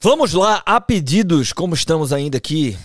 Vamos 0.00 0.32
lá, 0.32 0.62
a 0.64 0.80
pedidos, 0.80 1.52
como 1.52 1.74
estamos 1.74 2.12
ainda 2.12 2.38
aqui, 2.38 2.78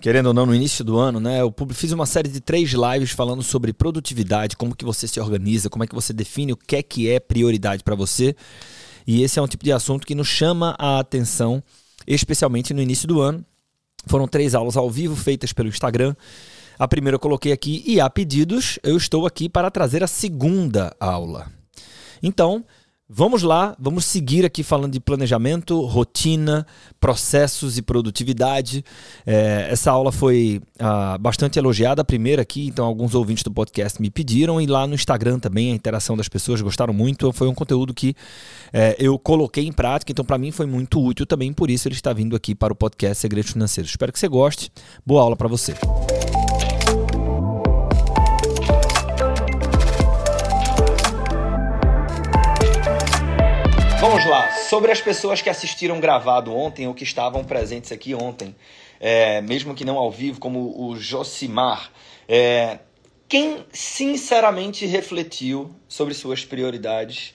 querendo 0.00 0.26
ou 0.26 0.32
não, 0.32 0.46
no 0.46 0.54
início 0.54 0.84
do 0.84 0.98
ano, 0.98 1.18
né? 1.18 1.40
Eu 1.40 1.52
fiz 1.70 1.90
uma 1.90 2.06
série 2.06 2.28
de 2.28 2.40
três 2.40 2.70
lives 2.70 3.10
falando 3.10 3.42
sobre 3.42 3.72
produtividade, 3.72 4.56
como 4.56 4.76
que 4.76 4.84
você 4.84 5.08
se 5.08 5.18
organiza, 5.18 5.68
como 5.68 5.82
é 5.82 5.86
que 5.88 5.94
você 5.96 6.12
define 6.12 6.52
o 6.52 6.56
que 6.56 6.76
é 6.76 6.82
que 6.84 7.10
é 7.10 7.18
prioridade 7.18 7.82
para 7.82 7.96
você. 7.96 8.36
E 9.04 9.20
esse 9.20 9.36
é 9.36 9.42
um 9.42 9.48
tipo 9.48 9.64
de 9.64 9.72
assunto 9.72 10.06
que 10.06 10.14
nos 10.14 10.28
chama 10.28 10.76
a 10.78 11.00
atenção, 11.00 11.60
especialmente 12.06 12.72
no 12.72 12.80
início 12.80 13.08
do 13.08 13.20
ano. 13.20 13.44
Foram 14.06 14.28
três 14.28 14.54
aulas 14.54 14.76
ao 14.76 14.88
vivo 14.88 15.16
feitas 15.16 15.52
pelo 15.52 15.68
Instagram. 15.68 16.14
A 16.78 16.86
primeira 16.86 17.16
eu 17.16 17.20
coloquei 17.20 17.50
aqui 17.50 17.82
e 17.84 18.00
a 18.00 18.08
pedidos, 18.08 18.78
eu 18.84 18.96
estou 18.96 19.26
aqui 19.26 19.48
para 19.48 19.72
trazer 19.72 20.04
a 20.04 20.06
segunda 20.06 20.94
aula. 21.00 21.50
Então, 22.22 22.64
Vamos 23.12 23.42
lá, 23.42 23.74
vamos 23.76 24.04
seguir 24.04 24.44
aqui 24.44 24.62
falando 24.62 24.92
de 24.92 25.00
planejamento, 25.00 25.80
rotina, 25.80 26.64
processos 27.00 27.76
e 27.76 27.82
produtividade. 27.82 28.84
É, 29.26 29.66
essa 29.68 29.90
aula 29.90 30.12
foi 30.12 30.62
ah, 30.78 31.18
bastante 31.18 31.58
elogiada, 31.58 32.02
a 32.02 32.04
primeira 32.04 32.42
aqui, 32.42 32.68
então 32.68 32.86
alguns 32.86 33.12
ouvintes 33.16 33.42
do 33.42 33.50
podcast 33.50 34.00
me 34.00 34.10
pediram, 34.10 34.60
e 34.60 34.66
lá 34.66 34.86
no 34.86 34.94
Instagram 34.94 35.40
também 35.40 35.72
a 35.72 35.74
interação 35.74 36.16
das 36.16 36.28
pessoas 36.28 36.60
gostaram 36.60 36.94
muito. 36.94 37.32
Foi 37.32 37.48
um 37.48 37.54
conteúdo 37.54 37.92
que 37.92 38.14
é, 38.72 38.94
eu 38.96 39.18
coloquei 39.18 39.66
em 39.66 39.72
prática, 39.72 40.12
então 40.12 40.24
para 40.24 40.38
mim 40.38 40.52
foi 40.52 40.66
muito 40.66 41.04
útil 41.04 41.26
também, 41.26 41.52
por 41.52 41.68
isso 41.68 41.88
ele 41.88 41.96
está 41.96 42.12
vindo 42.12 42.36
aqui 42.36 42.54
para 42.54 42.72
o 42.72 42.76
podcast 42.76 43.20
Segredos 43.20 43.50
Financeiros. 43.50 43.90
Espero 43.90 44.12
que 44.12 44.20
você 44.20 44.28
goste. 44.28 44.70
Boa 45.04 45.22
aula 45.22 45.34
para 45.34 45.48
você. 45.48 45.74
Vamos 54.00 54.24
lá, 54.24 54.50
sobre 54.52 54.90
as 54.90 54.98
pessoas 54.98 55.42
que 55.42 55.50
assistiram 55.50 56.00
gravado 56.00 56.56
ontem 56.56 56.88
ou 56.88 56.94
que 56.94 57.04
estavam 57.04 57.44
presentes 57.44 57.92
aqui 57.92 58.14
ontem, 58.14 58.56
é, 58.98 59.42
mesmo 59.42 59.74
que 59.74 59.84
não 59.84 59.98
ao 59.98 60.10
vivo, 60.10 60.40
como 60.40 60.74
o 60.88 60.96
Josimar, 60.96 61.92
é, 62.26 62.78
quem 63.28 63.62
sinceramente 63.70 64.86
refletiu 64.86 65.70
sobre 65.86 66.14
suas 66.14 66.46
prioridades 66.46 67.34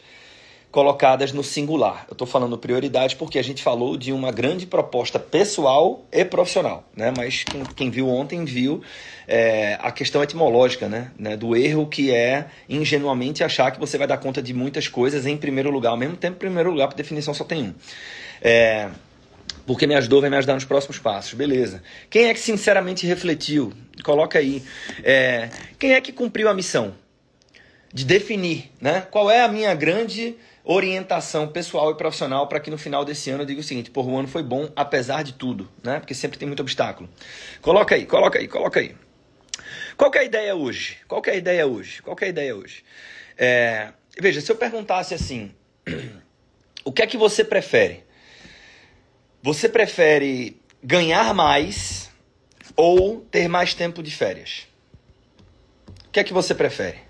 colocadas 0.75 1.31
no 1.31 1.41
singular. 1.41 2.03
Eu 2.09 2.11
estou 2.11 2.27
falando 2.27 2.57
prioridade 2.57 3.15
porque 3.15 3.39
a 3.39 3.41
gente 3.41 3.63
falou 3.63 3.95
de 3.95 4.11
uma 4.11 4.29
grande 4.29 4.67
proposta 4.67 5.17
pessoal 5.17 6.05
e 6.11 6.25
profissional, 6.25 6.83
né? 6.93 7.13
Mas 7.15 7.45
quem, 7.45 7.63
quem 7.63 7.89
viu 7.89 8.09
ontem 8.09 8.43
viu 8.43 8.81
é, 9.25 9.79
a 9.81 9.89
questão 9.89 10.21
etimológica, 10.21 10.89
né? 10.89 11.11
né? 11.17 11.37
Do 11.37 11.55
erro 11.55 11.87
que 11.87 12.11
é 12.11 12.47
ingenuamente 12.67 13.41
achar 13.41 13.71
que 13.71 13.79
você 13.79 13.97
vai 13.97 14.05
dar 14.05 14.17
conta 14.17 14.41
de 14.41 14.53
muitas 14.53 14.89
coisas 14.89 15.25
em 15.25 15.37
primeiro 15.37 15.71
lugar. 15.71 15.91
Ao 15.91 15.97
mesmo 15.97 16.17
tempo, 16.17 16.35
em 16.35 16.39
primeiro 16.39 16.71
lugar, 16.71 16.89
por 16.89 16.95
definição, 16.95 17.33
só 17.33 17.45
tem 17.45 17.69
um. 17.69 17.73
É, 18.41 18.89
porque 19.65 19.87
me 19.87 19.95
ajudou, 19.95 20.19
vai 20.19 20.29
me 20.29 20.35
ajudar 20.35 20.55
nos 20.55 20.65
próximos 20.65 20.99
passos. 20.99 21.33
Beleza. 21.35 21.81
Quem 22.09 22.25
é 22.25 22.33
que 22.33 22.39
sinceramente 22.41 23.07
refletiu? 23.07 23.71
Coloca 24.03 24.39
aí. 24.39 24.61
É, 25.05 25.49
quem 25.79 25.93
é 25.93 26.01
que 26.01 26.11
cumpriu 26.11 26.49
a 26.49 26.53
missão? 26.53 27.04
De 27.95 28.03
definir, 28.03 28.73
né? 28.81 29.07
Qual 29.09 29.31
é 29.31 29.41
a 29.41 29.47
minha 29.47 29.73
grande 29.73 30.35
orientação 30.65 31.47
pessoal 31.47 31.91
e 31.91 31.95
profissional 31.95 32.45
para 32.47 32.59
que 32.59 32.69
no 32.69 32.77
final 32.77 33.05
desse 33.05 33.29
ano 33.29 33.43
eu 33.43 33.45
diga 33.45 33.61
o 33.61 33.63
seguinte, 33.63 33.89
pô, 33.89 34.03
o 34.03 34.17
ano 34.17 34.27
foi 34.27 34.43
bom 34.43 34.69
apesar 34.75 35.23
de 35.23 35.31
tudo, 35.31 35.71
né? 35.81 35.97
Porque 35.99 36.13
sempre 36.13 36.37
tem 36.37 36.45
muito 36.45 36.59
obstáculo. 36.59 37.07
Coloca 37.61 37.95
aí, 37.95 38.05
coloca 38.05 38.37
aí, 38.37 38.49
coloca 38.49 38.81
aí. 38.81 38.93
Qual 39.95 40.11
é 40.13 40.19
a 40.19 40.23
ideia 40.25 40.53
hoje? 40.53 40.97
Qual 41.07 41.21
é 41.25 41.31
a 41.31 41.35
ideia 41.35 41.65
hoje? 41.65 42.01
Qual 42.01 42.17
é 42.19 42.25
a 42.25 42.27
ideia 42.27 42.53
hoje? 42.53 42.83
É, 43.37 43.93
veja, 44.19 44.41
se 44.41 44.51
eu 44.51 44.57
perguntasse 44.57 45.13
assim, 45.13 45.55
o 46.83 46.91
que 46.91 47.01
é 47.01 47.07
que 47.07 47.15
você 47.15 47.45
prefere? 47.45 48.03
Você 49.41 49.69
prefere 49.69 50.59
ganhar 50.83 51.33
mais 51.33 52.11
ou 52.75 53.21
ter 53.21 53.47
mais 53.47 53.73
tempo 53.73 54.03
de 54.03 54.11
férias? 54.11 54.67
O 56.07 56.09
que 56.11 56.19
é 56.19 56.23
que 56.25 56.33
você 56.33 56.53
prefere? 56.53 57.04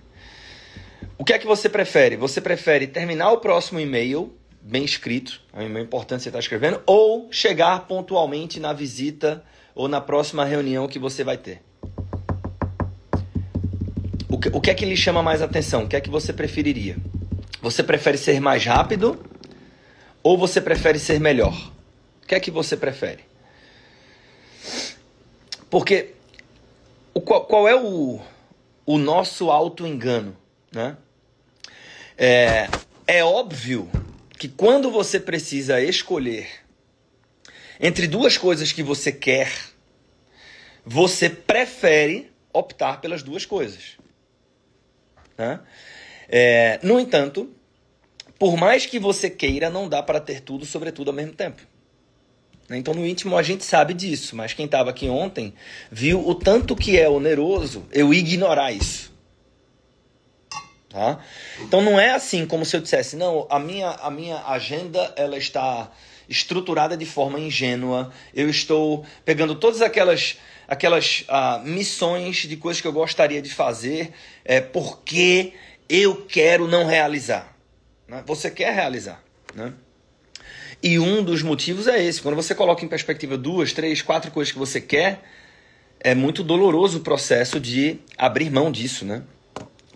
O 1.17 1.23
que 1.23 1.33
é 1.33 1.39
que 1.39 1.47
você 1.47 1.69
prefere? 1.69 2.17
Você 2.17 2.41
prefere 2.41 2.87
terminar 2.87 3.31
o 3.31 3.37
próximo 3.37 3.79
e-mail 3.79 4.33
bem 4.61 4.83
escrito, 4.83 5.41
é 5.53 5.63
importante 5.79 6.23
você 6.23 6.29
está 6.29 6.39
escrevendo, 6.39 6.81
ou 6.87 7.31
chegar 7.31 7.87
pontualmente 7.87 8.59
na 8.59 8.73
visita 8.73 9.43
ou 9.75 9.87
na 9.87 10.01
próxima 10.01 10.43
reunião 10.43 10.87
que 10.87 10.97
você 10.97 11.23
vai 11.23 11.37
ter? 11.37 11.61
O 14.27 14.39
que, 14.39 14.49
o 14.49 14.59
que 14.59 14.71
é 14.71 14.73
que 14.73 14.85
lhe 14.85 14.97
chama 14.97 15.21
mais 15.21 15.41
atenção? 15.41 15.83
O 15.83 15.87
que 15.87 15.95
é 15.95 16.01
que 16.01 16.09
você 16.09 16.33
preferiria? 16.33 16.97
Você 17.61 17.83
prefere 17.83 18.17
ser 18.17 18.41
mais 18.41 18.65
rápido 18.65 19.23
ou 20.23 20.37
você 20.37 20.59
prefere 20.59 20.97
ser 20.97 21.19
melhor? 21.19 21.55
O 22.23 22.27
que 22.27 22.35
é 22.35 22.39
que 22.39 22.49
você 22.49 22.75
prefere? 22.75 23.23
Porque 25.69 26.15
o, 27.13 27.21
qual, 27.21 27.45
qual 27.45 27.67
é 27.67 27.75
o, 27.75 28.19
o 28.85 28.97
nosso 28.97 29.51
auto-engano? 29.51 30.35
Né? 30.71 30.97
É, 32.17 32.67
é 33.05 33.23
óbvio 33.23 33.89
que 34.37 34.47
quando 34.47 34.89
você 34.91 35.19
precisa 35.19 35.81
escolher 35.81 36.47
entre 37.79 38.07
duas 38.07 38.37
coisas 38.37 38.71
que 38.71 38.83
você 38.83 39.11
quer, 39.11 39.51
você 40.85 41.29
prefere 41.29 42.31
optar 42.53 43.01
pelas 43.01 43.21
duas 43.21 43.45
coisas. 43.45 43.97
Né? 45.37 45.59
É, 46.29 46.79
no 46.81 46.99
entanto, 46.99 47.53
por 48.39 48.55
mais 48.57 48.85
que 48.85 48.99
você 48.99 49.29
queira, 49.29 49.69
não 49.69 49.89
dá 49.89 50.01
para 50.01 50.19
ter 50.19 50.41
tudo, 50.41 50.65
sobretudo 50.65 51.09
ao 51.09 51.15
mesmo 51.15 51.33
tempo. 51.33 51.61
Então, 52.69 52.93
no 52.93 53.05
íntimo, 53.05 53.37
a 53.37 53.43
gente 53.43 53.63
sabe 53.63 53.93
disso, 53.93 54.35
mas 54.35 54.53
quem 54.53 54.65
estava 54.65 54.89
aqui 54.89 55.07
ontem 55.07 55.53
viu 55.91 56.27
o 56.27 56.33
tanto 56.33 56.75
que 56.75 56.99
é 56.99 57.07
oneroso 57.07 57.85
eu 57.91 58.13
ignorar 58.13 58.71
isso. 58.71 59.14
Tá? 60.95 61.19
Então 61.59 61.81
não 61.81 61.99
é 61.99 62.11
assim 62.11 62.45
como 62.45 62.63
se 62.63 62.73
eu 62.73 62.79
dissesse, 62.79 63.17
não, 63.17 63.45
a 63.49 63.59
minha, 63.59 63.89
a 63.89 64.09
minha 64.09 64.37
agenda 64.45 65.13
ela 65.17 65.37
está 65.37 65.91
estruturada 66.29 66.95
de 66.95 67.05
forma 67.05 67.37
ingênua, 67.37 68.13
eu 68.33 68.49
estou 68.49 69.05
pegando 69.25 69.55
todas 69.55 69.81
aquelas, 69.81 70.37
aquelas 70.65 71.25
ah, 71.27 71.61
missões 71.65 72.37
de 72.47 72.55
coisas 72.55 72.79
que 72.79 72.87
eu 72.87 72.93
gostaria 72.93 73.41
de 73.41 73.49
fazer 73.49 74.13
é, 74.45 74.61
porque 74.61 75.51
eu 75.89 76.25
quero 76.25 76.65
não 76.65 76.85
realizar. 76.85 77.53
Né? 78.07 78.23
Você 78.25 78.49
quer 78.49 78.73
realizar. 78.73 79.21
Né? 79.53 79.73
E 80.81 80.97
um 80.97 81.21
dos 81.21 81.41
motivos 81.41 81.87
é 81.87 82.01
esse. 82.01 82.21
Quando 82.21 82.35
você 82.35 82.55
coloca 82.55 82.85
em 82.85 82.87
perspectiva 82.87 83.37
duas, 83.37 83.73
três, 83.73 84.01
quatro 84.01 84.31
coisas 84.31 84.53
que 84.53 84.59
você 84.59 84.79
quer, 84.79 85.23
é 85.99 86.15
muito 86.15 86.41
doloroso 86.41 86.99
o 86.99 87.01
processo 87.01 87.59
de 87.59 87.99
abrir 88.17 88.49
mão 88.49 88.71
disso, 88.71 89.03
né? 89.03 89.23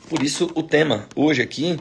Por 0.09 0.24
isso, 0.24 0.52
o 0.56 0.64
tema 0.64 1.08
hoje 1.16 1.40
aqui 1.40 1.80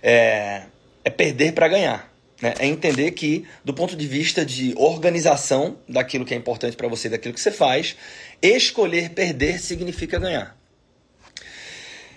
é, 0.00 0.62
é 1.04 1.10
perder 1.10 1.52
para 1.52 1.66
ganhar. 1.66 2.08
Né? 2.40 2.54
É 2.60 2.66
entender 2.66 3.10
que, 3.10 3.46
do 3.64 3.74
ponto 3.74 3.96
de 3.96 4.06
vista 4.06 4.44
de 4.44 4.72
organização 4.76 5.76
daquilo 5.88 6.24
que 6.24 6.32
é 6.32 6.36
importante 6.36 6.76
para 6.76 6.86
você, 6.86 7.08
daquilo 7.08 7.34
que 7.34 7.40
você 7.40 7.50
faz, 7.50 7.96
escolher 8.40 9.10
perder 9.10 9.58
significa 9.58 10.20
ganhar. 10.20 10.56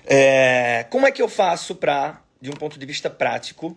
É, 0.06 0.86
como 0.92 1.08
é 1.08 1.12
que 1.12 1.24
eu 1.24 1.28
faço 1.28 1.74
para, 1.74 2.22
de 2.40 2.52
um 2.52 2.54
ponto 2.54 2.78
de 2.78 2.86
vista 2.86 3.10
prático, 3.10 3.76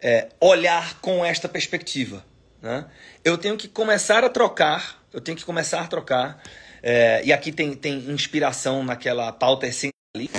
é, 0.00 0.28
olhar 0.40 1.00
com 1.00 1.24
esta 1.24 1.48
perspectiva? 1.48 2.24
Né? 2.62 2.86
Eu 3.24 3.36
tenho 3.36 3.56
que 3.56 3.66
começar 3.66 4.22
a 4.22 4.28
trocar, 4.28 5.04
eu 5.12 5.20
tenho 5.20 5.36
que 5.36 5.44
começar 5.44 5.80
a 5.80 5.86
trocar, 5.88 6.40
é, 6.80 7.22
e 7.24 7.32
aqui 7.32 7.50
tem, 7.50 7.74
tem 7.74 7.98
inspiração 8.08 8.84
naquela 8.84 9.32
pauta 9.32 9.66
essencial 9.66 9.92
ali, 10.14 10.30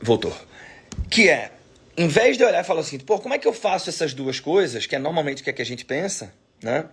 Voltou. 0.00 0.36
Que 1.10 1.28
é, 1.28 1.50
em 1.96 2.06
vez 2.06 2.36
de 2.36 2.44
olhar 2.44 2.60
e 2.60 2.64
falar 2.64 2.80
assim, 2.80 2.98
pô, 2.98 3.18
como 3.18 3.34
é 3.34 3.38
que 3.38 3.48
eu 3.48 3.52
faço 3.52 3.88
essas 3.88 4.14
duas 4.14 4.38
coisas, 4.38 4.86
que 4.86 4.94
é 4.94 4.98
normalmente 4.98 5.40
o 5.40 5.44
que, 5.44 5.50
é 5.50 5.52
que 5.52 5.62
a 5.62 5.66
gente 5.66 5.84
pensa, 5.84 6.32
né? 6.62 6.86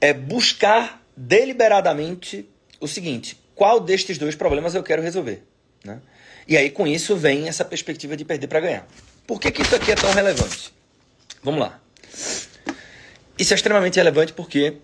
É 0.00 0.12
buscar 0.12 1.02
deliberadamente 1.16 2.48
o 2.80 2.86
seguinte: 2.86 3.38
qual 3.54 3.80
destes 3.80 4.18
dois 4.18 4.34
problemas 4.34 4.74
eu 4.74 4.82
quero 4.82 5.02
resolver? 5.02 5.42
Né? 5.84 6.00
E 6.46 6.56
aí, 6.56 6.70
com 6.70 6.86
isso, 6.86 7.16
vem 7.16 7.48
essa 7.48 7.64
perspectiva 7.64 8.16
de 8.16 8.24
perder 8.24 8.46
para 8.46 8.60
ganhar. 8.60 8.86
Por 9.26 9.40
que, 9.40 9.50
que 9.50 9.62
isso 9.62 9.74
aqui 9.74 9.92
é 9.92 9.94
tão 9.94 10.12
relevante? 10.12 10.72
Vamos 11.42 11.60
lá. 11.60 11.80
Isso 13.38 13.52
é 13.52 13.56
extremamente 13.56 13.96
relevante 13.96 14.32
porque, 14.32 14.76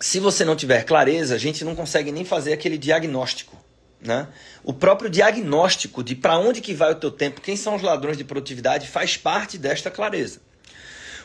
se 0.00 0.18
você 0.20 0.44
não 0.44 0.56
tiver 0.56 0.84
clareza, 0.84 1.34
a 1.34 1.38
gente 1.38 1.64
não 1.64 1.74
consegue 1.74 2.12
nem 2.12 2.24
fazer 2.24 2.52
aquele 2.52 2.78
diagnóstico 2.78 3.56
né? 4.00 4.28
O 4.62 4.72
próprio 4.72 5.10
diagnóstico 5.10 6.02
de 6.02 6.14
para 6.14 6.38
onde 6.38 6.60
que 6.60 6.74
vai 6.74 6.92
o 6.92 6.96
teu 6.96 7.10
tempo, 7.10 7.40
quem 7.40 7.56
são 7.56 7.76
os 7.76 7.82
ladrões 7.82 8.16
de 8.16 8.24
produtividade, 8.24 8.88
faz 8.88 9.16
parte 9.16 9.58
desta 9.58 9.90
clareza. 9.90 10.40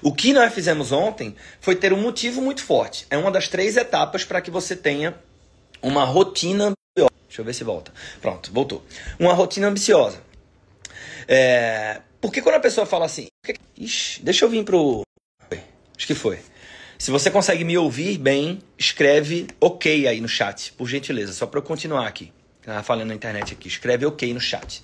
O 0.02 0.14
que 0.14 0.34
nós 0.34 0.52
fizemos 0.54 0.92
ontem 0.92 1.36
foi 1.60 1.76
ter 1.76 1.94
um 1.94 2.02
motivo 2.02 2.42
muito 2.42 2.64
forte. 2.64 3.06
É 3.10 3.18
uma 3.18 3.30
das 3.30 3.48
três 3.48 3.78
etapas 3.78 4.24
para 4.24 4.42
que 4.42 4.50
você 4.50 4.76
tenha 4.76 5.16
uma 5.82 6.04
rotina 6.04 6.66
ambiciosa. 6.66 7.14
Deixa 7.28 7.42
eu 7.42 7.46
ver 7.46 7.54
se 7.54 7.64
volta. 7.64 7.94
Pronto, 8.20 8.52
voltou. 8.52 8.84
Uma 9.20 9.34
rotina 9.34 9.68
ambiciosa. 9.68 10.22
É... 11.28 12.02
Porque 12.20 12.42
quando 12.42 12.56
a 12.56 12.60
pessoa 12.60 12.86
fala 12.86 13.06
assim, 13.06 13.28
Ixi, 13.78 14.22
deixa 14.24 14.46
eu 14.46 14.50
vir 14.50 14.64
pro. 14.64 15.02
Acho 15.52 16.08
que 16.08 16.16
foi. 16.16 16.40
Se 16.98 17.10
você 17.10 17.32
consegue 17.32 17.64
me 17.64 17.76
ouvir 17.78 18.20
bem, 18.20 18.60
escreve 18.78 19.48
OK 19.60 20.08
aí 20.08 20.22
no 20.22 20.28
chat, 20.28 20.72
por 20.74 20.88
gentileza, 20.88 21.34
só 21.34 21.48
para 21.48 21.60
eu 21.60 21.64
continuar 21.64 22.08
aqui. 22.08 22.32
Tava 22.72 22.84
falando 22.84 23.10
na 23.10 23.16
internet 23.16 23.54
aqui. 23.54 23.68
Escreve 23.68 24.06
OK 24.06 24.34
no 24.34 24.40
chat. 24.40 24.84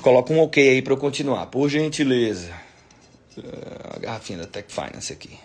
Coloca 0.00 0.32
um 0.32 0.40
OK 0.40 0.68
aí 0.68 0.82
para 0.82 0.92
eu 0.92 0.96
continuar, 0.96 1.46
por 1.46 1.68
gentileza. 1.68 2.52
A 3.94 3.98
garrafinha 4.00 4.38
da 4.38 4.46
Tech 4.46 4.72
Finance 4.72 5.12
aqui. 5.12 5.38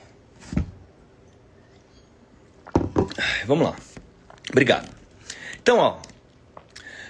Vamos 3.45 3.67
lá. 3.67 3.75
Obrigado. 4.49 4.89
Então, 5.61 5.77
ó, 5.77 5.99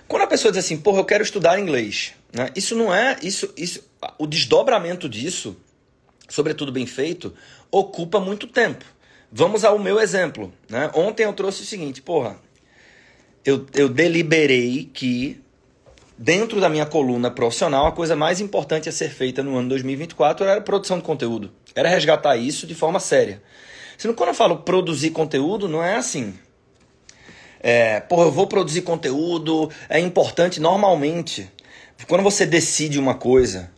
quando 0.08 0.24
a 0.24 0.28
pessoa 0.28 0.52
diz 0.52 0.64
assim, 0.66 0.78
porra, 0.78 1.00
eu 1.00 1.06
quero 1.06 1.24
estudar 1.24 1.60
inglês, 1.60 2.14
né? 2.34 2.50
Isso 2.56 2.76
não 2.76 2.94
é 2.94 3.18
isso, 3.22 3.54
isso, 3.56 3.84
o 4.18 4.28
desdobramento 4.28 5.08
disso 5.08 5.56
sobretudo 6.28 6.72
bem 6.72 6.86
feito, 6.86 7.34
ocupa 7.72 8.20
muito 8.20 8.48
tempo. 8.48 8.86
Vamos 9.32 9.64
ao 9.64 9.78
meu 9.80 10.00
exemplo. 10.00 10.54
Né? 10.70 10.90
Ontem 10.94 11.24
eu 11.24 11.34
trouxe 11.34 11.62
o 11.62 11.66
seguinte, 11.66 12.02
porra, 12.02 12.40
eu, 13.48 13.66
eu 13.74 13.88
deliberei 13.88 14.90
que 14.94 15.42
dentro 16.18 16.60
da 16.60 16.68
minha 16.68 16.86
coluna 16.86 17.32
profissional 17.32 17.88
a 17.88 17.94
coisa 17.94 18.14
mais 18.14 18.42
importante 18.42 18.90
a 18.90 18.92
ser 18.92 19.10
feita 19.10 19.42
no 19.42 19.56
ano 19.56 19.70
2024 19.70 20.46
era 20.46 20.60
produção 20.60 20.98
de 20.98 21.06
conteúdo. 21.06 21.50
Era 21.74 21.88
resgatar 21.88 22.36
isso 22.36 22.68
de 22.68 22.76
forma 22.76 23.00
séria. 23.00 23.42
Sendo 23.98 24.14
quando 24.14 24.30
eu 24.30 24.36
falo 24.36 24.58
produzir 24.58 25.12
conteúdo, 25.12 25.70
não 25.70 25.82
é 25.82 25.96
assim. 25.96 26.34
É, 27.62 28.02
porra, 28.02 28.24
eu 28.24 28.32
vou 28.34 28.48
produzir 28.48 28.82
conteúdo, 28.82 29.72
é 29.88 29.98
importante 29.98 30.60
normalmente. 30.60 31.50
Quando 32.06 32.24
você 32.24 32.46
decide 32.46 33.00
uma 33.00 33.16
coisa, 33.16 33.72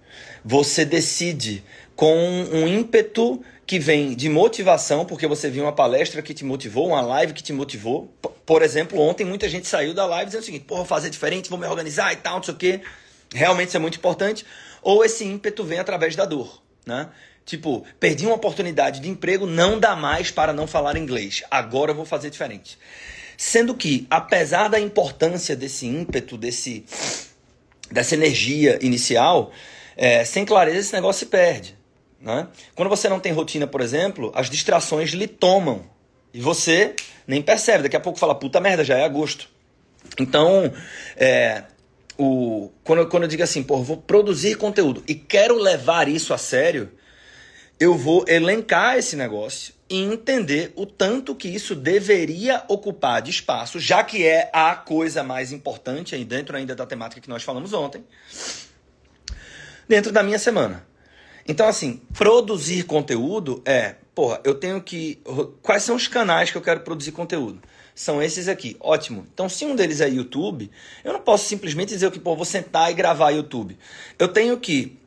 você 0.43 0.83
decide 0.83 1.63
com 1.95 2.17
um 2.51 2.67
ímpeto 2.67 3.39
que 3.69 3.77
vem 3.77 4.15
de 4.15 4.27
motivação, 4.29 5.05
porque 5.05 5.27
você 5.27 5.47
viu 5.47 5.61
uma 5.61 5.71
palestra 5.71 6.23
que 6.23 6.33
te 6.33 6.43
motivou, 6.43 6.87
uma 6.87 7.01
live 7.01 7.33
que 7.33 7.43
te 7.43 7.53
motivou. 7.53 8.11
Por 8.43 8.63
exemplo, 8.63 8.99
ontem 8.99 9.23
muita 9.23 9.47
gente 9.47 9.67
saiu 9.67 9.93
da 9.93 10.07
live 10.07 10.25
dizendo 10.25 10.41
o 10.41 10.45
seguinte: 10.45 10.65
vou 10.67 10.83
fazer 10.83 11.11
diferente, 11.11 11.51
vou 11.51 11.59
me 11.59 11.67
organizar 11.67 12.11
e 12.11 12.15
tal, 12.15 12.37
não 12.37 12.43
sei 12.43 12.53
o 12.55 12.57
quê. 12.57 12.81
Realmente 13.31 13.67
isso 13.67 13.77
é 13.77 13.79
muito 13.79 13.99
importante. 13.99 14.43
Ou 14.81 15.05
esse 15.05 15.23
ímpeto 15.23 15.63
vem 15.63 15.77
através 15.77 16.15
da 16.15 16.25
dor, 16.25 16.63
né? 16.83 17.09
Tipo, 17.45 17.85
perdi 17.99 18.25
uma 18.25 18.33
oportunidade 18.33 18.99
de 19.01 19.07
emprego, 19.07 19.45
não 19.45 19.79
dá 19.79 19.95
mais 19.95 20.31
para 20.31 20.51
não 20.51 20.65
falar 20.65 20.97
inglês. 20.97 21.43
Agora 21.51 21.91
eu 21.91 21.95
vou 21.95 22.05
fazer 22.05 22.31
diferente. 22.31 22.75
Sendo 23.37 23.75
que, 23.75 24.07
apesar 24.09 24.67
da 24.67 24.79
importância 24.79 25.55
desse 25.55 25.85
ímpeto, 25.85 26.39
desse, 26.39 26.85
dessa 27.91 28.15
energia 28.15 28.79
inicial, 28.81 29.51
é, 29.95 30.25
sem 30.25 30.43
clareza 30.43 30.79
esse 30.79 30.93
negócio 30.93 31.19
se 31.19 31.27
perde. 31.27 31.77
Né? 32.21 32.47
Quando 32.75 32.89
você 32.89 33.07
não 33.07 33.19
tem 33.19 33.31
rotina, 33.31 33.65
por 33.65 33.81
exemplo, 33.81 34.31
as 34.35 34.49
distrações 34.49 35.11
lhe 35.11 35.27
tomam. 35.27 35.85
E 36.33 36.41
você 36.41 36.95
nem 37.25 37.41
percebe. 37.41 37.83
Daqui 37.83 37.95
a 37.95 37.99
pouco 37.99 38.19
fala, 38.19 38.35
puta 38.35 38.59
merda, 38.59 38.83
já 38.83 38.97
é 38.97 39.05
agosto. 39.05 39.49
Então, 40.19 40.71
é, 41.15 41.63
o, 42.17 42.69
quando, 42.83 43.07
quando 43.07 43.23
eu 43.23 43.29
digo 43.29 43.43
assim, 43.43 43.63
pô, 43.63 43.81
vou 43.81 43.97
produzir 43.97 44.55
conteúdo 44.55 45.03
e 45.07 45.15
quero 45.15 45.55
levar 45.55 46.07
isso 46.07 46.33
a 46.33 46.37
sério, 46.37 46.91
eu 47.79 47.95
vou 47.95 48.25
elencar 48.27 48.97
esse 48.97 49.15
negócio 49.15 49.73
e 49.89 50.01
entender 50.01 50.73
o 50.75 50.85
tanto 50.85 51.33
que 51.33 51.47
isso 51.47 51.75
deveria 51.75 52.63
ocupar 52.67 53.21
de 53.21 53.31
espaço, 53.31 53.79
já 53.79 54.03
que 54.03 54.25
é 54.25 54.49
a 54.53 54.75
coisa 54.75 55.23
mais 55.23 55.51
importante, 55.51 56.13
aí 56.13 56.25
dentro 56.25 56.55
ainda 56.55 56.75
da 56.75 56.85
temática 56.85 57.21
que 57.21 57.29
nós 57.29 57.41
falamos 57.41 57.73
ontem, 57.73 58.03
dentro 59.87 60.11
da 60.11 60.21
minha 60.21 60.37
semana. 60.37 60.88
Então, 61.49 61.67
assim, 61.67 61.99
produzir 62.13 62.83
conteúdo 62.83 63.59
é, 63.65 63.95
porra, 64.13 64.39
eu 64.43 64.53
tenho 64.53 64.79
que. 64.83 65.19
Quais 65.63 65.81
são 65.81 65.95
os 65.95 66.07
canais 66.07 66.51
que 66.51 66.57
eu 66.57 66.61
quero 66.61 66.81
produzir 66.81 67.11
conteúdo? 67.11 67.59
São 67.95 68.21
esses 68.21 68.47
aqui. 68.47 68.77
Ótimo. 68.79 69.25
Então, 69.33 69.49
se 69.49 69.65
um 69.65 69.75
deles 69.75 69.99
é 69.99 70.07
YouTube, 70.07 70.69
eu 71.03 71.11
não 71.11 71.19
posso 71.19 71.47
simplesmente 71.47 71.89
dizer 71.89 72.11
que, 72.11 72.19
pô, 72.19 72.35
vou 72.35 72.45
sentar 72.45 72.91
e 72.91 72.93
gravar 72.93 73.31
YouTube. 73.31 73.79
Eu 74.19 74.27
tenho 74.27 74.59
que 74.59 74.99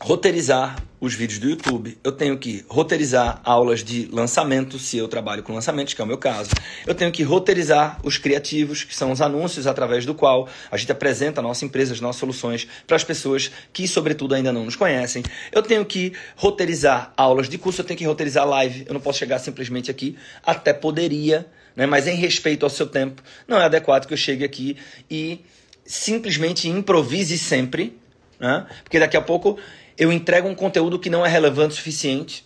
roteirizar 0.00 0.76
os 1.00 1.14
vídeos 1.14 1.38
do 1.38 1.48
YouTube, 1.48 1.98
eu 2.02 2.12
tenho 2.12 2.38
que 2.38 2.64
roteirizar 2.68 3.40
aulas 3.44 3.84
de 3.84 4.08
lançamento, 4.10 4.78
se 4.78 4.96
eu 4.96 5.06
trabalho 5.08 5.42
com 5.42 5.52
lançamentos, 5.52 5.94
que 5.94 6.00
é 6.00 6.04
o 6.04 6.06
meu 6.06 6.18
caso. 6.18 6.50
Eu 6.86 6.94
tenho 6.94 7.12
que 7.12 7.22
roteirizar 7.22 7.98
os 8.02 8.16
criativos, 8.16 8.82
que 8.82 8.96
são 8.96 9.12
os 9.12 9.20
anúncios 9.20 9.66
através 9.66 10.06
do 10.06 10.14
qual 10.14 10.48
a 10.70 10.76
gente 10.76 10.90
apresenta 10.90 11.40
a 11.40 11.42
nossa 11.42 11.64
empresa, 11.64 11.92
as 11.92 12.00
nossas 12.00 12.20
soluções 12.20 12.66
para 12.86 12.96
as 12.96 13.04
pessoas 13.04 13.50
que, 13.72 13.86
sobretudo, 13.86 14.34
ainda 14.34 14.52
não 14.52 14.64
nos 14.64 14.76
conhecem. 14.76 15.22
Eu 15.52 15.62
tenho 15.62 15.84
que 15.84 16.12
roteirizar 16.34 17.12
aulas 17.16 17.48
de 17.48 17.58
curso, 17.58 17.82
eu 17.82 17.84
tenho 17.84 17.98
que 17.98 18.06
roteirizar 18.06 18.46
live. 18.46 18.84
Eu 18.86 18.94
não 18.94 19.00
posso 19.00 19.18
chegar 19.18 19.38
simplesmente 19.38 19.90
aqui, 19.90 20.16
até 20.44 20.72
poderia, 20.72 21.46
né? 21.74 21.86
mas 21.86 22.06
em 22.06 22.16
respeito 22.16 22.64
ao 22.64 22.70
seu 22.70 22.86
tempo, 22.86 23.22
não 23.46 23.58
é 23.58 23.64
adequado 23.64 24.06
que 24.06 24.14
eu 24.14 24.18
chegue 24.18 24.44
aqui 24.44 24.76
e 25.10 25.44
simplesmente 25.84 26.68
improvise 26.68 27.38
sempre, 27.38 27.98
né? 28.40 28.66
porque 28.82 28.98
daqui 28.98 29.16
a 29.16 29.22
pouco 29.22 29.58
eu 29.98 30.12
entrego 30.12 30.48
um 30.48 30.54
conteúdo 30.54 30.98
que 30.98 31.10
não 31.10 31.24
é 31.24 31.28
relevante 31.28 31.74
o 31.74 31.76
suficiente. 31.76 32.44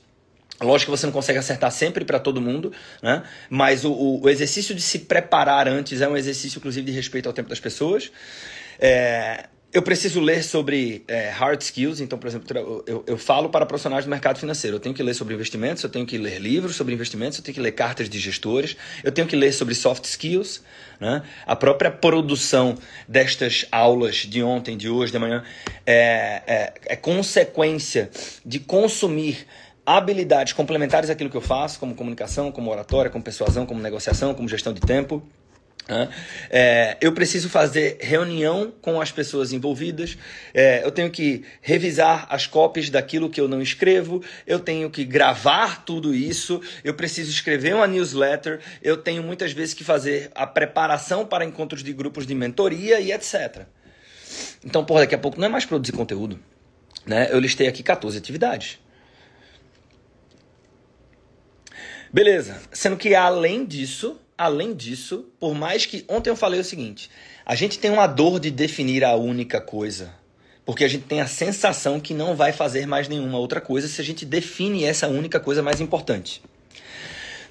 Lógico 0.60 0.92
que 0.92 0.98
você 0.98 1.06
não 1.06 1.12
consegue 1.12 1.38
acertar 1.38 1.70
sempre 1.72 2.04
para 2.04 2.18
todo 2.18 2.40
mundo, 2.40 2.70
né? 3.02 3.22
mas 3.48 3.84
o, 3.84 4.20
o, 4.22 4.28
exercício 4.28 4.74
de 4.74 4.82
se 4.82 5.00
preparar 5.00 5.66
antes 5.66 6.02
é 6.02 6.08
um 6.08 6.16
exercício, 6.16 6.58
inclusive, 6.58 6.84
de 6.86 6.92
respeito 6.92 7.26
ao 7.26 7.32
tempo 7.32 7.48
das 7.48 7.60
pessoas. 7.60 8.12
É, 8.78 9.46
eu 9.72 9.82
preciso 9.82 10.20
ler 10.20 10.42
sobre 10.42 11.04
é, 11.06 11.28
hard 11.28 11.60
skills, 11.62 12.00
então, 12.00 12.18
por 12.18 12.26
exemplo, 12.26 12.82
eu, 12.86 13.04
eu, 13.06 13.16
falo 13.16 13.48
para 13.48 13.64
profissionais 13.64 14.04
do 14.04 14.10
mercado 14.10 14.38
financeiro. 14.38 14.76
Eu 14.76 14.80
tenho 14.80 14.94
que 14.94 15.02
ler 15.02 15.14
sobre 15.14 15.32
investimentos, 15.32 15.84
eu 15.84 15.88
tenho 15.88 16.04
que 16.04 16.18
ler 16.18 16.40
livros 16.40 16.74
sobre 16.74 16.92
investimentos, 16.92 17.38
eu 17.38 17.44
tenho 17.44 17.54
que 17.54 17.60
ler 17.60 17.70
cartas 17.70 18.08
de 18.08 18.18
gestores, 18.18 18.76
eu 19.04 19.12
tenho 19.12 19.28
que 19.28 19.36
ler 19.36 19.52
sobre 19.52 19.74
soft 19.76 20.04
skills. 20.06 20.60
Né? 20.98 21.22
A 21.46 21.54
própria 21.54 21.88
produção 21.88 22.76
destas 23.06 23.64
aulas 23.70 24.16
de 24.16 24.42
ontem, 24.42 24.76
de 24.76 24.88
hoje, 24.88 25.12
de 25.12 25.18
amanhã, 25.18 25.44
é, 25.86 26.42
é, 26.46 26.74
é 26.86 26.96
consequência 26.96 28.10
de 28.44 28.58
consumir 28.58 29.46
habilidades 29.86 30.52
complementares 30.52 31.10
àquilo 31.10 31.30
que 31.30 31.36
eu 31.36 31.40
faço, 31.40 31.78
como 31.78 31.94
comunicação, 31.94 32.50
como 32.50 32.70
oratória, 32.72 33.10
como 33.10 33.22
persuasão, 33.22 33.64
como 33.64 33.80
negociação, 33.80 34.34
como 34.34 34.48
gestão 34.48 34.72
de 34.72 34.80
tempo. 34.80 35.22
É, 36.48 36.96
eu 37.00 37.12
preciso 37.12 37.48
fazer 37.48 37.98
reunião 38.00 38.72
com 38.80 39.00
as 39.00 39.10
pessoas 39.10 39.52
envolvidas, 39.52 40.16
é, 40.54 40.84
eu 40.84 40.90
tenho 40.90 41.10
que 41.10 41.44
revisar 41.60 42.26
as 42.30 42.46
cópias 42.46 42.88
daquilo 42.88 43.28
que 43.28 43.40
eu 43.40 43.48
não 43.48 43.60
escrevo, 43.60 44.22
eu 44.46 44.58
tenho 44.58 44.88
que 44.90 45.04
gravar 45.04 45.84
tudo 45.84 46.14
isso, 46.14 46.60
eu 46.84 46.94
preciso 46.94 47.30
escrever 47.30 47.74
uma 47.74 47.86
newsletter, 47.86 48.60
eu 48.82 48.96
tenho 48.96 49.22
muitas 49.22 49.52
vezes 49.52 49.74
que 49.74 49.82
fazer 49.82 50.30
a 50.34 50.46
preparação 50.46 51.26
para 51.26 51.44
encontros 51.44 51.82
de 51.82 51.92
grupos 51.92 52.26
de 52.26 52.34
mentoria 52.34 53.00
e 53.00 53.12
etc. 53.12 53.66
Então, 54.64 54.84
por 54.84 55.00
daqui 55.00 55.14
a 55.14 55.18
pouco 55.18 55.38
não 55.38 55.46
é 55.46 55.50
mais 55.50 55.64
produzir 55.64 55.92
conteúdo. 55.92 56.38
Né? 57.04 57.28
Eu 57.30 57.40
listei 57.40 57.66
aqui 57.66 57.82
14 57.82 58.16
atividades. 58.16 58.78
Beleza, 62.12 62.60
sendo 62.72 62.96
que 62.96 63.14
além 63.14 63.64
disso, 63.64 64.20
além 64.40 64.72
disso, 64.72 65.26
por 65.38 65.54
mais 65.54 65.84
que. 65.84 66.02
Ontem 66.08 66.30
eu 66.30 66.36
falei 66.36 66.58
o 66.58 66.64
seguinte: 66.64 67.10
a 67.44 67.54
gente 67.54 67.78
tem 67.78 67.90
uma 67.90 68.06
dor 68.06 68.40
de 68.40 68.50
definir 68.50 69.04
a 69.04 69.14
única 69.14 69.60
coisa. 69.60 70.18
Porque 70.64 70.84
a 70.84 70.88
gente 70.88 71.04
tem 71.04 71.20
a 71.20 71.26
sensação 71.26 71.98
que 71.98 72.14
não 72.14 72.36
vai 72.36 72.52
fazer 72.52 72.86
mais 72.86 73.08
nenhuma 73.08 73.38
outra 73.38 73.60
coisa 73.60 73.88
se 73.88 74.00
a 74.00 74.04
gente 74.04 74.24
define 74.24 74.84
essa 74.84 75.08
única 75.08 75.40
coisa 75.40 75.62
mais 75.62 75.80
importante. 75.80 76.40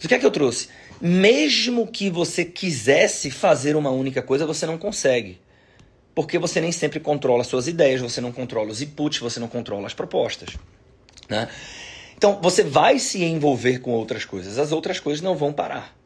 O 0.04 0.08
que 0.08 0.16
é 0.16 0.20
que 0.20 0.26
eu 0.26 0.32
trouxe? 0.32 0.70
Mesmo 1.02 1.86
que 1.86 2.10
você 2.10 2.46
quisesse 2.46 3.30
fazer 3.30 3.76
uma 3.76 3.90
única 3.90 4.22
coisa, 4.22 4.46
você 4.46 4.66
não 4.66 4.78
consegue. 4.78 5.40
Porque 6.16 6.40
você 6.40 6.62
nem 6.62 6.72
sempre 6.72 7.00
controla 7.00 7.44
suas 7.44 7.68
ideias, 7.68 8.00
você 8.00 8.22
não 8.22 8.32
controla 8.32 8.70
os 8.70 8.82
inputs, 8.82 9.20
você 9.20 9.40
não 9.40 9.48
controla 9.48 9.86
as 9.86 9.94
propostas. 9.94 10.56
Né? 11.28 11.50
Então, 12.18 12.40
você 12.42 12.64
vai 12.64 13.00
se 13.00 13.24
envolver 13.24 13.80
com 13.80 13.92
outras 13.92 14.24
coisas, 14.24 14.58
as 14.58 14.72
outras 14.72 15.00
coisas 15.00 15.22
não 15.22 15.36
vão 15.36 15.52
parar. 15.52 15.99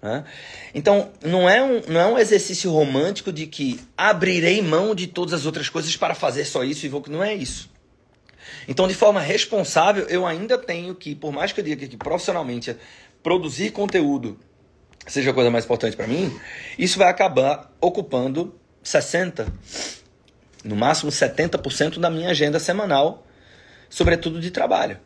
Né? 0.00 0.24
Então, 0.74 1.10
não 1.24 1.48
é, 1.48 1.62
um, 1.62 1.82
não 1.88 2.00
é 2.00 2.06
um 2.06 2.18
exercício 2.18 2.70
romântico 2.70 3.32
de 3.32 3.46
que 3.46 3.80
abrirei 3.96 4.62
mão 4.62 4.94
de 4.94 5.06
todas 5.06 5.34
as 5.34 5.46
outras 5.46 5.68
coisas 5.68 5.96
para 5.96 6.14
fazer 6.14 6.44
só 6.44 6.62
isso 6.62 6.86
e 6.86 6.88
vou. 6.88 7.02
Não 7.08 7.22
é 7.22 7.34
isso. 7.34 7.70
Então, 8.66 8.86
de 8.86 8.94
forma 8.94 9.20
responsável, 9.20 10.06
eu 10.08 10.26
ainda 10.26 10.56
tenho 10.56 10.94
que, 10.94 11.14
por 11.14 11.32
mais 11.32 11.52
que 11.52 11.60
eu 11.60 11.64
diga 11.64 11.86
que 11.86 11.96
profissionalmente 11.96 12.76
produzir 13.22 13.70
conteúdo 13.70 14.38
seja 15.06 15.30
a 15.30 15.34
coisa 15.34 15.50
mais 15.50 15.64
importante 15.64 15.96
para 15.96 16.06
mim, 16.06 16.38
isso 16.78 16.98
vai 16.98 17.08
acabar 17.08 17.74
ocupando 17.80 18.54
60, 18.82 19.50
no 20.62 20.76
máximo 20.76 21.10
70% 21.10 21.98
da 21.98 22.10
minha 22.10 22.30
agenda 22.30 22.58
semanal, 22.58 23.26
sobretudo 23.88 24.40
de 24.40 24.50
trabalho. 24.50 24.98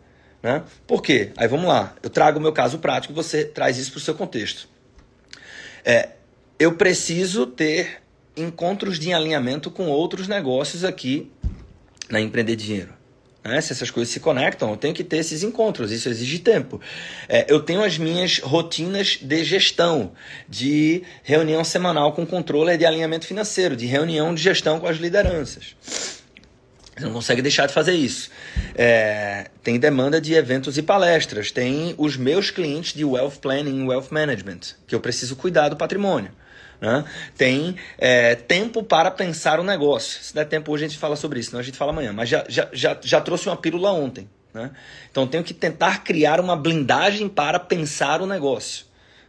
Né? 0.43 0.63
Por 0.87 1.03
quê? 1.03 1.33
Aí 1.37 1.47
vamos 1.47 1.67
lá, 1.67 1.95
eu 2.03 2.11
trago 2.11 2.39
o 2.39 2.43
meu 2.43 2.53
caso 2.53 2.79
prático 2.79 3.13
e 3.13 3.17
você 3.17 3.45
traz 3.45 3.79
isso 3.79 3.93
para 3.93 3.99
o 3.99 4.01
seu 4.01 4.15
contexto. 4.15 4.69
É, 5.85 6.11
eu 6.59 6.75
preciso 6.75 7.47
ter 7.47 8.03
encontros 8.37 8.99
de 8.99 9.13
alinhamento 9.13 9.71
com 9.71 9.89
outros 9.89 10.29
negócios 10.29 10.85
aqui 10.85 11.31
na 12.09 12.21
Empreender 12.21 12.57
Dinheiro. 12.57 12.93
Né? 13.45 13.61
Se 13.61 13.73
essas 13.73 13.91
coisas 13.91 14.13
se 14.13 14.21
conectam, 14.21 14.71
eu 14.71 14.77
tenho 14.77 14.95
que 14.95 15.03
ter 15.03 15.17
esses 15.19 15.43
encontros, 15.43 15.91
isso 15.91 16.09
exige 16.09 16.39
tempo. 16.39 16.81
É, 17.29 17.45
eu 17.49 17.61
tenho 17.61 17.83
as 17.83 17.99
minhas 17.99 18.39
rotinas 18.39 19.19
de 19.21 19.45
gestão, 19.45 20.13
de 20.49 21.03
reunião 21.23 21.65
semanal 21.65 22.13
com 22.13 22.25
controle 22.25 22.77
de 22.77 22.87
alinhamento 22.87 23.27
financeiro, 23.27 23.77
de 23.77 23.87
reunião 23.87 24.35
de 24.35 24.43
gestão 24.43 24.79
com 24.79 24.87
as 24.87 24.99
lideranças. 24.99 26.22
Você 26.97 27.05
não 27.05 27.13
consegue 27.13 27.41
deixar 27.41 27.67
de 27.67 27.73
fazer 27.73 27.95
isso. 27.95 28.31
É, 28.75 29.51
tem 29.63 29.79
demanda 29.79 30.21
de 30.21 30.35
eventos 30.35 30.77
e 30.77 30.83
palestras, 30.83 31.51
tem 31.51 31.95
os 31.97 32.17
meus 32.17 32.51
clientes 32.51 32.93
de 32.93 33.05
wealth 33.05 33.39
planning 33.41 33.87
wealth 33.87 34.09
management, 34.11 34.61
que 34.87 34.95
eu 34.95 35.01
preciso 35.01 35.35
cuidar 35.37 35.71
do 35.71 35.77
patrimônio. 35.77 36.31
Né? 36.81 37.05
Tem 37.37 37.77
é, 37.97 38.35
tempo 38.35 38.83
para 38.83 39.11
pensar 39.11 39.59
o 39.59 39.65
negócio. 39.65 40.23
Se 40.23 40.35
der 40.35 40.45
tempo 40.45 40.73
hoje 40.73 40.85
a 40.85 40.89
gente 40.89 40.99
fala 40.99 41.17
sobre 41.17 41.41
isso, 41.41 41.51
senão 41.51 41.61
a 41.61 41.65
gente 41.65 41.79
fala 41.79 41.93
amanhã. 41.93 42.13
Mas 42.13 42.29
já, 42.29 42.45
já, 42.49 42.69
já, 42.73 42.99
já 43.01 43.21
trouxe 43.21 43.49
uma 43.49 43.57
pílula 43.57 43.93
ontem. 43.93 44.29
Né? 44.53 44.71
Então 45.11 45.27
tenho 45.27 45.45
que 45.45 45.55
tentar 45.55 46.03
criar 46.03 46.41
uma 46.41 46.57
blindagem 46.57 47.29
para 47.29 47.59
pensar 47.59 48.21
o 48.21 48.27
negócio. 48.27 48.85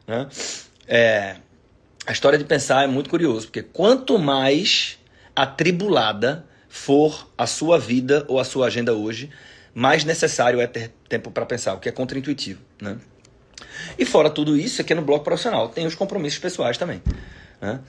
Né? 0.08 0.28
É, 0.88 1.36
a 2.06 2.12
história 2.12 2.38
de 2.38 2.44
pensar 2.44 2.84
é 2.84 2.88
muito 2.88 3.10
curioso, 3.10 3.48
porque 3.48 3.64
quanto 3.64 4.18
mais 4.18 4.98
atribulada 5.36 6.46
for 6.74 7.30
a 7.38 7.46
sua 7.46 7.78
vida 7.78 8.26
ou 8.28 8.40
a 8.40 8.44
sua 8.44 8.66
agenda 8.66 8.96
hoje, 8.96 9.30
mais 9.76 10.04
necessário 10.04 10.60
é 10.60 10.66
ter 10.66 10.92
tempo 11.08 11.30
para 11.30 11.46
pensar, 11.46 11.76
o 11.76 11.80
que 11.80 11.88
é 11.88 11.92
contraintuitivo. 11.92 12.64
Né? 12.82 12.98
E 13.96 14.04
fora 14.04 14.28
tudo 14.28 14.58
isso, 14.58 14.82
aqui 14.82 14.96
no 14.96 15.04
bloco 15.04 15.24
profissional 15.24 15.70
tem 15.70 15.86
os 15.86 15.94
compromissos 15.94 16.40
pessoais 16.40 16.76
também. 16.76 17.00
Né? 17.62 17.80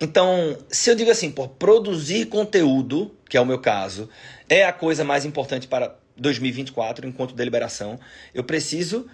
Então, 0.00 0.58
se 0.68 0.90
eu 0.90 0.96
digo 0.96 1.08
assim, 1.08 1.30
por 1.30 1.50
produzir 1.50 2.26
conteúdo, 2.26 3.14
que 3.30 3.36
é 3.36 3.40
o 3.40 3.46
meu 3.46 3.60
caso, 3.60 4.08
é 4.48 4.64
a 4.64 4.72
coisa 4.72 5.04
mais 5.04 5.24
importante 5.24 5.68
para 5.68 5.96
2024 6.16 7.06
enquanto 7.06 7.36
deliberação, 7.36 7.96
eu 8.34 8.42
preciso 8.42 9.06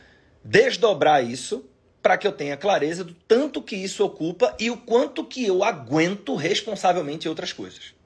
desdobrar 0.43 1.23
isso 1.23 1.67
para 2.03 2.17
que 2.17 2.27
eu 2.27 2.33
tenha 2.33 2.57
clareza 2.57 3.05
do 3.05 3.13
tanto 3.13 3.61
que 3.61 3.77
isso 3.77 4.03
ocupa 4.03 4.57
e 4.59 4.71
o 4.71 4.77
quanto 4.79 5.23
que 5.23 5.45
eu 5.45 5.63
aguento 5.63 6.35
responsavelmente 6.35 7.29
outras 7.29 7.53
coisas. 7.53 7.98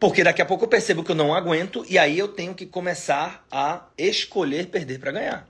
Porque 0.00 0.24
daqui 0.24 0.40
a 0.40 0.46
pouco 0.46 0.64
eu 0.64 0.68
percebo 0.68 1.04
que 1.04 1.10
eu 1.10 1.14
não 1.14 1.34
aguento 1.34 1.84
e 1.86 1.98
aí 1.98 2.18
eu 2.18 2.26
tenho 2.26 2.54
que 2.54 2.64
começar 2.64 3.46
a 3.52 3.86
escolher 3.98 4.68
perder 4.68 4.98
para 4.98 5.12
ganhar. 5.12 5.48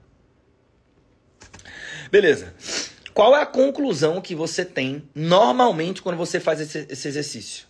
Beleza. 2.10 2.52
Qual 3.14 3.36
é 3.36 3.42
a 3.42 3.46
conclusão 3.46 4.20
que 4.20 4.34
você 4.34 4.64
tem 4.64 5.08
normalmente 5.14 6.02
quando 6.02 6.16
você 6.16 6.40
faz 6.40 6.60
esse, 6.60 6.84
esse 6.90 7.06
exercício? 7.06 7.66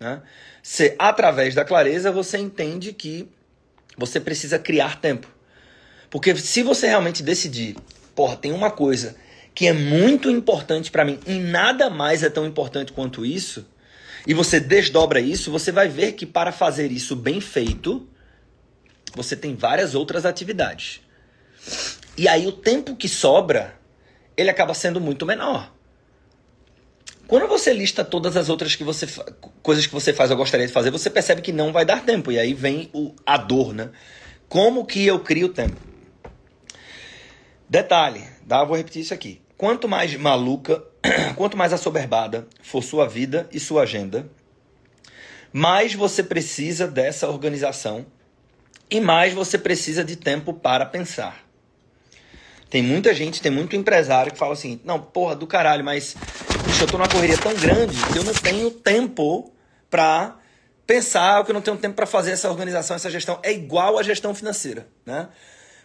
Né? 0.00 0.20
Se, 0.60 0.96
através 0.98 1.54
da 1.54 1.64
clareza, 1.64 2.10
você 2.10 2.36
entende 2.36 2.92
que 2.92 3.28
você 3.96 4.18
precisa 4.18 4.58
criar 4.58 5.00
tempo. 5.00 5.28
Porque 6.10 6.34
se 6.36 6.64
você 6.64 6.88
realmente 6.88 7.22
decidir, 7.22 7.76
porra, 8.14 8.36
tem 8.36 8.50
uma 8.50 8.72
coisa 8.72 9.14
que 9.54 9.68
é 9.68 9.72
muito 9.72 10.28
importante 10.28 10.90
para 10.90 11.04
mim 11.04 11.20
e 11.26 11.38
nada 11.38 11.88
mais 11.88 12.24
é 12.24 12.30
tão 12.30 12.44
importante 12.44 12.92
quanto 12.92 13.24
isso, 13.24 13.66
e 14.28 14.34
você 14.34 14.60
desdobra 14.60 15.20
isso, 15.20 15.50
você 15.50 15.72
vai 15.72 15.88
ver 15.88 16.12
que 16.12 16.26
para 16.26 16.52
fazer 16.52 16.92
isso 16.92 17.16
bem 17.16 17.40
feito, 17.40 18.06
você 19.14 19.34
tem 19.34 19.56
várias 19.56 19.94
outras 19.94 20.26
atividades. 20.26 21.00
E 22.14 22.28
aí 22.28 22.46
o 22.46 22.52
tempo 22.52 22.94
que 22.94 23.08
sobra 23.08 23.74
ele 24.36 24.50
acaba 24.50 24.74
sendo 24.74 25.00
muito 25.00 25.24
menor. 25.24 25.72
Quando 27.26 27.48
você 27.48 27.72
lista 27.72 28.04
todas 28.04 28.36
as 28.36 28.50
outras 28.50 28.76
que 28.76 28.84
você 28.84 29.06
coisas 29.62 29.86
que 29.86 29.94
você 29.94 30.12
faz 30.12 30.30
ou 30.30 30.36
gostaria 30.36 30.66
de 30.66 30.72
fazer, 30.74 30.90
você 30.90 31.08
percebe 31.08 31.40
que 31.40 31.50
não 31.52 31.72
vai 31.72 31.86
dar 31.86 32.04
tempo. 32.04 32.30
E 32.30 32.38
aí 32.38 32.52
vem 32.52 32.90
o, 32.92 33.14
a 33.24 33.38
dor, 33.38 33.72
né? 33.72 33.88
Como 34.46 34.84
que 34.84 35.06
eu 35.06 35.20
crio 35.20 35.48
tempo? 35.48 35.80
Detalhe, 37.66 38.24
tá? 38.46 38.62
vou 38.62 38.76
repetir 38.76 39.00
isso 39.00 39.14
aqui. 39.14 39.40
Quanto 39.56 39.88
mais 39.88 40.14
maluca, 40.16 40.84
quanto 41.36 41.56
mais 41.56 41.72
assoberbada 41.72 42.46
for 42.62 42.82
sua 42.82 43.06
vida 43.06 43.48
e 43.52 43.60
sua 43.60 43.82
agenda, 43.82 44.28
mais 45.52 45.94
você 45.94 46.22
precisa 46.22 46.86
dessa 46.86 47.28
organização 47.28 48.06
e 48.90 49.00
mais 49.00 49.32
você 49.34 49.58
precisa 49.58 50.04
de 50.04 50.16
tempo 50.16 50.52
para 50.52 50.86
pensar. 50.86 51.44
Tem 52.70 52.82
muita 52.82 53.14
gente, 53.14 53.40
tem 53.40 53.50
muito 53.50 53.74
empresário 53.76 54.32
que 54.32 54.38
fala 54.38 54.52
assim: 54.52 54.80
não, 54.84 55.00
porra, 55.00 55.34
do 55.34 55.46
caralho, 55.46 55.84
mas 55.84 56.14
eu 56.80 56.86
tô 56.86 56.98
numa 56.98 57.08
correria 57.08 57.38
tão 57.38 57.54
grande 57.54 57.96
que 58.12 58.18
eu 58.18 58.24
não 58.24 58.34
tenho 58.34 58.70
tempo 58.70 59.52
pra 59.90 60.36
pensar, 60.86 61.42
que 61.44 61.50
eu 61.50 61.54
não 61.54 61.62
tenho 61.62 61.76
tempo 61.76 61.94
para 61.94 62.06
fazer 62.06 62.32
essa 62.32 62.48
organização, 62.50 62.96
essa 62.96 63.10
gestão. 63.10 63.38
É 63.42 63.52
igual 63.52 63.98
à 63.98 64.02
gestão 64.02 64.34
financeira, 64.34 64.86
né? 65.04 65.28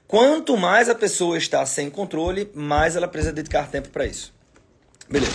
Quanto 0.07 0.57
mais 0.57 0.89
a 0.89 0.95
pessoa 0.95 1.37
está 1.37 1.65
sem 1.65 1.89
controle, 1.89 2.51
mais 2.53 2.95
ela 2.95 3.07
precisa 3.07 3.31
dedicar 3.31 3.69
tempo 3.69 3.89
para 3.89 4.05
isso. 4.05 4.33
Beleza. 5.09 5.33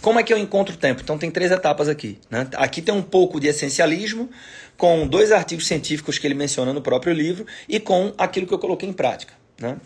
Como 0.00 0.18
é 0.18 0.22
que 0.22 0.32
eu 0.32 0.38
encontro 0.38 0.76
tempo? 0.76 1.00
Então 1.02 1.16
tem 1.16 1.30
três 1.30 1.52
etapas 1.52 1.88
aqui. 1.88 2.18
Né? 2.28 2.48
Aqui 2.56 2.82
tem 2.82 2.94
um 2.94 3.02
pouco 3.02 3.38
de 3.38 3.46
essencialismo, 3.46 4.28
com 4.76 5.06
dois 5.06 5.30
artigos 5.30 5.66
científicos 5.66 6.18
que 6.18 6.26
ele 6.26 6.34
menciona 6.34 6.72
no 6.72 6.82
próprio 6.82 7.12
livro 7.12 7.46
e 7.68 7.78
com 7.78 8.12
aquilo 8.18 8.46
que 8.46 8.52
eu 8.52 8.58
coloquei 8.58 8.88
em 8.88 8.92
prática. 8.92 9.32
Né? 9.60 9.76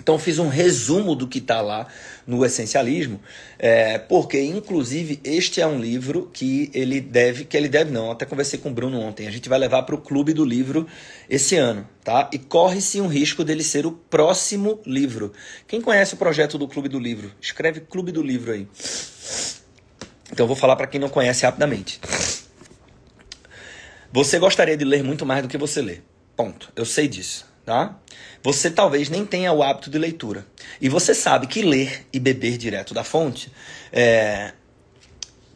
Então 0.00 0.18
fiz 0.18 0.38
um 0.38 0.48
resumo 0.48 1.14
do 1.14 1.28
que 1.28 1.38
está 1.38 1.60
lá 1.60 1.86
no 2.26 2.44
essencialismo, 2.44 3.20
é, 3.58 3.98
porque 3.98 4.40
inclusive 4.40 5.20
este 5.22 5.60
é 5.60 5.66
um 5.66 5.78
livro 5.78 6.30
que 6.32 6.70
ele 6.72 7.00
deve, 7.00 7.44
que 7.44 7.56
ele 7.56 7.68
deve 7.68 7.90
não, 7.90 8.10
até 8.10 8.24
conversei 8.24 8.58
com 8.58 8.70
o 8.70 8.72
Bruno 8.72 8.98
ontem, 8.98 9.26
a 9.26 9.30
gente 9.30 9.48
vai 9.48 9.58
levar 9.58 9.82
para 9.82 9.94
o 9.94 10.00
clube 10.00 10.32
do 10.32 10.44
livro 10.44 10.86
esse 11.28 11.56
ano, 11.56 11.86
tá? 12.02 12.30
E 12.32 12.38
corre-se 12.38 13.00
um 13.00 13.08
risco 13.08 13.44
dele 13.44 13.62
ser 13.62 13.84
o 13.84 13.92
próximo 13.92 14.80
livro. 14.86 15.32
Quem 15.68 15.80
conhece 15.80 16.14
o 16.14 16.16
projeto 16.16 16.56
do 16.56 16.66
clube 16.66 16.88
do 16.88 16.98
livro? 16.98 17.32
Escreve 17.40 17.80
clube 17.80 18.10
do 18.10 18.22
livro 18.22 18.52
aí. 18.52 18.66
Então 20.32 20.46
vou 20.46 20.56
falar 20.56 20.76
para 20.76 20.86
quem 20.86 21.00
não 21.00 21.08
conhece 21.08 21.44
rapidamente. 21.44 22.00
Você 24.12 24.38
gostaria 24.38 24.76
de 24.76 24.84
ler 24.84 25.04
muito 25.04 25.26
mais 25.26 25.42
do 25.42 25.48
que 25.48 25.58
você 25.58 25.82
lê. 25.82 25.98
Ponto. 26.36 26.72
Eu 26.74 26.86
sei 26.86 27.06
disso 27.06 27.49
tá? 27.64 27.98
Você 28.42 28.70
talvez 28.70 29.08
nem 29.08 29.24
tenha 29.24 29.52
o 29.52 29.62
hábito 29.62 29.90
de 29.90 29.98
leitura. 29.98 30.46
E 30.80 30.88
você 30.88 31.14
sabe 31.14 31.46
que 31.46 31.62
ler 31.62 32.06
e 32.12 32.18
beber 32.18 32.56
direto 32.56 32.94
da 32.94 33.04
fonte 33.04 33.52
é, 33.92 34.52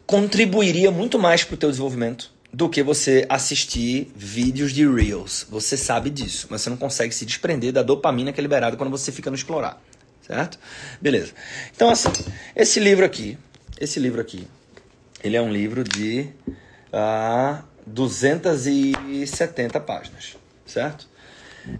contribuiria 0.05 0.91
muito 0.91 1.17
mais 1.17 1.43
para 1.43 1.55
o 1.55 1.57
teu 1.57 1.69
desenvolvimento 1.69 2.33
do 2.53 2.69
que 2.69 2.81
você 2.81 3.25
assistir 3.27 4.11
vídeos 4.15 4.71
de 4.71 4.87
Reels. 4.87 5.45
Você 5.49 5.75
sabe 5.75 6.09
disso, 6.09 6.47
mas 6.49 6.61
você 6.61 6.69
não 6.69 6.77
consegue 6.77 7.13
se 7.13 7.25
desprender 7.25 7.73
da 7.73 7.83
dopamina 7.83 8.31
que 8.31 8.39
é 8.39 8.43
liberada 8.43 8.77
quando 8.77 8.91
você 8.91 9.11
fica 9.11 9.29
no 9.29 9.35
explorar, 9.35 9.81
certo? 10.21 10.57
Beleza. 11.01 11.33
Então, 11.75 11.89
assim, 11.89 12.07
esse 12.55 12.79
livro 12.79 13.03
aqui, 13.03 13.37
esse 13.77 13.99
livro 13.99 14.21
aqui, 14.21 14.47
ele 15.21 15.35
é 15.35 15.41
um 15.41 15.51
livro 15.51 15.83
de 15.83 16.29
uh, 16.47 16.93
ah, 16.93 17.63
270 17.85 19.79
páginas, 19.81 20.37
certo? 20.65 21.09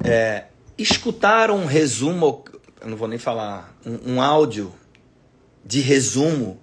É, 0.04 0.46
escutar 0.78 1.52
um 1.52 1.66
resumo, 1.66 2.44
eu 2.82 2.88
não 2.88 2.98
vou 2.98 3.08
nem 3.08 3.20
falar, 3.20 3.76
um, 3.86 4.16
um 4.16 4.22
áudio 4.22 4.74
de 5.64 5.80
resumo 5.80 6.60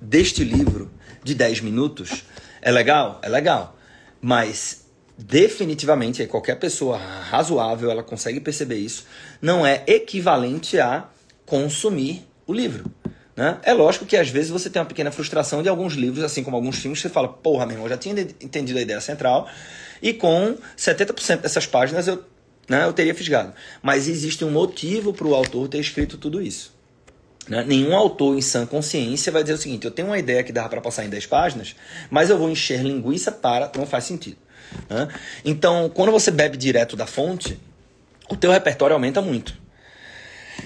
deste 0.00 0.44
livro 0.44 0.90
de 1.22 1.34
10 1.34 1.60
minutos 1.60 2.24
é 2.60 2.70
legal? 2.70 3.20
É 3.22 3.28
legal. 3.28 3.76
Mas 4.20 4.86
definitivamente 5.16 6.26
qualquer 6.26 6.56
pessoa 6.56 6.98
razoável 6.98 7.90
ela 7.90 8.02
consegue 8.02 8.38
perceber 8.38 8.76
isso 8.76 9.06
não 9.40 9.66
é 9.66 9.82
equivalente 9.86 10.78
a 10.78 11.08
consumir 11.46 12.26
o 12.46 12.52
livro 12.52 12.90
né? 13.36 13.58
é 13.62 13.72
lógico 13.72 14.06
que 14.06 14.16
às 14.16 14.28
vezes 14.28 14.50
você 14.50 14.70
tem 14.70 14.80
uma 14.80 14.88
pequena 14.88 15.12
frustração 15.12 15.62
de 15.62 15.68
alguns 15.68 15.92
livros 15.92 16.24
assim 16.24 16.42
como 16.42 16.56
alguns 16.56 16.78
filmes 16.78 17.00
você 17.00 17.08
fala 17.08 17.28
porra 17.28 17.66
meu 17.66 17.76
irmão, 17.76 17.88
já 17.88 17.96
tinha 17.96 18.18
entendido 18.40 18.78
a 18.78 18.82
ideia 18.82 19.00
central 19.00 19.48
e 20.02 20.12
com 20.12 20.56
70% 20.76 21.40
dessas 21.40 21.66
páginas 21.66 22.08
eu, 22.08 22.22
né, 22.68 22.84
eu 22.84 22.92
teria 22.92 23.14
fisgado. 23.14 23.52
Mas 23.82 24.08
existe 24.08 24.44
um 24.44 24.50
motivo 24.50 25.12
para 25.12 25.26
o 25.26 25.34
autor 25.34 25.68
ter 25.68 25.78
escrito 25.78 26.16
tudo 26.18 26.40
isso. 26.42 26.74
Né? 27.48 27.64
Nenhum 27.64 27.94
autor 27.94 28.36
em 28.36 28.40
sã 28.40 28.66
consciência 28.66 29.30
vai 29.30 29.42
dizer 29.42 29.54
o 29.54 29.58
seguinte: 29.58 29.84
eu 29.84 29.90
tenho 29.90 30.08
uma 30.08 30.18
ideia 30.18 30.42
que 30.42 30.52
dá 30.52 30.68
para 30.68 30.80
passar 30.80 31.04
em 31.04 31.08
10 31.08 31.26
páginas, 31.26 31.76
mas 32.10 32.28
eu 32.28 32.38
vou 32.38 32.50
encher 32.50 32.82
linguiça 32.82 33.30
para. 33.30 33.70
Não 33.76 33.86
faz 33.86 34.04
sentido. 34.04 34.36
Né? 34.90 35.08
Então, 35.44 35.88
quando 35.88 36.10
você 36.10 36.30
bebe 36.30 36.56
direto 36.56 36.96
da 36.96 37.06
fonte, 37.06 37.58
o 38.28 38.36
teu 38.36 38.50
repertório 38.50 38.94
aumenta 38.94 39.22
muito. 39.22 39.54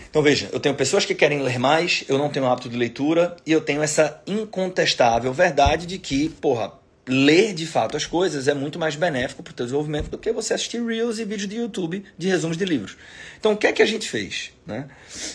Então 0.09 0.23
veja, 0.23 0.49
eu 0.53 0.61
tenho 0.61 0.75
pessoas 0.75 1.05
que 1.05 1.15
querem 1.15 1.43
ler 1.43 1.59
mais, 1.59 2.05
eu 2.09 2.17
não 2.17 2.29
tenho 2.29 2.47
hábito 2.47 2.69
de 2.69 2.77
leitura 2.77 3.37
e 3.45 3.53
eu 3.53 3.61
tenho 3.61 3.83
essa 3.83 4.23
incontestável 4.27 5.33
verdade 5.33 5.87
de 5.87 5.99
que, 5.99 6.29
porra, 6.29 6.73
ler 7.07 7.53
de 7.53 7.67
fato 7.67 7.97
as 7.97 8.07
coisas 8.07 8.49
é 8.49 8.55
muito 8.55 8.79
mais 8.79 8.95
benéfico 8.95 9.43
para 9.43 9.51
o 9.51 9.55
teu 9.55 9.67
desenvolvimento 9.67 10.09
do 10.09 10.19
que 10.19 10.33
você 10.33 10.55
assistir 10.55 10.85
reels 10.85 11.19
e 11.19 11.25
vídeos 11.25 11.49
de 11.49 11.57
YouTube 11.57 12.05
de 12.17 12.29
resumos 12.29 12.57
de 12.57 12.65
livros. 12.65 12.97
Então, 13.39 13.53
o 13.53 13.57
que 13.57 13.67
é 13.67 13.73
que 13.73 13.83
a 13.83 13.87
gente 13.87 14.09
fez? 14.09 14.53
Né? 14.67 14.87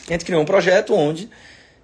A 0.07 0.13
gente 0.13 0.25
criou 0.25 0.41
um 0.41 0.45
projeto 0.45 0.93
onde 0.93 1.29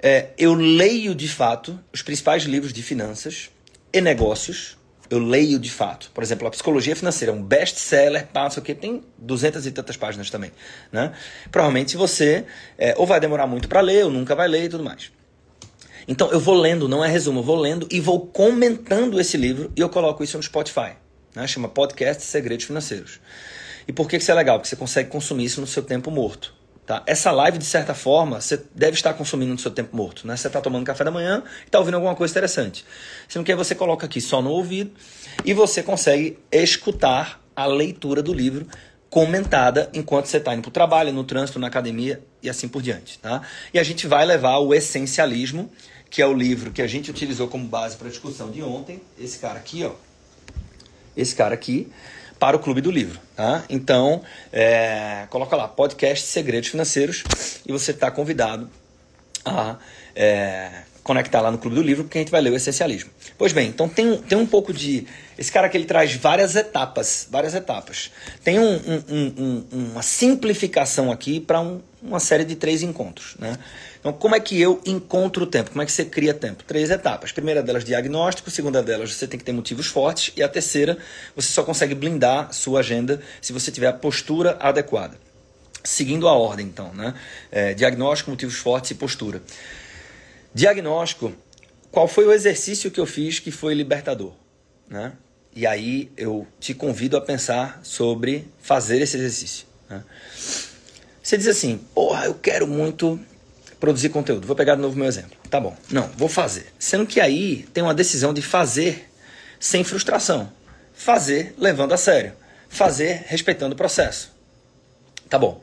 é, 0.01 0.29
eu 0.37 0.53
leio 0.53 1.13
de 1.13 1.27
fato 1.27 1.79
os 1.93 2.01
principais 2.01 2.43
livros 2.43 2.73
de 2.73 2.81
finanças 2.81 3.49
e 3.93 3.99
negócios 4.01 4.77
Eu 5.11 5.19
leio 5.19 5.59
de 5.59 5.69
fato. 5.69 6.09
Por 6.13 6.23
exemplo, 6.23 6.47
a 6.47 6.51
Psicologia 6.51 6.95
Financeira 6.95 7.33
é 7.33 7.35
um 7.35 7.43
best-seller, 7.43 8.29
sei 8.49 8.61
o 8.61 8.65
que, 8.65 8.73
tem 8.73 9.03
duzentas 9.17 9.65
e 9.65 9.71
tantas 9.71 9.97
páginas 9.97 10.29
também. 10.29 10.53
Né? 10.89 11.11
Provavelmente 11.51 11.97
você 11.97 12.45
é, 12.77 12.95
ou 12.97 13.05
vai 13.05 13.19
demorar 13.19 13.45
muito 13.45 13.67
para 13.67 13.81
ler, 13.81 14.05
ou 14.05 14.09
nunca 14.09 14.33
vai 14.33 14.47
ler 14.47 14.63
e 14.63 14.69
tudo 14.69 14.85
mais. 14.85 15.11
Então 16.07 16.31
eu 16.31 16.39
vou 16.39 16.55
lendo, 16.55 16.87
não 16.87 17.03
é 17.03 17.09
resumo, 17.09 17.41
eu 17.41 17.43
vou 17.43 17.57
lendo 17.57 17.87
e 17.91 17.99
vou 17.99 18.25
comentando 18.25 19.19
esse 19.19 19.35
livro 19.35 19.69
e 19.75 19.81
eu 19.81 19.89
coloco 19.89 20.23
isso 20.23 20.37
no 20.37 20.43
Spotify. 20.43 20.93
Né? 21.35 21.45
Chama 21.45 21.67
Podcast 21.67 22.23
Segredos 22.23 22.65
Financeiros. 22.65 23.19
E 23.85 23.91
por 23.91 24.07
que 24.07 24.15
isso 24.15 24.31
é 24.31 24.33
legal? 24.33 24.59
Porque 24.59 24.69
você 24.69 24.77
consegue 24.77 25.09
consumir 25.09 25.43
isso 25.43 25.59
no 25.59 25.67
seu 25.67 25.83
tempo 25.83 26.09
morto. 26.09 26.53
Tá? 26.91 27.01
Essa 27.05 27.31
live, 27.31 27.57
de 27.57 27.63
certa 27.63 27.93
forma, 27.93 28.41
você 28.41 28.61
deve 28.75 28.95
estar 28.97 29.13
consumindo 29.13 29.53
no 29.53 29.57
seu 29.57 29.71
tempo 29.71 29.95
morto. 29.95 30.27
Né? 30.27 30.35
Você 30.35 30.47
está 30.47 30.59
tomando 30.59 30.83
café 30.83 31.05
da 31.05 31.11
manhã 31.11 31.41
e 31.61 31.67
está 31.67 31.79
ouvindo 31.79 31.93
alguma 31.93 32.13
coisa 32.13 32.33
interessante. 32.33 32.83
Sendo 33.29 33.45
que 33.45 33.55
você 33.55 33.73
coloca 33.73 34.05
aqui 34.05 34.19
só 34.19 34.41
no 34.41 34.49
ouvido 34.49 34.91
e 35.45 35.53
você 35.53 35.81
consegue 35.81 36.37
escutar 36.51 37.41
a 37.55 37.65
leitura 37.65 38.21
do 38.21 38.33
livro 38.33 38.67
comentada 39.09 39.89
enquanto 39.93 40.25
você 40.25 40.35
está 40.35 40.53
indo 40.53 40.63
para 40.63 40.67
o 40.67 40.73
trabalho, 40.73 41.13
no 41.13 41.23
trânsito, 41.23 41.59
na 41.59 41.67
academia 41.67 42.21
e 42.43 42.49
assim 42.49 42.67
por 42.67 42.81
diante. 42.81 43.19
Tá? 43.19 43.41
E 43.73 43.79
a 43.79 43.83
gente 43.83 44.05
vai 44.05 44.25
levar 44.25 44.57
o 44.57 44.73
essencialismo, 44.73 45.71
que 46.09 46.21
é 46.21 46.27
o 46.27 46.33
livro 46.33 46.71
que 46.71 46.81
a 46.81 46.87
gente 46.87 47.09
utilizou 47.09 47.47
como 47.47 47.65
base 47.65 47.95
para 47.95 48.07
a 48.07 48.09
discussão 48.09 48.51
de 48.51 48.61
ontem. 48.61 49.01
Esse 49.17 49.39
cara 49.39 49.57
aqui, 49.57 49.85
ó. 49.85 49.93
Esse 51.15 51.33
cara 51.37 51.53
aqui 51.53 51.89
para 52.41 52.57
o 52.57 52.59
Clube 52.59 52.81
do 52.81 52.89
Livro. 52.89 53.19
Tá? 53.35 53.63
Então, 53.69 54.23
é, 54.51 55.27
coloca 55.29 55.55
lá, 55.55 55.67
podcast 55.67 56.25
Segredos 56.25 56.69
Financeiros, 56.69 57.23
e 57.67 57.71
você 57.71 57.91
está 57.91 58.09
convidado 58.09 58.67
a 59.45 59.75
é, 60.15 60.71
conectar 61.03 61.39
lá 61.39 61.51
no 61.51 61.59
Clube 61.59 61.75
do 61.75 61.83
Livro, 61.83 62.03
porque 62.03 62.17
a 62.17 62.21
gente 62.21 62.31
vai 62.31 62.41
ler 62.41 62.51
o 62.51 62.55
essencialismo. 62.55 63.11
Pois 63.37 63.53
bem, 63.53 63.67
então 63.67 63.87
tem, 63.87 64.17
tem 64.17 64.35
um 64.35 64.47
pouco 64.47 64.73
de. 64.73 65.05
Esse 65.37 65.51
cara 65.51 65.69
que 65.69 65.77
ele 65.77 65.85
traz 65.85 66.15
várias 66.15 66.55
etapas, 66.55 67.27
várias 67.29 67.53
etapas. 67.53 68.11
Tem 68.43 68.57
um, 68.57 68.73
um, 68.73 69.33
um, 69.37 69.65
uma 69.71 70.01
simplificação 70.01 71.11
aqui 71.11 71.39
para 71.39 71.61
uma 72.01 72.19
série 72.19 72.43
de 72.43 72.55
três 72.55 72.81
encontros. 72.81 73.35
Né? 73.37 73.55
Então, 74.01 74.11
como 74.11 74.35
é 74.35 74.39
que 74.39 74.59
eu 74.59 74.81
encontro 74.83 75.43
o 75.43 75.47
tempo? 75.47 75.69
Como 75.69 75.81
é 75.81 75.85
que 75.85 75.91
você 75.91 76.03
cria 76.03 76.33
tempo? 76.33 76.63
Três 76.63 76.89
etapas. 76.89 77.31
primeira 77.31 77.61
delas, 77.61 77.85
diagnóstico. 77.85 78.49
Segunda 78.49 78.81
delas, 78.81 79.13
você 79.13 79.27
tem 79.27 79.37
que 79.37 79.45
ter 79.45 79.51
motivos 79.51 79.85
fortes. 79.85 80.33
E 80.35 80.41
a 80.41 80.49
terceira, 80.49 80.97
você 81.35 81.49
só 81.49 81.63
consegue 81.63 81.93
blindar 81.93 82.51
sua 82.51 82.79
agenda 82.79 83.21
se 83.39 83.53
você 83.53 83.71
tiver 83.71 83.87
a 83.87 83.93
postura 83.93 84.57
adequada. 84.59 85.15
Seguindo 85.83 86.27
a 86.27 86.33
ordem, 86.33 86.65
então, 86.65 86.91
né? 86.95 87.13
É, 87.51 87.75
diagnóstico, 87.75 88.31
motivos 88.31 88.55
fortes 88.55 88.89
e 88.89 88.95
postura. 88.95 89.39
Diagnóstico, 90.51 91.31
qual 91.91 92.07
foi 92.07 92.25
o 92.25 92.33
exercício 92.33 92.89
que 92.89 92.99
eu 92.99 93.05
fiz 93.05 93.37
que 93.37 93.51
foi 93.51 93.75
libertador? 93.75 94.33
Né? 94.89 95.13
E 95.55 95.67
aí 95.67 96.11
eu 96.17 96.47
te 96.59 96.73
convido 96.73 97.17
a 97.17 97.21
pensar 97.21 97.79
sobre 97.83 98.47
fazer 98.59 98.99
esse 98.99 99.15
exercício. 99.15 99.67
Né? 99.87 100.03
Você 101.21 101.37
diz 101.37 101.47
assim, 101.47 101.77
porra, 101.93 102.25
eu 102.25 102.33
quero 102.33 102.67
muito 102.67 103.19
produzir 103.81 104.09
conteúdo. 104.09 104.45
Vou 104.47 104.55
pegar 104.55 104.75
de 104.75 104.81
novo 104.81 104.95
meu 104.95 105.07
exemplo. 105.07 105.37
Tá 105.49 105.59
bom. 105.59 105.75
Não, 105.89 106.07
vou 106.15 106.29
fazer. 106.29 106.67
Sendo 106.79 107.05
que 107.05 107.19
aí 107.19 107.67
tem 107.73 107.83
uma 107.83 107.95
decisão 107.95 108.31
de 108.31 108.41
fazer 108.41 109.09
sem 109.59 109.83
frustração. 109.83 110.53
Fazer 110.93 111.55
levando 111.57 111.91
a 111.91 111.97
sério. 111.97 112.33
Fazer 112.69 113.25
respeitando 113.25 113.73
o 113.73 113.77
processo. 113.77 114.31
Tá 115.27 115.37
bom. 115.37 115.59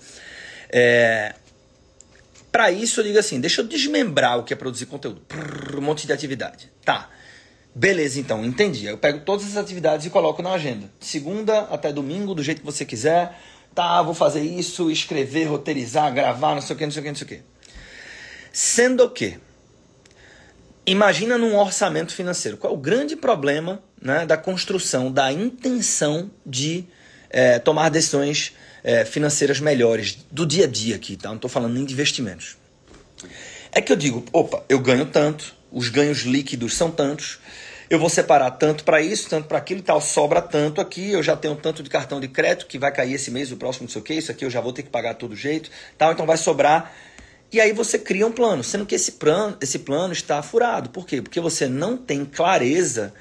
É... 0.69 1.35
Para 2.51 2.73
isso 2.73 3.01
eu 3.01 3.05
digo 3.05 3.19
assim, 3.19 3.41
deixa 3.41 3.61
eu 3.61 3.67
desmembrar 3.67 4.39
o 4.39 4.43
que 4.43 4.53
é 4.53 4.57
produzir 4.57 4.87
conteúdo. 4.87 5.21
Prrr, 5.21 5.79
um 5.79 5.81
monte 5.81 6.05
de 6.05 6.13
atividade. 6.13 6.71
Tá. 6.85 7.09
Beleza, 7.73 8.19
então, 8.19 8.45
entendi. 8.45 8.87
Eu 8.87 8.99
pego 8.99 9.21
todas 9.21 9.47
as 9.47 9.57
atividades 9.57 10.07
e 10.07 10.11
coloco 10.11 10.43
na 10.43 10.53
agenda. 10.53 10.91
Segunda 10.99 11.61
até 11.71 11.93
domingo, 11.93 12.35
do 12.35 12.43
jeito 12.43 12.61
que 12.61 12.67
você 12.67 12.85
quiser. 12.85 13.39
Tá, 13.73 14.03
vou 14.03 14.15
fazer 14.15 14.41
isso, 14.41 14.91
escrever, 14.91 15.45
roteirizar, 15.45 16.13
gravar, 16.13 16.57
não 16.57 16.61
sei 16.61 16.75
o 16.75 16.79
que, 16.79 16.85
não 16.85 16.91
sei 16.91 17.01
o 17.01 17.05
que, 17.05 17.09
não 17.11 17.17
sei 17.17 17.25
o 17.25 17.29
que. 17.29 17.58
Sendo 18.53 19.09
que, 19.11 19.39
imagina 20.87 21.37
num 21.37 21.57
orçamento 21.57 22.15
financeiro, 22.15 22.57
qual 22.57 22.73
é 22.73 22.77
o 22.77 22.79
grande 22.79 23.17
problema 23.17 23.83
né, 24.01 24.27
da 24.27 24.37
construção, 24.37 25.11
da 25.11 25.33
intenção 25.33 26.31
de 26.45 26.85
é, 27.31 27.59
tomar 27.59 27.89
decisões 27.89 28.55
é, 28.83 29.05
financeiras 29.05 29.61
melhores 29.61 30.19
do 30.31 30.47
dia 30.47 30.65
a 30.65 30.69
dia 30.69 30.97
aqui, 30.97 31.17
tá? 31.17 31.29
Não 31.29 31.37
estou 31.37 31.51
falando 31.51 31.75
nem 31.75 31.85
de 31.85 31.93
investimentos. 31.93 32.57
É 33.73 33.81
que 33.81 33.93
eu 33.93 33.97
digo, 33.97 34.25
opa, 34.33 34.65
eu 34.69 34.79
ganho 34.79 35.07
tanto, 35.07 35.55
os 35.71 35.89
ganhos 35.89 36.21
líquidos 36.21 36.75
são 36.75 36.91
tantos, 36.91 37.39
eu 37.91 37.99
vou 37.99 38.09
separar 38.09 38.51
tanto 38.53 38.85
para 38.85 39.01
isso, 39.01 39.29
tanto 39.29 39.49
para 39.49 39.59
aquilo 39.59 39.81
e 39.81 39.83
tal, 39.83 40.01
sobra 40.01 40.41
tanto 40.41 40.81
aqui, 40.81 41.11
eu 41.11 41.23
já 41.23 41.37
tenho 41.37 41.57
tanto 41.57 41.83
de 41.83 41.89
cartão 41.89 42.21
de 42.21 42.29
crédito 42.29 42.67
que 42.67 42.79
vai 42.79 42.93
cair 42.93 43.15
esse 43.15 43.31
mês, 43.31 43.51
o 43.51 43.57
próximo 43.57 43.85
não 43.85 43.91
sei 43.91 44.01
o 44.01 44.05
que, 44.05 44.15
isso 44.15 44.31
aqui 44.31 44.45
eu 44.45 44.51
já 44.51 44.61
vou 44.61 44.73
ter 44.73 44.83
que 44.83 44.91
pagar 44.91 45.15
todo 45.15 45.35
jeito, 45.35 45.71
tal, 45.97 46.13
então 46.13 46.27
vai 46.27 46.37
sobrar 46.37 46.93
e 47.51 47.61
aí 47.61 47.73
você 47.73 47.99
cria 47.99 48.27
um 48.27 48.33
plano, 48.33 48.63
sendo 48.63 48.85
que 48.85 48.95
esse 48.95 49.13
plano, 49.13 49.57
esse 49.61 49.79
plano 49.79 50.13
está 50.13 50.43
furado. 50.43 50.91
Por 50.91 51.07
quê? 51.07 51.23
Porque 51.23 51.41
você 51.41 51.67
não 51.67 51.97
tem 51.97 52.25
clareza 52.25 53.13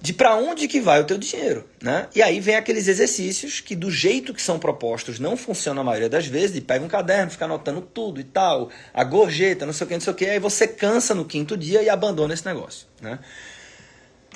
de 0.00 0.12
para 0.12 0.36
onde 0.36 0.68
que 0.68 0.80
vai 0.80 1.00
o 1.00 1.04
teu 1.04 1.16
dinheiro, 1.16 1.66
né? 1.82 2.08
E 2.14 2.22
aí 2.22 2.38
vem 2.38 2.56
aqueles 2.56 2.86
exercícios 2.88 3.60
que 3.60 3.74
do 3.74 3.90
jeito 3.90 4.34
que 4.34 4.42
são 4.42 4.58
propostos 4.58 5.18
não 5.18 5.34
funcionam 5.34 5.80
a 5.80 5.84
maioria 5.84 6.10
das 6.10 6.26
vezes, 6.26 6.52
de 6.52 6.60
pega 6.60 6.84
um 6.84 6.88
caderno, 6.88 7.30
fica 7.30 7.46
anotando 7.46 7.80
tudo 7.80 8.20
e 8.20 8.24
tal, 8.24 8.68
a 8.92 9.02
gorjeta, 9.02 9.64
não 9.64 9.72
sei 9.72 9.86
o 9.86 9.88
que, 9.88 9.94
não 9.94 10.00
sei 10.02 10.12
o 10.12 10.16
que, 10.16 10.26
aí 10.26 10.38
você 10.38 10.68
cansa 10.68 11.14
no 11.14 11.24
quinto 11.24 11.56
dia 11.56 11.82
e 11.82 11.88
abandona 11.88 12.34
esse 12.34 12.44
negócio, 12.44 12.86
né? 13.00 13.18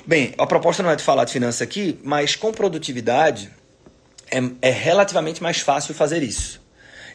Bem, 0.07 0.33
a 0.39 0.47
proposta 0.47 0.81
não 0.81 0.89
é 0.89 0.95
de 0.95 1.03
falar 1.03 1.23
de 1.25 1.31
finanças 1.31 1.61
aqui, 1.61 1.99
mas 2.03 2.35
com 2.35 2.51
produtividade 2.51 3.51
é, 4.31 4.69
é 4.69 4.71
relativamente 4.71 5.43
mais 5.43 5.59
fácil 5.59 5.93
fazer 5.93 6.23
isso. 6.23 6.59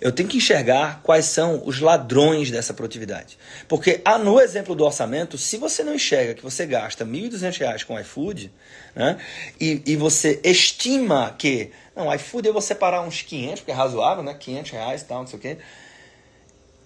Eu 0.01 0.13
tenho 0.13 0.29
que 0.29 0.37
enxergar 0.37 1.01
quais 1.03 1.27
são 1.27 1.63
os 1.65 1.81
ladrões 1.81 2.51
dessa 2.51 2.75
produtividade. 2.75 3.39
Porque 3.69 4.01
ah, 4.05 4.19
no 4.19 4.41
exemplo 4.41 4.75
do 4.75 4.85
orçamento, 4.85 5.39
se 5.39 5.57
você 5.57 5.83
não 5.83 5.95
enxerga 5.95 6.35
que 6.35 6.43
você 6.43 6.67
gasta 6.67 7.05
R$ 7.05 7.11
1.200 7.11 7.85
com 7.85 7.99
iFood, 8.01 8.53
né, 8.95 9.19
e, 9.61 9.83
e 9.87 9.97
você 9.97 10.41
estima 10.45 11.35
que, 11.39 11.71
não, 11.95 12.13
iFood 12.15 12.49
eu 12.49 12.53
vou 12.53 12.63
separar 12.63 13.03
uns 13.03 13.23
500, 13.23 13.61
porque 13.61 13.73
é 13.73 13.75
razoável, 13.75 14.23
né, 14.23 14.35
500 14.35 14.71
reais 14.71 15.03
e 15.03 15.05
tal, 15.05 15.21
não 15.21 15.27
sei 15.27 15.39
o 15.39 15.43
quê. 15.43 15.59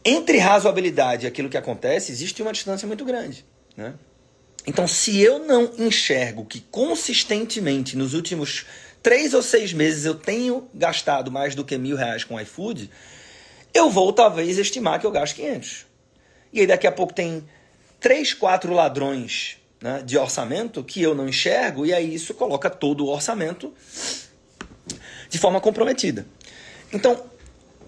Entre 0.05 0.39
razoabilidade 0.39 1.27
e 1.27 1.29
aquilo 1.29 1.49
que 1.49 1.57
acontece, 1.57 2.13
existe 2.13 2.41
uma 2.41 2.53
distância 2.53 2.87
muito 2.87 3.05
grande. 3.05 3.45
Né? 3.77 3.95
Então, 4.67 4.87
se 4.87 5.19
eu 5.21 5.39
não 5.39 5.73
enxergo 5.79 6.45
que 6.45 6.61
consistentemente 6.61 7.97
nos 7.97 8.13
últimos 8.13 8.67
três 9.09 9.33
ou 9.33 9.43
seis 9.43 9.73
meses 9.73 10.05
eu 10.05 10.15
tenho 10.15 10.69
gastado 10.75 11.31
mais 11.31 11.55
do 11.55 11.65
que 11.65 11.79
mil 11.79 11.97
reais 11.97 12.25
com 12.25 12.39
iFood, 12.39 12.91
eu 13.73 13.89
vou 13.89 14.13
talvez 14.13 14.59
estimar 14.59 15.01
que 15.01 15.07
eu 15.07 15.11
gasto 15.11 15.35
500. 15.37 15.87
E 16.53 16.61
aí 16.61 16.67
daqui 16.67 16.87
a 16.87 16.93
pouco 16.93 17.15
tem 17.15 17.43
três, 17.99 18.35
quatro 18.35 18.71
ladrões 18.71 19.57
né, 19.81 20.03
de 20.05 20.19
orçamento 20.19 20.85
que 20.85 21.01
eu 21.01 21.15
não 21.15 21.27
enxergo, 21.27 21.87
e 21.87 21.95
aí 21.95 22.15
isso 22.15 22.35
coloca 22.35 22.69
todo 22.69 23.07
o 23.07 23.09
orçamento 23.09 23.73
de 25.31 25.39
forma 25.39 25.59
comprometida. 25.59 26.27
Então, 26.93 27.25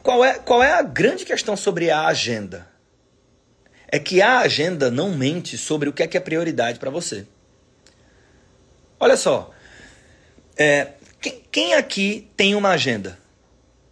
qual 0.02 0.24
é, 0.24 0.38
qual 0.38 0.62
é 0.62 0.72
a 0.72 0.80
grande 0.80 1.26
questão 1.26 1.54
sobre 1.54 1.90
a 1.90 2.06
agenda? 2.06 2.66
É 3.88 3.98
que 3.98 4.22
a 4.22 4.38
agenda 4.38 4.90
não 4.90 5.14
mente 5.14 5.58
sobre 5.58 5.86
o 5.86 5.92
que 5.92 6.02
é 6.02 6.06
que 6.06 6.16
é 6.16 6.20
prioridade 6.20 6.78
para 6.78 6.88
você. 6.88 7.26
Olha 8.98 9.18
só, 9.18 9.50
é, 10.56 10.92
quem, 11.20 11.44
quem 11.50 11.74
aqui 11.74 12.30
tem 12.36 12.54
uma 12.54 12.70
agenda? 12.70 13.18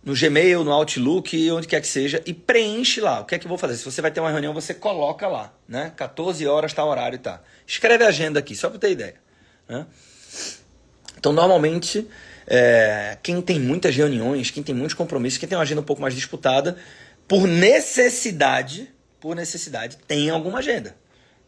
No 0.03 0.15
Gmail, 0.15 0.65
no 0.65 0.73
Outlook, 0.73 1.51
onde 1.51 1.67
quer 1.67 1.81
que 1.81 1.87
seja, 1.87 2.23
e 2.25 2.33
preenche 2.33 3.01
lá. 3.01 3.21
O 3.21 3.25
que 3.25 3.35
é 3.35 3.39
que 3.39 3.45
eu 3.45 3.49
vou 3.49 3.59
fazer? 3.59 3.77
Se 3.77 3.85
você 3.85 4.01
vai 4.01 4.11
ter 4.11 4.21
uma 4.21 4.31
reunião, 4.31 4.55
você 4.55 4.73
coloca 4.73 5.29
lá, 5.29 5.53
né? 5.69 5.93
14 5.97 6.47
horas 6.47 6.73
tá 6.73 6.85
horário 6.85 7.19
tá. 7.19 7.43
Escreve 7.67 8.05
a 8.05 8.09
agenda 8.09 8.39
aqui, 8.39 8.57
só 8.57 8.71
para 8.71 8.79
ter 8.79 8.93
ideia. 8.93 9.17
Né? 9.69 9.87
Então, 11.19 11.33
normalmente, 11.33 12.09
é, 12.47 13.19
quem 13.23 13.43
tem 13.43 13.61
muitas 13.61 13.95
reuniões, 13.95 14.51
quem 14.51 14.63
tem 14.63 14.75
muitos 14.75 14.95
compromissos, 14.95 15.39
quem 15.39 15.49
tem 15.49 15.59
uma 15.59 15.65
agenda 15.65 15.83
um 15.83 15.85
pouco 15.85 16.01
mais 16.01 16.15
disputada, 16.15 16.79
por 17.27 17.47
necessidade, 17.47 18.91
por 19.21 19.37
necessidade, 19.37 19.99
tem 20.07 20.31
alguma 20.31 20.61
agenda. 20.61 20.97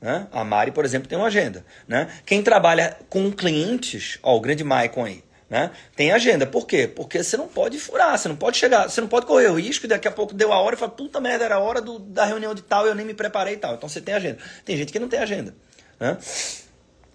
Né? 0.01 0.27
A 0.33 0.45
Mari, 0.45 0.73
por 0.73 0.85
exemplo, 0.85 1.09
tem 1.09 1.17
uma 1.17 1.29
agenda. 1.29 1.65
Né? 1.89 2.09
Quem 2.27 2.43
trabalha 2.43 2.99
com 3.09 3.33
clientes, 3.33 4.19
ó, 4.23 4.37
o 4.37 4.41
grande 4.41 4.65
Maicon 4.65 5.05
aí, 5.05 5.23
né? 5.51 5.73
Tem 5.97 6.13
agenda. 6.13 6.47
Por 6.47 6.65
quê? 6.65 6.87
Porque 6.87 7.23
você 7.23 7.37
não 7.37 7.49
pode 7.49 7.77
furar, 7.81 8.17
você 8.17 8.29
não 8.29 8.37
pode 8.37 8.57
chegar, 8.57 8.89
você 8.89 9.01
não 9.01 9.09
pode 9.09 9.27
correr 9.27 9.49
o 9.49 9.59
risco 9.59 9.85
e 9.85 9.89
daqui 9.89 10.07
a 10.07 10.13
pouco 10.13 10.33
deu 10.33 10.53
a 10.53 10.61
hora 10.61 10.77
e 10.77 10.79
fala, 10.79 10.93
puta 10.93 11.21
merda, 11.21 11.45
era 11.45 11.57
a 11.57 11.59
hora 11.59 11.81
do, 11.81 11.99
da 11.99 12.25
reunião 12.25 12.55
de 12.55 12.63
tal 12.63 12.87
eu 12.87 12.95
nem 12.95 13.05
me 13.05 13.13
preparei 13.13 13.55
e 13.55 13.57
tal. 13.57 13.75
Então 13.75 13.89
você 13.89 14.01
tem 14.01 14.15
agenda. 14.15 14.39
Tem 14.65 14.77
gente 14.77 14.93
que 14.93 15.01
não 15.01 15.09
tem 15.09 15.19
agenda. 15.19 15.53
Né? 15.99 16.17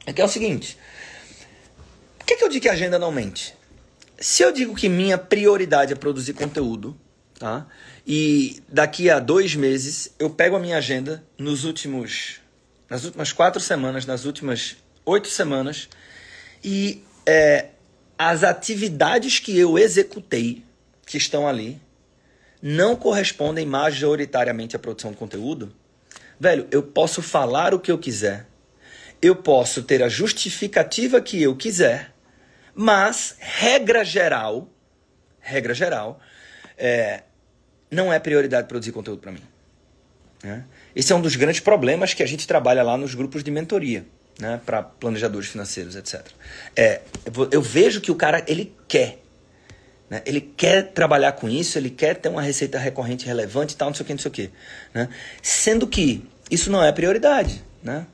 É 0.05 0.11
que 0.11 0.21
é 0.21 0.25
o 0.25 0.27
seguinte. 0.27 0.77
Por 2.19 2.25
que, 2.25 2.35
que 2.35 2.43
eu 2.43 2.49
digo 2.49 2.63
que 2.63 2.69
agenda 2.69 2.99
não 2.99 3.11
mente? 3.11 3.55
Se 4.19 4.43
eu 4.43 4.51
digo 4.51 4.75
que 4.75 4.89
minha 4.89 5.17
prioridade 5.17 5.93
é 5.93 5.95
produzir 5.95 6.33
conteúdo, 6.33 6.97
tá? 7.39 7.65
E 8.05 8.61
daqui 8.67 9.09
a 9.09 9.19
dois 9.19 9.55
meses 9.55 10.13
eu 10.19 10.29
pego 10.29 10.55
a 10.55 10.59
minha 10.59 10.77
agenda 10.77 11.23
nos 11.37 11.63
últimos. 11.63 12.41
nas 12.89 13.05
últimas 13.05 13.31
quatro 13.31 13.61
semanas, 13.61 14.05
nas 14.05 14.25
últimas 14.25 14.77
oito 15.05 15.27
semanas 15.27 15.87
E 16.63 17.03
é, 17.25 17.67
as 18.17 18.43
atividades 18.43 19.39
que 19.39 19.57
eu 19.57 19.77
executei, 19.77 20.63
que 21.05 21.17
estão 21.17 21.47
ali, 21.47 21.79
não 22.61 22.95
correspondem 22.95 23.65
majoritariamente 23.65 24.75
à 24.75 24.79
produção 24.79 25.11
de 25.11 25.17
conteúdo, 25.17 25.73
velho, 26.39 26.67
eu 26.71 26.81
posso 26.81 27.21
falar 27.21 27.73
o 27.73 27.79
que 27.79 27.91
eu 27.91 27.97
quiser, 27.97 28.47
eu 29.21 29.35
posso 29.35 29.83
ter 29.83 30.01
a 30.01 30.09
justificativa 30.09 31.21
que 31.21 31.41
eu 31.41 31.55
quiser, 31.55 32.13
mas, 32.73 33.35
regra 33.39 34.03
geral, 34.03 34.69
regra 35.39 35.73
geral, 35.73 36.19
é, 36.77 37.23
não 37.89 38.11
é 38.11 38.19
prioridade 38.19 38.67
produzir 38.67 38.91
conteúdo 38.91 39.19
para 39.19 39.31
mim. 39.31 39.43
Né? 40.43 40.65
Esse 40.95 41.13
é 41.13 41.15
um 41.15 41.21
dos 41.21 41.35
grandes 41.35 41.59
problemas 41.59 42.13
que 42.13 42.21
a 42.21 42.25
gente 42.25 42.47
trabalha 42.47 42.83
lá 42.83 42.97
nos 42.97 43.15
grupos 43.15 43.43
de 43.43 43.51
mentoria, 43.51 44.05
né, 44.39 44.59
para 44.65 44.83
planejadores 44.83 45.49
financeiros, 45.49 45.95
etc. 45.95 46.25
É, 46.75 47.01
eu 47.51 47.61
vejo 47.61 48.01
que 48.01 48.11
o 48.11 48.15
cara 48.15 48.43
ele 48.47 48.73
quer, 48.87 49.19
né? 50.09 50.21
ele 50.25 50.41
quer 50.41 50.91
trabalhar 50.91 51.33
com 51.33 51.49
isso, 51.49 51.77
ele 51.77 51.89
quer 51.89 52.15
ter 52.15 52.29
uma 52.29 52.41
receita 52.41 52.77
recorrente 52.77 53.25
relevante 53.25 53.73
e 53.73 53.77
tal, 53.77 53.89
não 53.89 53.95
sei 53.95 54.03
o 54.03 54.07
que, 54.07 54.13
não 54.13 54.19
sei 54.19 54.29
o 54.29 54.33
que, 54.33 54.51
né? 54.93 55.09
sendo 55.41 55.87
que 55.87 56.27
isso 56.49 56.69
não 56.69 56.83
é 56.83 56.91
prioridade, 56.91 57.63
né? 57.81 58.05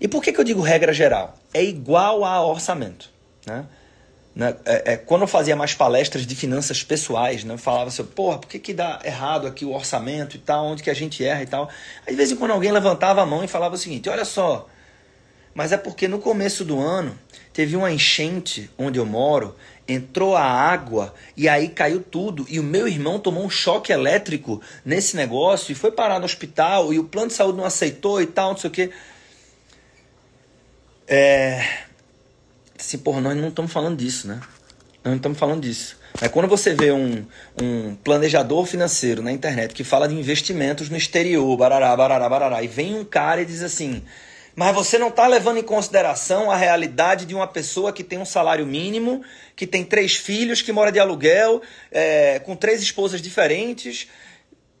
E 0.00 0.08
por 0.08 0.22
que, 0.22 0.32
que 0.32 0.40
eu 0.40 0.44
digo 0.44 0.60
regra 0.60 0.92
geral? 0.92 1.38
É 1.52 1.62
igual 1.62 2.24
a 2.24 2.44
orçamento, 2.44 3.10
né? 3.46 3.64
Né? 4.34 4.56
É, 4.64 4.94
é, 4.94 4.96
quando 4.96 5.22
eu 5.22 5.28
fazia 5.28 5.54
mais 5.54 5.74
palestras 5.74 6.26
de 6.26 6.34
finanças 6.34 6.82
pessoais, 6.82 7.44
né, 7.44 7.54
eu 7.54 7.58
falava 7.58 7.86
assim, 7.86 8.04
porra, 8.04 8.38
por 8.38 8.48
que, 8.48 8.58
que 8.58 8.74
dá 8.74 9.00
errado 9.04 9.46
aqui 9.46 9.64
o 9.64 9.72
orçamento 9.72 10.34
e 10.34 10.40
tal, 10.40 10.66
onde 10.66 10.82
que 10.82 10.90
a 10.90 10.94
gente 10.94 11.24
erra 11.24 11.42
e 11.42 11.46
tal. 11.46 11.68
Aí, 12.04 12.12
de 12.12 12.16
vez 12.16 12.32
em 12.32 12.36
quando 12.36 12.50
alguém 12.50 12.72
levantava 12.72 13.22
a 13.22 13.26
mão 13.26 13.44
e 13.44 13.48
falava 13.48 13.76
o 13.76 13.78
seguinte, 13.78 14.08
olha 14.08 14.24
só, 14.24 14.68
mas 15.54 15.72
é 15.72 15.76
porque 15.76 16.08
no 16.08 16.18
começo 16.18 16.64
do 16.64 16.80
ano 16.80 17.16
teve 17.52 17.76
uma 17.76 17.92
enchente 17.92 18.68
onde 18.76 18.98
eu 18.98 19.06
moro, 19.06 19.54
entrou 19.86 20.34
a 20.34 20.42
água 20.42 21.14
e 21.36 21.48
aí 21.48 21.68
caiu 21.68 22.02
tudo. 22.02 22.44
E 22.48 22.58
o 22.58 22.62
meu 22.62 22.88
irmão 22.88 23.18
tomou 23.18 23.44
um 23.44 23.50
choque 23.50 23.92
elétrico 23.92 24.60
nesse 24.84 25.14
negócio 25.16 25.70
e 25.70 25.74
foi 25.74 25.92
parar 25.92 26.18
no 26.18 26.24
hospital 26.24 26.92
e 26.92 26.98
o 26.98 27.04
plano 27.04 27.28
de 27.28 27.34
saúde 27.34 27.58
não 27.58 27.64
aceitou 27.64 28.20
e 28.20 28.26
tal, 28.26 28.50
não 28.50 28.58
sei 28.58 28.68
o 28.68 28.72
quê. 28.72 28.90
É, 31.06 31.84
assim, 32.78 32.98
porra, 32.98 33.20
nós 33.20 33.36
não 33.36 33.48
estamos 33.48 33.72
falando 33.72 33.96
disso, 33.96 34.26
né? 34.26 34.40
Nós 35.04 35.12
não 35.12 35.16
estamos 35.16 35.38
falando 35.38 35.60
disso. 35.60 35.98
Mas 36.20 36.30
quando 36.30 36.48
você 36.48 36.74
vê 36.74 36.92
um, 36.92 37.24
um 37.60 37.94
planejador 37.96 38.66
financeiro 38.66 39.20
na 39.20 39.32
internet 39.32 39.74
que 39.74 39.84
fala 39.84 40.08
de 40.08 40.14
investimentos 40.14 40.88
no 40.88 40.96
exterior, 40.96 41.56
barará, 41.56 41.94
barará, 41.96 42.28
barará, 42.28 42.62
e 42.62 42.68
vem 42.68 42.98
um 42.98 43.04
cara 43.04 43.42
e 43.42 43.44
diz 43.44 43.62
assim, 43.62 44.02
mas 44.56 44.74
você 44.74 44.98
não 44.98 45.08
está 45.08 45.26
levando 45.26 45.58
em 45.58 45.62
consideração 45.62 46.50
a 46.50 46.56
realidade 46.56 47.26
de 47.26 47.34
uma 47.34 47.46
pessoa 47.46 47.92
que 47.92 48.04
tem 48.04 48.18
um 48.18 48.24
salário 48.24 48.64
mínimo, 48.64 49.24
que 49.56 49.66
tem 49.66 49.84
três 49.84 50.14
filhos, 50.14 50.62
que 50.62 50.72
mora 50.72 50.92
de 50.92 51.00
aluguel, 51.00 51.60
é, 51.90 52.38
com 52.38 52.54
três 52.54 52.80
esposas 52.80 53.20
diferentes. 53.20 54.08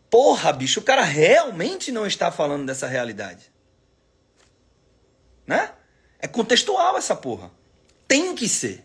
Porra, 0.08 0.52
bicho, 0.52 0.78
o 0.78 0.82
cara 0.82 1.02
realmente 1.02 1.90
não 1.90 2.06
está 2.06 2.30
falando 2.30 2.64
dessa 2.64 2.86
realidade. 2.86 3.52
Né? 5.44 5.72
É 6.20 6.28
contextual 6.28 6.96
essa 6.96 7.16
porra. 7.16 7.50
Tem 8.06 8.32
que 8.34 8.48
ser. 8.48 8.84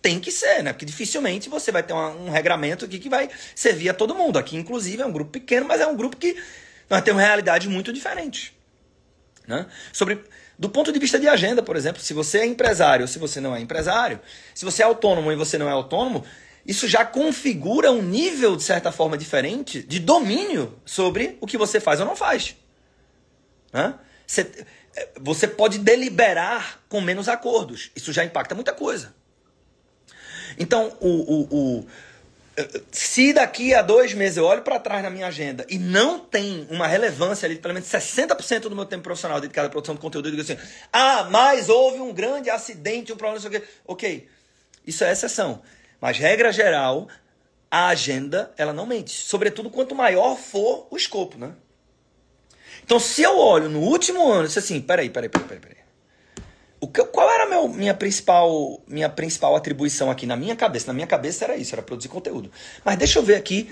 Tem 0.00 0.18
que 0.18 0.32
ser, 0.32 0.62
né? 0.62 0.72
Porque 0.72 0.86
dificilmente 0.86 1.50
você 1.50 1.70
vai 1.70 1.82
ter 1.82 1.92
uma, 1.92 2.08
um 2.08 2.30
regramento 2.30 2.86
aqui 2.86 2.98
que 2.98 3.10
vai 3.10 3.28
servir 3.54 3.90
a 3.90 3.94
todo 3.94 4.14
mundo. 4.14 4.38
Aqui, 4.38 4.56
inclusive, 4.56 5.02
é 5.02 5.06
um 5.06 5.12
grupo 5.12 5.32
pequeno, 5.32 5.66
mas 5.66 5.82
é 5.82 5.86
um 5.86 5.94
grupo 5.94 6.16
que 6.16 6.42
nós 6.88 7.02
temos 7.02 7.20
realidades 7.20 7.68
muito 7.68 7.92
diferentes. 7.92 8.52
Né? 9.50 9.66
Sobre, 9.92 10.22
do 10.56 10.68
ponto 10.68 10.92
de 10.92 10.98
vista 11.00 11.18
de 11.18 11.26
agenda, 11.26 11.60
por 11.60 11.74
exemplo, 11.74 12.00
se 12.00 12.14
você 12.14 12.38
é 12.38 12.46
empresário 12.46 13.02
ou 13.02 13.08
se 13.08 13.18
você 13.18 13.40
não 13.40 13.54
é 13.54 13.60
empresário, 13.60 14.20
se 14.54 14.64
você 14.64 14.80
é 14.80 14.84
autônomo 14.86 15.32
e 15.32 15.34
você 15.34 15.58
não 15.58 15.68
é 15.68 15.72
autônomo, 15.72 16.24
isso 16.64 16.86
já 16.86 17.04
configura 17.04 17.90
um 17.90 18.00
nível, 18.00 18.54
de 18.54 18.62
certa 18.62 18.92
forma, 18.92 19.18
diferente 19.18 19.82
de 19.82 19.98
domínio 19.98 20.78
sobre 20.84 21.36
o 21.40 21.48
que 21.48 21.58
você 21.58 21.80
faz 21.80 21.98
ou 21.98 22.06
não 22.06 22.14
faz. 22.14 22.54
Né? 23.72 23.94
Você, 24.24 24.48
você 25.20 25.48
pode 25.48 25.80
deliberar 25.80 26.78
com 26.88 27.00
menos 27.00 27.28
acordos. 27.28 27.90
Isso 27.96 28.12
já 28.12 28.24
impacta 28.24 28.54
muita 28.54 28.72
coisa. 28.72 29.12
Então, 30.56 30.96
o, 31.00 31.08
o, 31.08 31.78
o 31.80 31.86
se 32.90 33.32
daqui 33.32 33.74
a 33.74 33.82
dois 33.82 34.14
meses 34.14 34.36
eu 34.36 34.44
olho 34.44 34.62
para 34.62 34.78
trás 34.78 35.02
na 35.02 35.10
minha 35.10 35.26
agenda 35.26 35.66
e 35.68 35.78
não 35.78 36.18
tem 36.18 36.66
uma 36.70 36.86
relevância 36.86 37.46
ali, 37.46 37.56
pelo 37.56 37.74
menos 37.74 37.88
60% 37.88 38.62
do 38.62 38.76
meu 38.76 38.84
tempo 38.84 39.02
profissional 39.02 39.40
dedicado 39.40 39.68
à 39.68 39.70
produção 39.70 39.94
de 39.94 40.00
conteúdo, 40.00 40.28
eu 40.28 40.32
digo 40.32 40.42
assim: 40.42 40.56
ah, 40.92 41.28
mas 41.30 41.68
houve 41.68 42.00
um 42.00 42.12
grande 42.12 42.50
acidente, 42.50 43.12
um 43.12 43.16
problema, 43.16 43.42
não 43.42 43.50
sei 43.50 43.58
o 43.58 43.60
quê. 43.60 43.68
Ok, 43.86 44.28
isso 44.86 45.04
é 45.04 45.12
exceção. 45.12 45.62
Mas, 46.00 46.16
regra 46.16 46.50
geral, 46.52 47.08
a 47.70 47.88
agenda, 47.88 48.52
ela 48.56 48.72
não 48.72 48.86
mente. 48.86 49.12
Sobretudo 49.12 49.70
quanto 49.70 49.94
maior 49.94 50.36
for 50.36 50.88
o 50.90 50.96
escopo, 50.96 51.38
né? 51.38 51.52
Então, 52.82 52.98
se 52.98 53.22
eu 53.22 53.38
olho 53.38 53.68
no 53.68 53.80
último 53.80 54.26
ano, 54.32 54.48
eu 54.48 54.58
assim, 54.58 54.80
peraí, 54.80 55.10
peraí, 55.10 55.28
peraí, 55.28 55.60
peraí. 55.60 55.79
O 56.80 56.88
que, 56.88 57.04
qual 57.04 57.30
era 57.30 57.46
meu, 57.46 57.68
minha, 57.68 57.92
principal, 57.92 58.82
minha 58.88 59.08
principal 59.08 59.54
atribuição 59.54 60.10
aqui 60.10 60.24
na 60.24 60.34
minha 60.34 60.56
cabeça? 60.56 60.86
Na 60.86 60.94
minha 60.94 61.06
cabeça 61.06 61.44
era 61.44 61.56
isso, 61.56 61.74
era 61.74 61.82
produzir 61.82 62.08
conteúdo. 62.08 62.50
Mas 62.82 62.96
deixa 62.96 63.18
eu 63.18 63.22
ver 63.22 63.34
aqui 63.34 63.70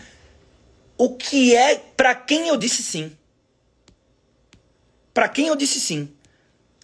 o 0.97 1.17
que 1.17 1.57
é 1.57 1.77
para 1.77 2.15
quem 2.15 2.49
eu 2.49 2.57
disse 2.57 2.83
sim. 2.83 3.17
Para 5.15 5.29
quem 5.29 5.47
eu 5.47 5.57
disse 5.57 5.81
sim? 5.81 6.13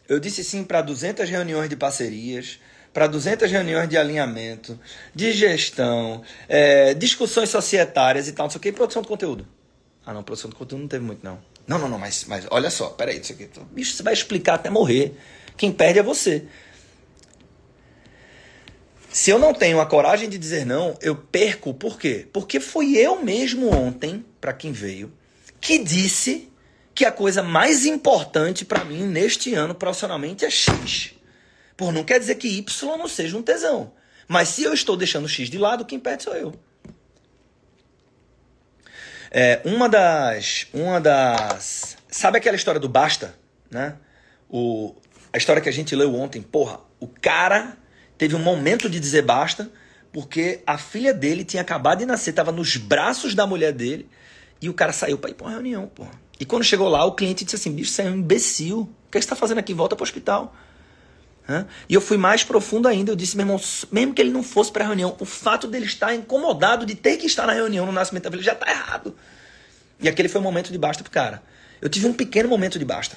Eu 0.08 0.18
disse 0.18 0.42
sim 0.42 0.64
para 0.64 0.80
200 0.80 1.28
reuniões 1.28 1.68
de 1.68 1.76
parcerias, 1.76 2.58
para 2.92 3.06
200 3.06 3.50
reuniões 3.50 3.88
de 3.88 3.98
alinhamento, 3.98 4.78
de 5.14 5.32
gestão, 5.32 6.22
é, 6.48 6.94
discussões 6.94 7.50
societárias 7.50 8.28
e 8.28 8.32
tal, 8.32 8.46
não 8.46 8.50
sei 8.50 8.58
o 8.58 8.60
que, 8.62 8.68
e 8.68 8.72
produção 8.72 9.02
de 9.02 9.08
conteúdo. 9.08 9.46
Ah, 10.06 10.14
não, 10.14 10.22
produção 10.22 10.48
de 10.48 10.56
conteúdo 10.56 10.82
não 10.82 10.88
teve 10.88 11.04
muito, 11.04 11.24
não. 11.24 11.38
Não, 11.66 11.78
não, 11.78 11.88
não, 11.88 11.98
mas, 11.98 12.24
mas 12.24 12.46
olha 12.50 12.70
só, 12.70 12.90
peraí, 12.90 13.18
isso 13.18 13.32
aqui. 13.32 13.48
Bicho, 13.72 13.94
você 13.94 14.02
vai 14.02 14.12
explicar 14.12 14.54
até 14.54 14.70
morrer. 14.70 15.16
Quem 15.56 15.72
perde 15.72 15.98
é 15.98 16.02
você. 16.02 16.46
Se 19.10 19.30
eu 19.30 19.38
não 19.38 19.54
tenho 19.54 19.80
a 19.80 19.86
coragem 19.86 20.28
de 20.28 20.36
dizer 20.36 20.66
não, 20.66 20.98
eu 21.00 21.14
perco. 21.14 21.72
Por 21.72 21.98
quê? 21.98 22.26
Porque 22.32 22.58
fui 22.58 22.96
eu 22.98 23.22
mesmo 23.22 23.72
ontem, 23.72 24.24
para 24.40 24.52
quem 24.52 24.72
veio, 24.72 25.12
que 25.60 25.78
disse 25.78 26.50
que 26.94 27.04
a 27.04 27.12
coisa 27.12 27.42
mais 27.42 27.86
importante 27.86 28.64
para 28.64 28.84
mim 28.84 29.04
neste 29.04 29.54
ano 29.54 29.74
profissionalmente 29.74 30.44
é 30.44 30.50
X. 30.50 31.14
Por 31.76 31.92
não 31.92 32.04
quer 32.04 32.18
dizer 32.18 32.36
que 32.36 32.48
Y 32.48 32.96
não 32.96 33.06
seja 33.08 33.36
um 33.36 33.42
tesão. 33.42 33.92
Mas 34.26 34.48
se 34.48 34.62
eu 34.62 34.72
estou 34.72 34.96
deixando 34.96 35.28
X 35.28 35.48
de 35.48 35.58
lado, 35.58 35.84
quem 35.84 35.98
perde 35.98 36.24
sou 36.24 36.34
eu. 36.34 36.52
É, 39.30 39.60
uma 39.64 39.88
das. 39.88 40.66
Uma 40.72 41.00
das. 41.00 41.96
Sabe 42.08 42.38
aquela 42.38 42.56
história 42.56 42.80
do 42.80 42.88
basta? 42.88 43.34
Né? 43.70 43.96
O, 44.48 44.94
a 45.34 45.36
história 45.36 45.60
que 45.60 45.68
a 45.68 45.72
gente 45.72 45.96
leu 45.96 46.14
ontem. 46.14 46.40
Porra, 46.40 46.78
o 47.00 47.08
cara 47.08 47.76
teve 48.16 48.36
um 48.36 48.38
momento 48.38 48.88
de 48.88 49.00
dizer 49.00 49.22
basta, 49.22 49.68
porque 50.12 50.62
a 50.64 50.78
filha 50.78 51.12
dele 51.12 51.44
tinha 51.44 51.60
acabado 51.60 51.98
de 51.98 52.06
nascer, 52.06 52.30
estava 52.30 52.52
nos 52.52 52.76
braços 52.76 53.34
da 53.34 53.44
mulher 53.44 53.72
dele, 53.72 54.08
e 54.62 54.68
o 54.68 54.72
cara 54.72 54.92
saiu 54.92 55.18
para 55.18 55.30
ir 55.30 55.34
para 55.34 55.48
uma 55.48 55.52
reunião, 55.52 55.88
porra. 55.88 56.12
E 56.38 56.44
quando 56.44 56.62
chegou 56.62 56.88
lá, 56.88 57.04
o 57.04 57.16
cliente 57.16 57.44
disse 57.44 57.56
assim: 57.56 57.72
bicho, 57.72 57.90
você 57.90 58.02
é 58.02 58.04
um 58.04 58.14
imbecil. 58.14 58.82
O 58.82 59.10
que 59.10 59.18
você 59.18 59.24
está 59.24 59.34
fazendo 59.34 59.58
aqui? 59.58 59.74
Volta 59.74 59.96
para 59.96 60.04
o 60.04 60.04
hospital. 60.04 60.54
Hã? 61.48 61.66
E 61.88 61.94
eu 61.94 62.00
fui 62.00 62.16
mais 62.16 62.44
profundo 62.44 62.86
ainda. 62.86 63.10
Eu 63.10 63.16
disse, 63.16 63.36
meu 63.36 63.44
irmão, 63.44 63.60
mesmo 63.90 64.14
que 64.14 64.22
ele 64.22 64.30
não 64.30 64.42
fosse 64.42 64.70
para 64.70 64.84
a 64.84 64.86
reunião, 64.86 65.16
o 65.18 65.24
fato 65.24 65.66
dele 65.66 65.84
estar 65.84 66.14
incomodado 66.14 66.86
de 66.86 66.94
ter 66.94 67.16
que 67.16 67.26
estar 67.26 67.44
na 67.44 67.52
reunião 67.52 67.84
no 67.86 67.92
nascimento 67.92 68.24
da 68.24 68.30
filha 68.30 68.42
já 68.42 68.52
está 68.52 68.70
errado. 68.70 69.16
E 70.00 70.08
aquele 70.08 70.28
foi 70.28 70.40
o 70.40 70.44
momento 70.44 70.70
de 70.70 70.78
basta 70.78 71.02
pro 71.02 71.12
cara. 71.12 71.42
Eu 71.80 71.88
tive 71.88 72.06
um 72.06 72.12
pequeno 72.12 72.48
momento 72.48 72.78
de 72.78 72.84
basta. 72.84 73.16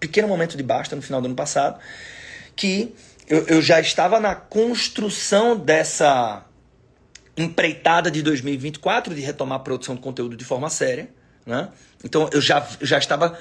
Pequeno 0.00 0.28
momento 0.28 0.56
de 0.56 0.62
basta 0.62 0.94
no 0.94 1.02
final 1.02 1.20
do 1.20 1.26
ano 1.26 1.34
passado, 1.34 1.80
que 2.54 2.94
eu, 3.28 3.44
eu 3.46 3.62
já 3.62 3.80
estava 3.80 4.18
na 4.18 4.34
construção 4.34 5.56
dessa 5.56 6.44
empreitada 7.36 8.10
de 8.10 8.22
2024 8.22 9.14
de 9.14 9.20
retomar 9.20 9.56
a 9.56 9.62
produção 9.62 9.94
de 9.94 10.00
conteúdo 10.00 10.36
de 10.36 10.44
forma 10.44 10.68
séria. 10.70 11.08
Né? 11.46 11.68
Então 12.04 12.28
eu 12.32 12.40
já, 12.40 12.66
já 12.80 12.98
estava 12.98 13.38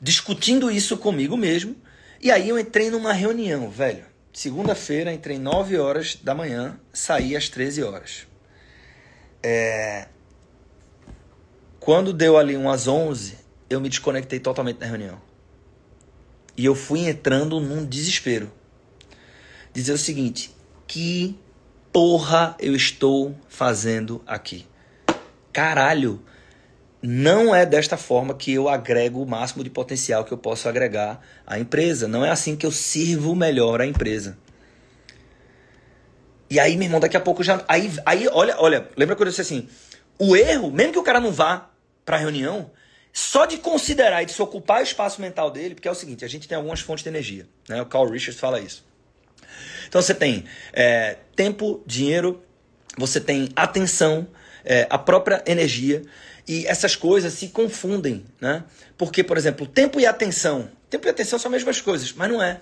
discutindo 0.00 0.70
isso 0.70 0.96
comigo 0.96 1.36
mesmo. 1.36 1.76
E 2.20 2.30
aí 2.30 2.48
eu 2.48 2.58
entrei 2.58 2.90
numa 2.90 3.12
reunião, 3.12 3.68
velho. 3.68 4.04
Segunda-feira, 4.32 5.12
entrei 5.12 5.38
9 5.38 5.76
horas 5.76 6.16
da 6.22 6.34
manhã, 6.34 6.78
saí 6.92 7.36
às 7.36 7.48
13 7.48 7.82
horas. 7.82 8.26
É... 9.42 10.06
Quando 11.80 12.12
deu 12.12 12.38
ali 12.38 12.56
umas 12.56 12.86
11, 12.86 13.36
eu 13.68 13.80
me 13.80 13.88
desconectei 13.88 14.38
totalmente 14.38 14.78
da 14.78 14.86
reunião. 14.86 15.20
E 16.56 16.64
eu 16.64 16.74
fui 16.74 17.08
entrando 17.08 17.60
num 17.60 17.84
desespero. 17.84 18.52
Dizer 19.72 19.92
o 19.92 19.98
seguinte: 19.98 20.54
que 20.86 21.38
porra 21.92 22.56
eu 22.58 22.76
estou 22.76 23.34
fazendo 23.48 24.22
aqui? 24.26 24.66
Caralho, 25.52 26.22
não 27.02 27.54
é 27.54 27.66
desta 27.66 27.96
forma 27.96 28.34
que 28.34 28.52
eu 28.52 28.68
agrego 28.68 29.22
o 29.22 29.26
máximo 29.26 29.64
de 29.64 29.70
potencial 29.70 30.24
que 30.24 30.32
eu 30.32 30.38
posso 30.38 30.68
agregar 30.68 31.20
à 31.46 31.58
empresa. 31.58 32.06
Não 32.06 32.24
é 32.24 32.30
assim 32.30 32.54
que 32.54 32.64
eu 32.64 32.70
sirvo 32.70 33.34
melhor 33.34 33.80
a 33.80 33.86
empresa. 33.86 34.38
E 36.48 36.60
aí, 36.60 36.76
meu 36.76 36.84
irmão, 36.84 37.00
daqui 37.00 37.16
a 37.16 37.20
pouco 37.20 37.42
já. 37.42 37.64
Aí, 37.66 37.90
aí 38.04 38.28
olha, 38.30 38.56
olha, 38.58 38.88
lembra 38.96 39.16
quando 39.16 39.28
eu 39.28 39.30
disse 39.30 39.40
assim: 39.40 39.68
o 40.18 40.36
erro, 40.36 40.70
mesmo 40.70 40.92
que 40.92 40.98
o 40.98 41.02
cara 41.02 41.18
não 41.18 41.32
vá 41.32 41.70
pra 42.04 42.18
reunião, 42.18 42.70
só 43.12 43.44
de 43.44 43.58
considerar 43.58 44.22
e 44.22 44.26
de 44.26 44.32
se 44.32 44.40
ocupar 44.40 44.80
o 44.80 44.82
espaço 44.82 45.20
mental 45.20 45.50
dele, 45.50 45.74
porque 45.74 45.86
é 45.86 45.90
o 45.90 45.94
seguinte: 45.94 46.24
a 46.24 46.28
gente 46.28 46.48
tem 46.48 46.56
algumas 46.56 46.80
fontes 46.80 47.02
de 47.02 47.10
energia, 47.10 47.46
né? 47.68 47.82
O 47.82 47.86
Carl 47.86 48.08
Richards 48.08 48.40
fala 48.40 48.58
isso. 48.60 48.84
Então 49.86 50.00
você 50.00 50.14
tem 50.14 50.44
é, 50.72 51.18
tempo, 51.36 51.82
dinheiro, 51.86 52.42
você 52.96 53.20
tem 53.20 53.50
atenção, 53.54 54.26
é, 54.64 54.86
a 54.88 54.96
própria 54.96 55.42
energia, 55.46 56.02
e 56.48 56.66
essas 56.66 56.96
coisas 56.96 57.34
se 57.34 57.48
confundem, 57.48 58.24
né? 58.40 58.64
Porque, 58.96 59.22
por 59.22 59.36
exemplo, 59.36 59.66
tempo 59.66 60.00
e 60.00 60.06
atenção. 60.06 60.70
Tempo 60.88 61.06
e 61.06 61.10
atenção 61.10 61.38
são 61.38 61.50
as 61.50 61.56
mesmas 61.56 61.80
coisas, 61.80 62.12
mas 62.12 62.30
não 62.30 62.42
é. 62.42 62.60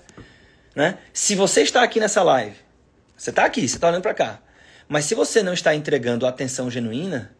Né? 0.74 0.98
Se 1.12 1.34
você 1.34 1.62
está 1.62 1.82
aqui 1.82 1.98
nessa 1.98 2.22
live, 2.22 2.56
você 3.16 3.30
está 3.30 3.44
aqui, 3.44 3.68
você 3.68 3.76
está 3.76 3.88
olhando 3.88 4.02
para 4.02 4.14
cá, 4.14 4.40
mas 4.88 5.04
se 5.04 5.14
você 5.14 5.42
não 5.42 5.52
está 5.52 5.74
entregando 5.74 6.26
atenção 6.26 6.70
genuína, 6.70 7.34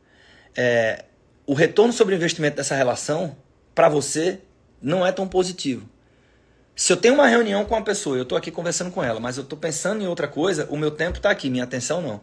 é, 0.56 1.04
o 1.50 1.52
retorno 1.52 1.92
sobre 1.92 2.14
o 2.14 2.16
investimento 2.16 2.58
dessa 2.58 2.76
relação, 2.76 3.36
para 3.74 3.88
você, 3.88 4.38
não 4.80 5.04
é 5.04 5.10
tão 5.10 5.26
positivo. 5.26 5.84
Se 6.76 6.92
eu 6.92 6.96
tenho 6.96 7.14
uma 7.14 7.26
reunião 7.26 7.64
com 7.64 7.74
uma 7.74 7.82
pessoa, 7.82 8.16
eu 8.16 8.22
estou 8.22 8.38
aqui 8.38 8.52
conversando 8.52 8.92
com 8.92 9.02
ela, 9.02 9.18
mas 9.18 9.36
eu 9.36 9.42
estou 9.42 9.58
pensando 9.58 10.00
em 10.00 10.06
outra 10.06 10.28
coisa, 10.28 10.68
o 10.70 10.76
meu 10.76 10.92
tempo 10.92 11.16
está 11.16 11.28
aqui, 11.28 11.50
minha 11.50 11.64
atenção 11.64 12.00
não. 12.00 12.20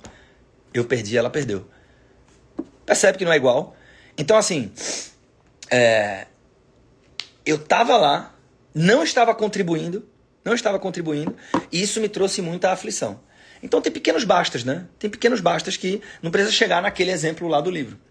Eu 0.74 0.86
perdi, 0.86 1.18
ela 1.18 1.30
perdeu. 1.30 1.68
Percebe 2.86 3.18
que 3.18 3.26
não 3.26 3.34
é 3.34 3.36
igual? 3.36 3.76
Então, 4.18 4.38
assim, 4.38 4.72
é, 5.70 6.28
eu 7.46 7.58
estava 7.58 7.98
lá, 7.98 8.34
não 8.74 9.04
estava 9.04 9.36
contribuindo, 9.36 10.08
não 10.42 10.54
estava 10.54 10.80
contribuindo, 10.80 11.36
e 11.70 11.82
isso 11.82 12.00
me 12.00 12.08
trouxe 12.08 12.42
muita 12.42 12.72
aflição. 12.72 13.20
Então 13.62 13.82
tem 13.82 13.92
pequenos 13.92 14.24
bastas, 14.24 14.64
né? 14.64 14.86
Tem 14.98 15.10
pequenos 15.10 15.42
bastas 15.42 15.76
que 15.76 16.02
não 16.22 16.32
precisa 16.32 16.54
chegar 16.54 16.82
naquele 16.82 17.12
exemplo 17.12 17.46
lá 17.50 17.60
do 17.60 17.70
livro. 17.70 18.08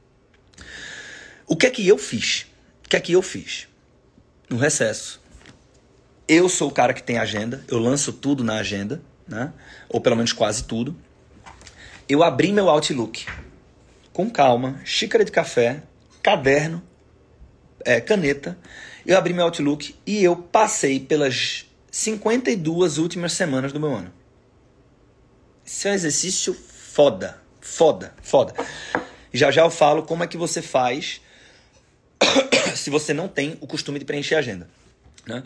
O 1.47 1.55
que 1.57 1.67
é 1.67 1.71
que 1.71 1.87
eu 1.87 1.97
fiz? 1.97 2.47
O 2.85 2.89
que 2.89 2.97
é 2.97 3.01
que 3.01 3.13
eu 3.13 3.23
fiz? 3.23 3.69
No 4.51 4.57
recesso. 4.57 5.21
Eu 6.27 6.49
sou 6.49 6.69
o 6.69 6.73
cara 6.73 6.93
que 6.93 7.03
tem 7.03 7.19
agenda, 7.19 7.65
eu 7.69 7.79
lanço 7.79 8.13
tudo 8.13 8.43
na 8.43 8.57
agenda, 8.57 9.01
né? 9.29 9.53
Ou 9.89 10.01
pelo 10.01 10.17
menos 10.17 10.33
quase 10.33 10.65
tudo. 10.65 10.97
Eu 12.09 12.25
abri 12.25 12.53
meu 12.53 12.69
Outlook 12.69 13.27
com 14.13 14.29
calma, 14.29 14.81
xícara 14.85 15.25
de 15.25 15.31
café, 15.31 15.83
caderno, 16.21 16.83
é, 17.85 18.01
caneta. 18.01 18.59
Eu 19.07 19.17
abri 19.17 19.33
meu 19.33 19.45
Outlook 19.45 19.95
e 20.05 20.25
eu 20.25 20.35
passei 20.35 20.99
pelas 20.99 21.67
52 21.93 22.99
últimas 22.99 23.33
semanas 23.35 23.73
do 23.73 23.79
meu 23.79 23.95
ano. 23.95 24.13
Isso 25.65 25.87
é 25.87 25.93
um 25.93 25.95
exercício 25.95 26.55
foda, 26.55 27.41
foda, 27.61 28.15
foda. 28.21 28.53
Já 29.33 29.53
já 29.53 29.63
eu 29.63 29.71
falo 29.71 30.03
como 30.03 30.25
é 30.25 30.27
que 30.27 30.37
você 30.37 30.61
faz 30.61 31.21
se 32.75 32.91
você 32.91 33.13
não 33.13 33.29
tem 33.29 33.57
o 33.61 33.67
costume 33.67 33.99
de 33.99 34.05
preencher 34.05 34.37
a 34.37 34.39
agenda. 34.39 34.69
Né? 35.27 35.43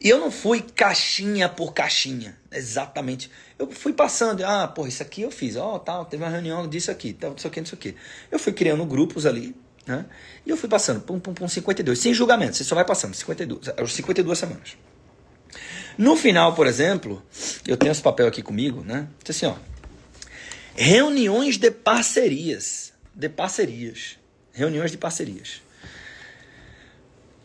E 0.00 0.08
eu 0.08 0.18
não 0.18 0.30
fui 0.30 0.60
caixinha 0.60 1.48
por 1.48 1.72
caixinha, 1.72 2.36
exatamente. 2.52 3.30
Eu 3.58 3.70
fui 3.70 3.92
passando, 3.92 4.44
ah, 4.44 4.68
pô, 4.68 4.86
isso 4.86 5.02
aqui 5.02 5.22
eu 5.22 5.30
fiz, 5.30 5.56
ó, 5.56 5.74
oh, 5.74 5.78
tal, 5.78 6.04
teve 6.04 6.22
uma 6.22 6.30
reunião 6.30 6.68
disso 6.68 6.90
aqui, 6.90 7.12
tal, 7.12 7.34
isso 7.34 7.46
aqui, 7.46 7.60
isso 7.60 7.74
aqui. 7.74 7.94
Eu 8.30 8.38
fui 8.38 8.52
criando 8.52 8.84
grupos 8.84 9.24
ali, 9.24 9.56
né? 9.86 10.04
E 10.44 10.50
eu 10.50 10.56
fui 10.56 10.68
passando, 10.68 11.00
pum, 11.00 11.18
pum, 11.18 11.32
pum, 11.32 11.48
52. 11.48 11.98
Sem 11.98 12.12
julgamento, 12.12 12.56
você 12.56 12.64
só 12.64 12.74
vai 12.74 12.84
passando, 12.84 13.14
52, 13.14 13.70
as 13.76 13.92
52 13.92 14.38
semanas. 14.38 14.76
No 15.96 16.14
final, 16.14 16.54
por 16.54 16.66
exemplo, 16.66 17.22
eu 17.66 17.76
tenho 17.76 17.90
esse 17.90 18.02
papel 18.02 18.26
aqui 18.26 18.42
comigo, 18.42 18.82
né? 18.82 19.08
Diz 19.24 19.34
assim, 19.34 19.46
ó. 19.46 19.56
Reuniões 20.74 21.56
de 21.56 21.70
parcerias. 21.70 22.92
De 23.14 23.30
parcerias. 23.30 24.18
Reuniões 24.52 24.90
de 24.90 24.98
parcerias. 24.98 25.62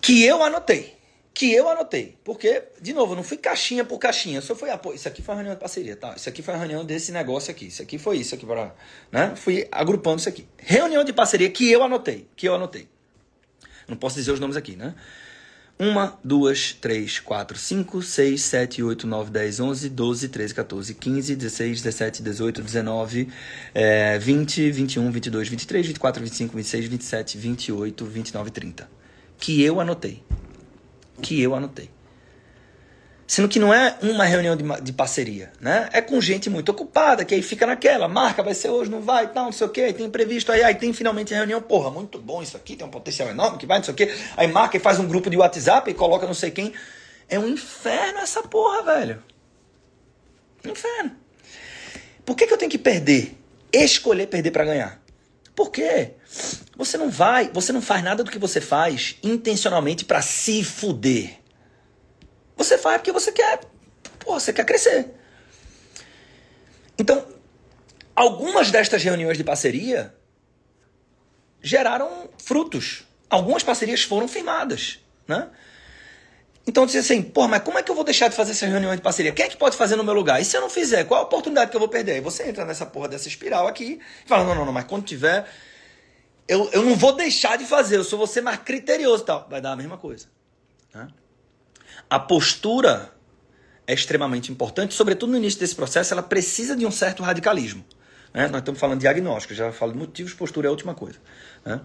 Que 0.01 0.23
eu 0.23 0.43
anotei. 0.43 0.97
Que 1.33 1.53
eu 1.53 1.69
anotei. 1.69 2.17
Porque, 2.23 2.63
de 2.81 2.93
novo, 2.93 3.13
eu 3.13 3.15
não 3.17 3.23
fui 3.23 3.37
caixinha 3.37 3.85
por 3.85 3.99
caixinha. 3.99 4.41
Só 4.41 4.55
fui, 4.55 4.69
ah, 4.69 4.79
isso 4.93 5.07
aqui 5.07 5.21
foi 5.21 5.33
uma 5.33 5.37
reunião 5.37 5.55
de 5.55 5.61
parceria, 5.61 5.95
tá? 5.95 6.13
Isso 6.15 6.27
aqui 6.27 6.41
foi 6.41 6.53
uma 6.53 6.59
reunião 6.59 6.83
desse 6.83 7.11
negócio 7.11 7.51
aqui. 7.51 7.67
Isso 7.67 7.81
aqui 7.81 7.97
foi 7.97 8.17
isso 8.17 8.35
aqui 8.35 8.45
para, 8.45 8.73
né? 9.11 9.33
Fui 9.35 9.67
agrupando 9.71 10.19
isso 10.19 10.27
aqui. 10.27 10.47
Reunião 10.57 11.03
de 11.03 11.13
parceria 11.13 11.49
que 11.49 11.71
eu 11.71 11.83
anotei. 11.83 12.27
Que 12.35 12.47
eu 12.47 12.55
anotei. 12.55 12.87
Não 13.87 13.95
posso 13.95 14.15
dizer 14.15 14.31
os 14.31 14.39
nomes 14.39 14.57
aqui, 14.57 14.75
né? 14.75 14.95
1, 15.79 16.11
2, 16.23 16.73
3, 16.79 17.19
4, 17.19 17.57
5, 17.57 18.01
6, 18.03 18.41
7, 18.41 18.83
8, 18.83 19.07
9, 19.07 19.31
10, 19.31 19.59
11, 19.59 19.89
12, 19.89 20.29
13, 20.29 20.53
14, 20.53 20.93
15, 20.93 21.35
16, 21.35 21.81
17, 21.81 22.21
18, 22.21 22.61
19, 22.61 23.29
é, 23.73 24.19
20, 24.19 24.69
21, 24.69 25.11
22, 25.11 25.49
23, 25.49 25.87
24, 25.87 26.23
25, 26.23 26.55
26, 26.55 26.85
27, 26.85 27.37
28, 27.39 28.05
29, 28.05 28.51
30. 28.51 29.00
Que 29.41 29.61
eu 29.63 29.81
anotei. 29.81 30.23
Que 31.21 31.41
eu 31.41 31.55
anotei. 31.55 31.89
Sendo 33.25 33.47
que 33.47 33.59
não 33.59 33.73
é 33.73 33.97
uma 34.01 34.23
reunião 34.23 34.55
de, 34.55 34.63
de 34.83 34.93
parceria, 34.93 35.51
né? 35.59 35.89
É 35.93 36.01
com 36.01 36.19
gente 36.21 36.49
muito 36.49 36.69
ocupada, 36.69 37.25
que 37.25 37.33
aí 37.33 37.41
fica 37.41 37.65
naquela, 37.65 38.07
marca, 38.07 38.43
vai 38.43 38.53
ser 38.53 38.69
hoje, 38.69 38.91
não 38.91 39.01
vai, 39.01 39.31
tal, 39.31 39.45
não 39.45 39.51
sei 39.51 39.65
o 39.65 39.69
quê, 39.69 39.81
aí 39.81 39.93
tem 39.93 40.05
imprevisto, 40.05 40.51
aí, 40.51 40.61
aí 40.61 40.75
tem 40.75 40.91
finalmente 40.91 41.33
a 41.33 41.37
reunião, 41.37 41.61
porra, 41.61 41.89
muito 41.89 42.19
bom 42.19 42.43
isso 42.43 42.57
aqui, 42.57 42.75
tem 42.75 42.85
um 42.85 42.91
potencial 42.91 43.29
enorme, 43.29 43.57
que 43.57 43.65
vai, 43.65 43.77
não 43.77 43.85
sei 43.85 43.93
o 43.93 43.97
quê. 43.97 44.13
Aí 44.37 44.47
marca 44.47 44.77
e 44.77 44.79
faz 44.79 44.99
um 44.99 45.07
grupo 45.07 45.29
de 45.29 45.37
WhatsApp 45.37 45.89
e 45.89 45.93
coloca 45.93 46.27
não 46.27 46.33
sei 46.33 46.51
quem. 46.51 46.73
É 47.27 47.39
um 47.39 47.47
inferno 47.47 48.19
essa 48.19 48.43
porra, 48.43 48.83
velho. 48.83 49.23
Inferno. 50.65 51.15
Por 52.25 52.35
que, 52.35 52.45
que 52.45 52.53
eu 52.53 52.57
tenho 52.57 52.69
que 52.69 52.77
perder? 52.77 53.37
Escolher 53.73 54.27
perder 54.27 54.51
para 54.51 54.65
ganhar. 54.65 55.01
Por 55.55 55.71
quê? 55.71 56.11
Você 56.81 56.97
não 56.97 57.11
vai, 57.11 57.47
você 57.53 57.71
não 57.71 57.79
faz 57.79 58.03
nada 58.03 58.23
do 58.23 58.31
que 58.31 58.39
você 58.39 58.59
faz 58.59 59.15
intencionalmente 59.21 60.03
para 60.03 60.19
se 60.19 60.63
fuder. 60.63 61.37
Você 62.57 62.75
faz 62.75 62.97
porque 62.97 63.11
você 63.11 63.31
quer, 63.31 63.59
pô, 64.17 64.33
você 64.33 64.51
quer 64.51 64.65
crescer. 64.65 65.13
Então, 66.97 67.23
algumas 68.15 68.71
destas 68.71 69.03
reuniões 69.03 69.37
de 69.37 69.43
parceria 69.43 70.11
geraram 71.61 72.27
frutos. 72.43 73.03
Algumas 73.29 73.61
parcerias 73.61 74.01
foram 74.01 74.27
firmadas, 74.27 74.97
né? 75.27 75.49
Então 76.65 76.87
disse 76.87 76.97
assim, 76.97 77.21
pô, 77.21 77.47
mas 77.47 77.61
como 77.61 77.77
é 77.77 77.83
que 77.83 77.91
eu 77.91 77.95
vou 77.95 78.03
deixar 78.03 78.27
de 78.27 78.35
fazer 78.35 78.53
essa 78.53 78.65
reunião 78.65 78.95
de 78.95 79.03
parceria? 79.03 79.31
Quem 79.31 79.45
é 79.45 79.49
que 79.49 79.57
pode 79.57 79.77
fazer 79.77 79.97
no 79.97 80.03
meu 80.03 80.15
lugar? 80.15 80.41
E 80.41 80.45
se 80.45 80.57
eu 80.57 80.61
não 80.61 80.69
fizer, 80.69 81.03
qual 81.03 81.19
a 81.19 81.23
oportunidade 81.25 81.69
que 81.69 81.77
eu 81.77 81.79
vou 81.79 81.89
perder? 81.89 82.13
Aí 82.13 82.21
você 82.21 82.49
entra 82.49 82.65
nessa 82.65 82.87
porra 82.87 83.07
dessa 83.07 83.27
espiral 83.27 83.67
aqui 83.67 83.99
e 84.25 84.27
fala, 84.27 84.43
não, 84.43 84.55
não, 84.55 84.65
não, 84.65 84.73
mas 84.73 84.85
quando 84.85 85.05
tiver, 85.05 85.47
eu, 86.51 86.69
eu 86.73 86.83
não 86.83 86.95
vou 86.95 87.15
deixar 87.15 87.57
de 87.57 87.65
fazer, 87.65 87.97
eu 87.97 88.03
sou 88.03 88.19
você 88.19 88.41
mais 88.41 88.59
criterioso 88.59 89.23
e 89.23 89.25
tal. 89.25 89.47
Vai 89.49 89.61
dar 89.61 89.71
a 89.71 89.75
mesma 89.75 89.97
coisa. 89.97 90.27
Né? 90.93 91.07
a 92.09 92.19
postura 92.19 93.09
é 93.87 93.93
extremamente 93.93 94.51
importante, 94.51 94.93
sobretudo 94.93 95.31
no 95.31 95.37
início 95.37 95.57
desse 95.61 95.73
processo, 95.73 96.13
ela 96.13 96.21
precisa 96.21 96.75
de 96.75 96.85
um 96.85 96.91
certo 96.91 97.23
radicalismo. 97.23 97.85
Né? 98.33 98.49
Nós 98.49 98.59
estamos 98.59 98.81
falando 98.81 98.97
de 98.97 99.03
diagnóstico, 99.03 99.53
já 99.53 99.71
falo 99.71 99.93
de 99.93 99.97
motivos, 99.97 100.33
postura 100.33 100.67
é 100.67 100.69
a 100.69 100.71
última 100.71 100.93
coisa. 100.93 101.17
Né? 101.65 101.79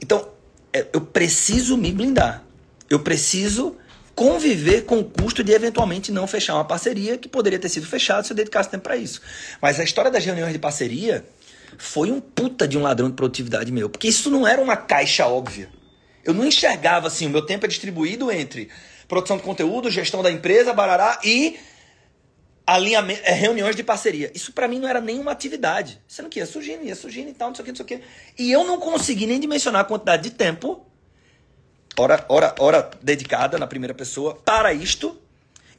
Então, 0.00 0.30
é, 0.72 0.86
eu 0.92 1.00
preciso 1.00 1.76
me 1.76 1.90
blindar. 1.90 2.44
Eu 2.88 3.00
preciso 3.00 3.76
conviver 4.14 4.82
com 4.82 5.00
o 5.00 5.04
custo 5.04 5.42
de 5.42 5.50
eventualmente 5.50 6.12
não 6.12 6.28
fechar 6.28 6.54
uma 6.54 6.64
parceria 6.64 7.18
que 7.18 7.28
poderia 7.28 7.58
ter 7.58 7.68
sido 7.68 7.86
fechada 7.86 8.22
se 8.22 8.32
eu 8.32 8.36
dedicasse 8.36 8.70
tempo 8.70 8.84
para 8.84 8.96
isso. 8.96 9.20
Mas 9.60 9.80
a 9.80 9.84
história 9.84 10.12
das 10.12 10.24
reuniões 10.24 10.52
de 10.52 10.60
parceria 10.60 11.24
foi 11.78 12.10
um 12.10 12.20
puta 12.20 12.66
de 12.66 12.76
um 12.76 12.82
ladrão 12.82 13.08
de 13.08 13.14
produtividade 13.14 13.70
meu, 13.72 13.88
porque 13.88 14.08
isso 14.08 14.30
não 14.30 14.46
era 14.46 14.60
uma 14.60 14.76
caixa 14.76 15.26
óbvia. 15.26 15.68
Eu 16.24 16.34
não 16.34 16.44
enxergava 16.44 17.06
assim, 17.06 17.26
o 17.26 17.30
meu 17.30 17.42
tempo 17.42 17.66
é 17.66 17.68
distribuído 17.68 18.30
entre 18.30 18.68
produção 19.06 19.36
de 19.36 19.42
conteúdo, 19.42 19.90
gestão 19.90 20.22
da 20.22 20.30
empresa, 20.30 20.72
barará 20.72 21.20
e 21.24 21.56
é, 23.22 23.32
reuniões 23.32 23.76
de 23.76 23.84
parceria. 23.84 24.32
Isso 24.34 24.52
para 24.52 24.66
mim 24.66 24.80
não 24.80 24.88
era 24.88 25.00
nenhuma 25.00 25.30
atividade. 25.30 26.00
Sendo 26.08 26.28
que 26.28 26.40
ia 26.40 26.46
surgindo, 26.46 26.84
ia 26.84 26.96
surgindo 26.96 27.30
e 27.30 27.32
tal, 27.32 27.48
não 27.48 27.54
sei 27.54 27.62
o 27.62 27.64
que, 27.64 27.70
não 27.70 27.76
sei 27.76 27.84
o 27.84 27.86
que. 27.86 28.00
E 28.36 28.50
eu 28.50 28.64
não 28.64 28.80
consegui 28.80 29.26
nem 29.26 29.38
dimensionar 29.38 29.82
a 29.82 29.84
quantidade 29.84 30.24
de 30.24 30.30
tempo, 30.30 30.84
hora, 31.96 32.24
hora, 32.28 32.54
hora 32.58 32.90
dedicada 33.00 33.56
na 33.56 33.68
primeira 33.68 33.94
pessoa, 33.94 34.34
para 34.34 34.72
isto, 34.72 35.16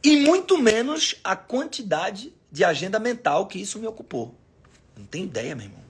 e 0.01 0.15
muito 0.17 0.57
menos 0.57 1.15
a 1.23 1.35
quantidade 1.35 2.33
de 2.49 2.63
agenda 2.63 2.99
mental 2.99 3.47
que 3.47 3.59
isso 3.59 3.77
me 3.79 3.87
ocupou. 3.87 4.33
Não 4.95 5.05
tem 5.05 5.25
ideia, 5.25 5.55
meu 5.55 5.65
irmão. 5.65 5.86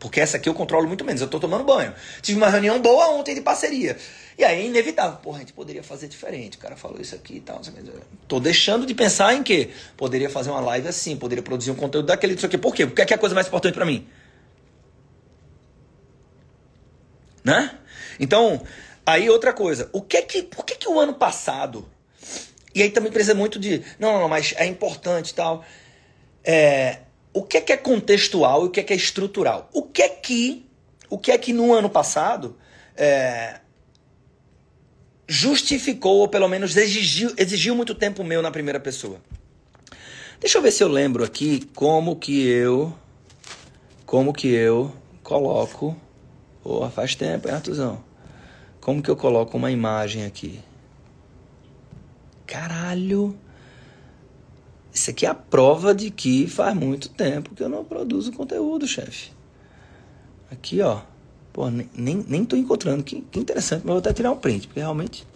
Porque 0.00 0.18
essa 0.18 0.38
aqui 0.38 0.48
eu 0.48 0.54
controlo 0.54 0.88
muito 0.88 1.04
menos. 1.04 1.20
Eu 1.20 1.28
tô 1.28 1.38
tomando 1.38 1.62
banho. 1.62 1.94
Tive 2.22 2.38
uma 2.38 2.48
reunião 2.48 2.80
boa 2.80 3.10
ontem 3.10 3.34
de 3.34 3.42
parceria. 3.42 3.98
E 4.38 4.42
aí 4.42 4.62
é 4.62 4.64
inevitável. 4.64 5.18
Porra, 5.18 5.36
a 5.36 5.40
gente 5.40 5.52
poderia 5.52 5.82
fazer 5.82 6.08
diferente. 6.08 6.56
O 6.56 6.60
cara 6.60 6.74
falou 6.74 6.98
isso 6.98 7.14
aqui 7.14 7.36
e 7.36 7.40
tal. 7.40 7.60
Tô 8.26 8.40
deixando 8.40 8.86
de 8.86 8.94
pensar 8.94 9.34
em 9.34 9.42
que 9.42 9.68
poderia 9.98 10.30
fazer 10.30 10.50
uma 10.50 10.60
live 10.60 10.88
assim, 10.88 11.16
poderia 11.16 11.42
produzir 11.42 11.70
um 11.70 11.74
conteúdo 11.74 12.06
daquele, 12.06 12.32
isso 12.34 12.46
aqui. 12.46 12.56
Por 12.56 12.74
quê? 12.74 12.86
Porque 12.86 13.02
é 13.02 13.04
que 13.04 13.12
é 13.12 13.16
a 13.16 13.18
coisa 13.18 13.34
mais 13.34 13.46
importante 13.46 13.74
para 13.74 13.84
mim. 13.84 14.08
Né? 17.44 17.70
Então, 18.18 18.62
aí 19.04 19.28
outra 19.28 19.52
coisa. 19.52 19.90
O 19.92 20.00
que 20.00 20.16
é 20.16 20.22
que, 20.22 20.42
por 20.42 20.64
que 20.64 20.76
que 20.76 20.88
o 20.88 20.98
ano 20.98 21.14
passado... 21.14 21.86
E 22.74 22.82
aí 22.82 22.90
também 22.90 23.12
precisa 23.12 23.34
muito 23.34 23.58
de... 23.58 23.82
Não, 23.98 24.20
não, 24.20 24.28
mas 24.28 24.54
é 24.56 24.64
importante 24.64 25.30
e 25.30 25.34
tal. 25.34 25.64
É, 26.44 27.00
o 27.32 27.42
que 27.42 27.56
é 27.56 27.60
que 27.60 27.72
é 27.72 27.76
contextual 27.76 28.64
e 28.64 28.66
o 28.66 28.70
que 28.70 28.80
é 28.80 28.82
que 28.82 28.92
é 28.92 28.96
estrutural? 28.96 29.68
O 29.72 29.82
que 29.82 30.02
é 30.02 30.08
que, 30.08 30.66
o 31.08 31.18
que 31.18 31.30
é 31.30 31.38
que 31.38 31.52
no 31.52 31.72
ano 31.72 31.88
passado 31.88 32.56
é, 32.96 33.60
justificou 35.28 36.18
ou 36.18 36.28
pelo 36.28 36.48
menos 36.48 36.76
exigiu, 36.76 37.32
exigiu 37.36 37.74
muito 37.74 37.94
tempo 37.94 38.24
meu 38.24 38.42
na 38.42 38.50
primeira 38.50 38.80
pessoa? 38.80 39.20
Deixa 40.40 40.58
eu 40.58 40.62
ver 40.62 40.72
se 40.72 40.82
eu 40.82 40.88
lembro 40.88 41.22
aqui 41.22 41.68
como 41.74 42.16
que 42.16 42.46
eu 42.46 42.94
como 44.06 44.32
que 44.32 44.48
eu 44.48 44.92
coloco. 45.22 45.96
Porra, 46.62 46.90
faz 46.90 47.14
tempo, 47.14 47.46
hein, 47.46 47.54
Artuzão? 47.54 48.02
Como 48.80 49.02
que 49.02 49.08
eu 49.08 49.16
coloco 49.16 49.56
uma 49.56 49.70
imagem 49.70 50.24
aqui? 50.24 50.60
Caralho! 52.44 53.38
Isso 54.92 55.10
aqui 55.10 55.24
é 55.24 55.28
a 55.28 55.34
prova 55.34 55.94
de 55.94 56.10
que 56.10 56.46
faz 56.46 56.74
muito 56.74 57.08
tempo 57.08 57.54
que 57.54 57.62
eu 57.62 57.68
não 57.68 57.84
produzo 57.84 58.32
conteúdo, 58.32 58.86
chefe. 58.86 59.30
Aqui, 60.50 60.80
ó. 60.80 61.00
Pô, 61.52 61.68
nem, 61.68 62.24
nem, 62.28 62.44
tô 62.44 62.56
encontrando. 62.56 63.02
Que, 63.02 63.20
que 63.22 63.38
interessante, 63.38 63.82
mas 63.84 63.92
vou 63.92 63.98
até 63.98 64.12
tirar 64.12 64.30
um 64.32 64.36
print, 64.36 64.66
porque 64.66 64.80
realmente 64.80 65.26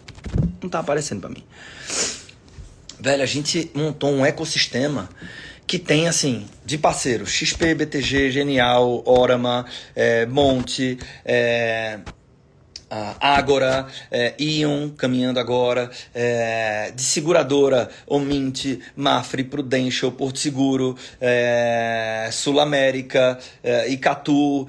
não 0.61 0.69
tá 0.69 0.79
aparecendo 0.79 1.21
para 1.21 1.29
mim. 1.29 1.43
Velho, 2.99 3.23
a 3.23 3.25
gente 3.25 3.71
montou 3.73 4.09
um 4.11 4.25
ecossistema 4.25 5.09
que 5.67 5.79
tem, 5.79 6.07
assim, 6.07 6.45
de 6.65 6.77
parceiros, 6.77 7.29
XP, 7.31 7.73
BTG, 7.75 8.31
Genial, 8.31 9.03
Orama, 9.05 9.65
é, 9.95 10.25
Monte, 10.25 10.97
é, 11.23 11.99
Ágora, 12.89 13.87
é, 14.11 14.35
Ion, 14.39 14.89
caminhando 14.89 15.39
agora, 15.39 15.89
é, 16.13 16.91
de 16.95 17.01
seguradora, 17.01 17.89
Omint, 18.05 18.79
Mafre, 18.95 19.43
Prudential, 19.43 20.11
Porto 20.11 20.39
Seguro, 20.39 20.97
é, 21.19 22.29
Sul 22.31 22.59
América, 22.59 23.39
é, 23.63 23.89
Icatu, 23.89 24.67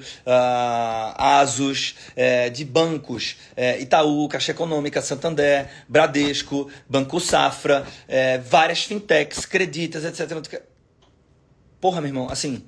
Asus, 1.17 1.95
de 2.53 2.65
bancos, 2.65 3.37
Itaú, 3.79 4.27
Caixa 4.27 4.51
Econômica, 4.51 5.01
Santander, 5.01 5.67
Bradesco, 5.87 6.69
Banco 6.89 7.19
Safra, 7.19 7.85
várias 8.49 8.83
fintechs, 8.83 9.45
creditas, 9.45 10.03
etc. 10.03 10.61
Porra, 11.79 12.01
meu 12.01 12.09
irmão, 12.09 12.29
assim, 12.29 12.63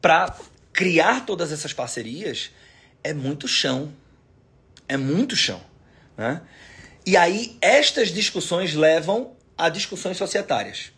para 0.00 0.34
criar 0.72 1.24
todas 1.24 1.52
essas 1.52 1.72
parcerias 1.72 2.50
é 3.02 3.12
muito 3.12 3.46
chão. 3.46 3.92
É 4.88 4.96
muito 4.96 5.36
chão. 5.36 5.60
Né? 6.16 6.40
E 7.06 7.16
aí, 7.16 7.56
estas 7.60 8.08
discussões 8.08 8.74
levam 8.74 9.32
a 9.56 9.68
discussões 9.68 10.16
societárias. 10.16 10.92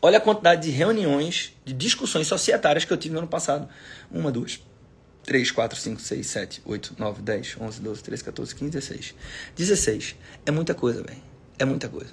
Olha 0.00 0.18
a 0.18 0.20
quantidade 0.20 0.62
de 0.62 0.70
reuniões, 0.70 1.52
de 1.64 1.72
discussões 1.72 2.26
societárias 2.26 2.84
que 2.84 2.92
eu 2.92 2.96
tive 2.96 3.14
no 3.14 3.20
ano 3.20 3.28
passado. 3.28 3.68
Uma, 4.10 4.30
duas, 4.30 4.60
três, 5.24 5.50
quatro, 5.50 5.78
cinco, 5.78 6.00
seis, 6.00 6.26
sete, 6.26 6.62
oito, 6.64 6.94
nove, 6.98 7.22
dez, 7.22 7.56
onze, 7.58 7.80
doze, 7.80 8.02
treze, 8.02 8.22
14, 8.22 8.54
15, 8.54 8.70
16. 8.70 9.14
16. 9.56 10.16
É 10.44 10.50
muita 10.50 10.74
coisa, 10.74 11.02
velho. 11.02 11.22
É 11.58 11.64
muita 11.64 11.88
coisa. 11.88 12.12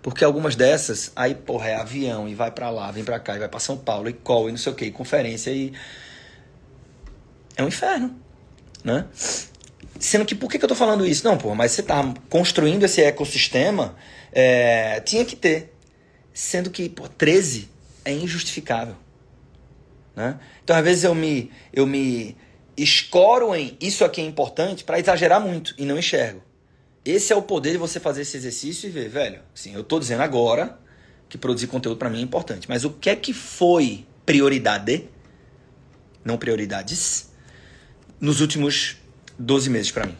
Porque 0.00 0.24
algumas 0.24 0.54
dessas, 0.54 1.12
aí, 1.14 1.34
porra, 1.34 1.68
é 1.68 1.74
avião 1.74 2.28
e 2.28 2.34
vai 2.34 2.50
para 2.50 2.70
lá, 2.70 2.90
vem 2.90 3.04
para 3.04 3.18
cá, 3.18 3.36
e 3.36 3.38
vai 3.40 3.48
para 3.48 3.60
São 3.60 3.76
Paulo, 3.76 4.08
e 4.08 4.12
call, 4.12 4.48
e 4.48 4.52
não 4.52 4.58
sei 4.58 4.72
o 4.72 4.74
que, 4.74 4.90
conferência, 4.90 5.50
e. 5.50 5.72
É 7.56 7.62
um 7.64 7.68
inferno, 7.68 8.16
né? 8.84 9.06
Sendo 9.98 10.24
que, 10.24 10.34
por 10.34 10.50
que, 10.50 10.58
que 10.58 10.64
eu 10.64 10.68
tô 10.68 10.74
falando 10.74 11.04
isso? 11.06 11.24
Não, 11.24 11.36
pô, 11.36 11.54
mas 11.54 11.72
você 11.72 11.82
tá 11.82 12.14
construindo 12.28 12.84
esse 12.84 13.02
ecossistema, 13.02 13.96
é, 14.32 15.00
tinha 15.00 15.24
que 15.24 15.34
ter. 15.34 15.74
Sendo 16.32 16.70
que, 16.70 16.88
pô, 16.88 17.08
13 17.08 17.68
é 18.04 18.12
injustificável. 18.12 18.94
Né? 20.14 20.38
Então, 20.62 20.76
às 20.76 20.84
vezes, 20.84 21.04
eu 21.04 21.14
me, 21.14 21.50
eu 21.72 21.86
me 21.86 22.36
escoro 22.76 23.54
em 23.54 23.76
isso 23.80 24.04
aqui 24.04 24.20
é 24.20 24.24
importante 24.24 24.84
para 24.84 25.00
exagerar 25.00 25.40
muito 25.40 25.74
e 25.76 25.84
não 25.84 25.98
enxergo. 25.98 26.42
Esse 27.04 27.32
é 27.32 27.36
o 27.36 27.42
poder 27.42 27.72
de 27.72 27.78
você 27.78 27.98
fazer 27.98 28.22
esse 28.22 28.36
exercício 28.36 28.86
e 28.86 28.90
ver, 28.90 29.08
velho, 29.08 29.40
sim, 29.54 29.74
eu 29.74 29.82
tô 29.82 29.98
dizendo 29.98 30.22
agora 30.22 30.78
que 31.28 31.36
produzir 31.36 31.66
conteúdo 31.66 31.98
para 31.98 32.10
mim 32.10 32.18
é 32.18 32.22
importante, 32.22 32.68
mas 32.68 32.84
o 32.84 32.90
que 32.90 33.10
é 33.10 33.16
que 33.16 33.32
foi 33.32 34.06
prioridade, 34.24 35.08
não 36.24 36.36
prioridades, 36.36 37.30
nos 38.20 38.40
últimos 38.40 38.96
12 39.38 39.70
meses 39.70 39.90
para 39.90 40.06
mim. 40.06 40.16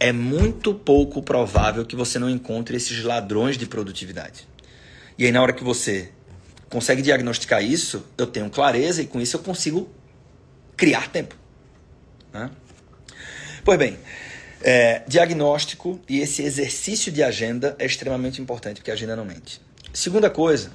É 0.00 0.12
muito 0.12 0.74
pouco 0.74 1.22
provável 1.22 1.84
que 1.86 1.94
você 1.94 2.18
não 2.18 2.28
encontre 2.28 2.76
esses 2.76 3.04
ladrões 3.04 3.56
de 3.56 3.66
produtividade. 3.66 4.48
E 5.16 5.24
aí, 5.24 5.30
na 5.30 5.40
hora 5.40 5.52
que 5.52 5.62
você 5.62 6.10
consegue 6.68 7.02
diagnosticar 7.02 7.62
isso, 7.62 8.04
eu 8.18 8.26
tenho 8.26 8.50
clareza 8.50 9.02
e 9.02 9.06
com 9.06 9.20
isso 9.20 9.36
eu 9.36 9.40
consigo 9.40 9.88
criar 10.76 11.08
tempo. 11.08 11.36
Né? 12.32 12.50
Pois 13.64 13.78
bem, 13.78 13.98
é, 14.60 15.02
diagnóstico 15.06 16.00
e 16.08 16.20
esse 16.20 16.42
exercício 16.42 17.12
de 17.12 17.22
agenda 17.22 17.76
é 17.78 17.86
extremamente 17.86 18.40
importante, 18.40 18.76
porque 18.76 18.90
a 18.90 18.94
agenda 18.94 19.14
não 19.14 19.24
mente. 19.24 19.60
Segunda 19.92 20.30
coisa, 20.30 20.72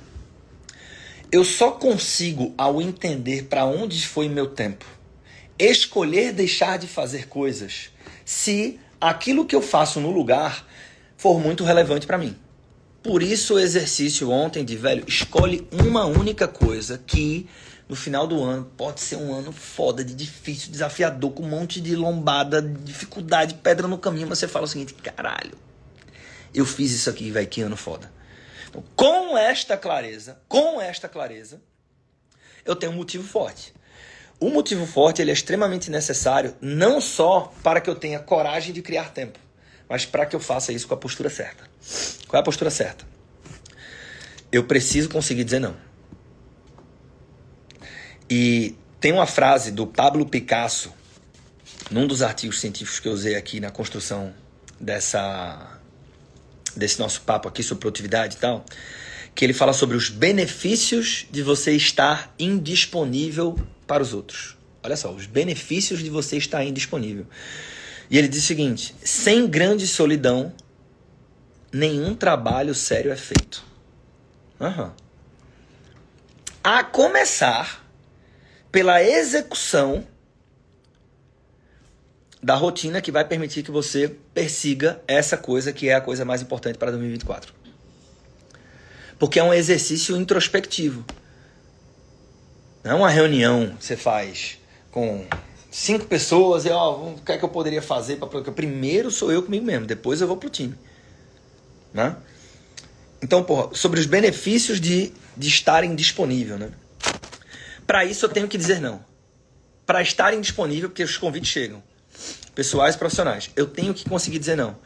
eu 1.32 1.44
só 1.44 1.72
consigo, 1.72 2.54
ao 2.58 2.82
entender 2.82 3.46
para 3.46 3.66
onde 3.66 4.08
foi 4.08 4.30
meu 4.30 4.48
tempo, 4.48 4.86
escolher 5.60 6.34
deixar 6.34 6.78
de 6.78 6.88
fazer 6.88 7.28
coisas 7.28 7.90
se 8.26 8.80
aquilo 9.00 9.46
que 9.46 9.56
eu 9.56 9.62
faço 9.62 10.00
no 10.00 10.12
lugar 10.12 10.66
for 11.16 11.40
muito 11.40 11.64
relevante 11.64 12.06
para 12.06 12.18
mim. 12.18 12.38
Por 13.02 13.24
isso 13.24 13.56
o 13.56 13.60
exercício 13.60 14.30
ontem 14.30 14.66
de 14.66 14.76
velho, 14.76 15.04
escolhe 15.08 15.68
uma 15.72 16.06
única 16.06 16.48
coisa 16.48 17.02
que 17.06 17.48
no 17.88 17.96
final 17.96 18.28
do 18.28 18.44
ano 18.44 18.70
pode 18.76 19.00
ser 19.00 19.16
um 19.16 19.34
ano 19.34 19.52
foda, 19.52 20.04
de 20.04 20.14
difícil, 20.14 20.72
desafiador, 20.72 21.32
com 21.32 21.44
um 21.44 21.50
monte 21.50 21.80
de 21.80 21.96
lombada, 21.96 22.62
dificuldade, 22.62 23.54
pedra 23.56 23.88
no 23.88 23.98
caminho, 23.98 24.28
mas 24.28 24.40
você 24.40 24.48
fala 24.48 24.66
o 24.66 24.68
seguinte, 24.68 24.94
caralho, 24.94 25.58
eu 26.54 26.66
fiz 26.66 26.92
isso 26.92 27.10
aqui, 27.10 27.32
velho, 27.32 27.48
que 27.48 27.62
ano 27.62 27.78
foda. 27.78 28.12
Então, 28.70 28.84
com 28.96 29.38
esta 29.38 29.78
clareza, 29.78 30.38
com 30.50 30.82
esta 30.82 31.08
clareza, 31.08 31.62
eu 32.66 32.76
tenho 32.76 32.92
um 32.92 32.96
motivo 32.96 33.26
forte. 33.26 33.74
O 34.40 34.50
motivo 34.50 34.86
forte 34.86 35.22
ele 35.22 35.32
é 35.32 35.34
extremamente 35.34 35.90
necessário, 35.90 36.56
não 36.62 37.02
só 37.02 37.52
para 37.64 37.82
que 37.82 37.90
eu 37.90 37.96
tenha 37.96 38.20
coragem 38.20 38.72
de 38.72 38.84
criar 38.84 39.12
tempo, 39.12 39.40
mas 39.90 40.06
para 40.06 40.26
que 40.26 40.36
eu 40.36 40.40
faça 40.40 40.72
isso 40.72 40.88
com 40.88 40.94
a 40.94 40.98
postura 40.98 41.30
certa. 41.30 41.64
Qual 42.28 42.38
é 42.38 42.42
a 42.42 42.44
postura 42.44 42.70
certa? 42.70 43.06
Eu 44.52 44.64
preciso 44.66 45.10
conseguir 45.10 45.44
dizer 45.44 45.60
não. 45.60 45.76
E 48.30 48.76
tem 49.00 49.12
uma 49.12 49.26
frase 49.26 49.72
do 49.72 49.88
Pablo 49.88 50.26
Picasso, 50.26 50.94
num 51.90 52.06
dos 52.06 52.22
artigos 52.22 52.60
científicos 52.60 53.00
que 53.00 53.08
eu 53.08 53.14
usei 53.14 53.36
aqui 53.36 53.60
na 53.60 53.72
construção 53.72 54.34
dessa 54.80 55.80
desse 56.76 57.00
nosso 57.00 57.22
papo 57.22 57.48
aqui 57.48 57.64
sobre 57.64 57.82
produtividade 57.82 58.36
e 58.36 58.40
tal, 58.40 58.64
que 59.34 59.44
ele 59.44 59.54
fala 59.54 59.74
sobre 59.74 59.98
os 59.98 60.10
benefícios 60.10 61.26
de 61.32 61.42
você 61.42 61.72
estar 61.72 62.32
indisponível 62.38 63.58
para 63.88 64.04
os 64.04 64.14
outros. 64.14 64.58
Olha 64.84 64.96
só, 64.96 65.12
os 65.12 65.26
benefícios 65.26 66.00
de 66.00 66.10
você 66.10 66.38
estar 66.38 66.64
indisponível. 66.64 67.26
E 68.10 68.18
ele 68.18 68.28
diz 68.28 68.44
o 68.44 68.48
seguinte: 68.48 68.94
sem 69.04 69.48
grande 69.48 69.88
solidão, 69.88 70.54
nenhum 71.72 72.14
trabalho 72.16 72.76
sério 72.76 73.12
é 73.12 73.16
feito. 73.16 73.64
Uhum. 74.60 74.92
A 76.64 76.84
começar 76.84 77.86
pela 78.72 79.02
execução 79.02 80.06
da 82.42 82.56
rotina 82.56 83.02
que 83.02 83.12
vai 83.12 83.26
permitir 83.26 83.64
que 83.64 83.72
você 83.72 84.16
persiga 84.34 85.02
essa 85.08 85.38
coisa 85.38 85.74
que 85.74 85.90
é 85.90 85.96
a 85.96 86.02
coisa 86.02 86.24
mais 86.24 86.42
importante 86.42 86.78
para 86.78 86.92
2024. 86.92 87.54
Porque 89.18 89.40
é 89.40 89.44
um 89.44 89.54
exercício 89.54 90.16
introspectivo. 90.16 91.04
Não 92.88 92.94
é 92.94 92.96
uma 92.96 93.10
reunião 93.10 93.76
que 93.78 93.84
você 93.84 93.98
faz 93.98 94.58
com 94.92 95.28
cinco 95.70 96.06
pessoas 96.06 96.64
e 96.64 96.70
ó, 96.70 96.94
o 96.94 97.20
que 97.20 97.34
é 97.34 97.38
que 97.38 97.44
eu 97.44 97.50
poderia 97.50 97.82
fazer 97.82 98.16
para 98.16 98.30
primeiro 98.54 99.12
sou 99.12 99.30
eu 99.30 99.44
comigo 99.44 99.66
mesmo, 99.66 99.86
depois 99.86 100.22
eu 100.22 100.28
vou 100.28 100.38
pro 100.38 100.50
time, 100.50 100.74
né? 101.94 102.16
Então, 103.22 103.44
porra, 103.44 103.76
sobre 103.76 104.00
os 104.00 104.06
benefícios 104.06 104.80
de, 104.80 105.12
de 105.36 105.50
estarem 105.50 105.96
disponível, 105.96 106.58
né? 106.58 106.72
Para 107.86 108.06
isso 108.06 108.24
eu 108.24 108.30
tenho 108.30 108.48
que 108.48 108.58
dizer 108.58 108.80
não. 108.80 109.04
Para 109.86 110.02
estarem 110.02 110.40
disponível, 110.40 110.88
porque 110.88 111.04
os 111.04 111.18
convites 111.18 111.52
chegam, 111.52 111.84
pessoais 112.56 112.96
profissionais, 112.96 113.52
eu 113.58 113.68
tenho 113.68 113.94
que 113.94 114.08
conseguir 114.08 114.40
dizer 114.40 114.56
não. 114.56 114.78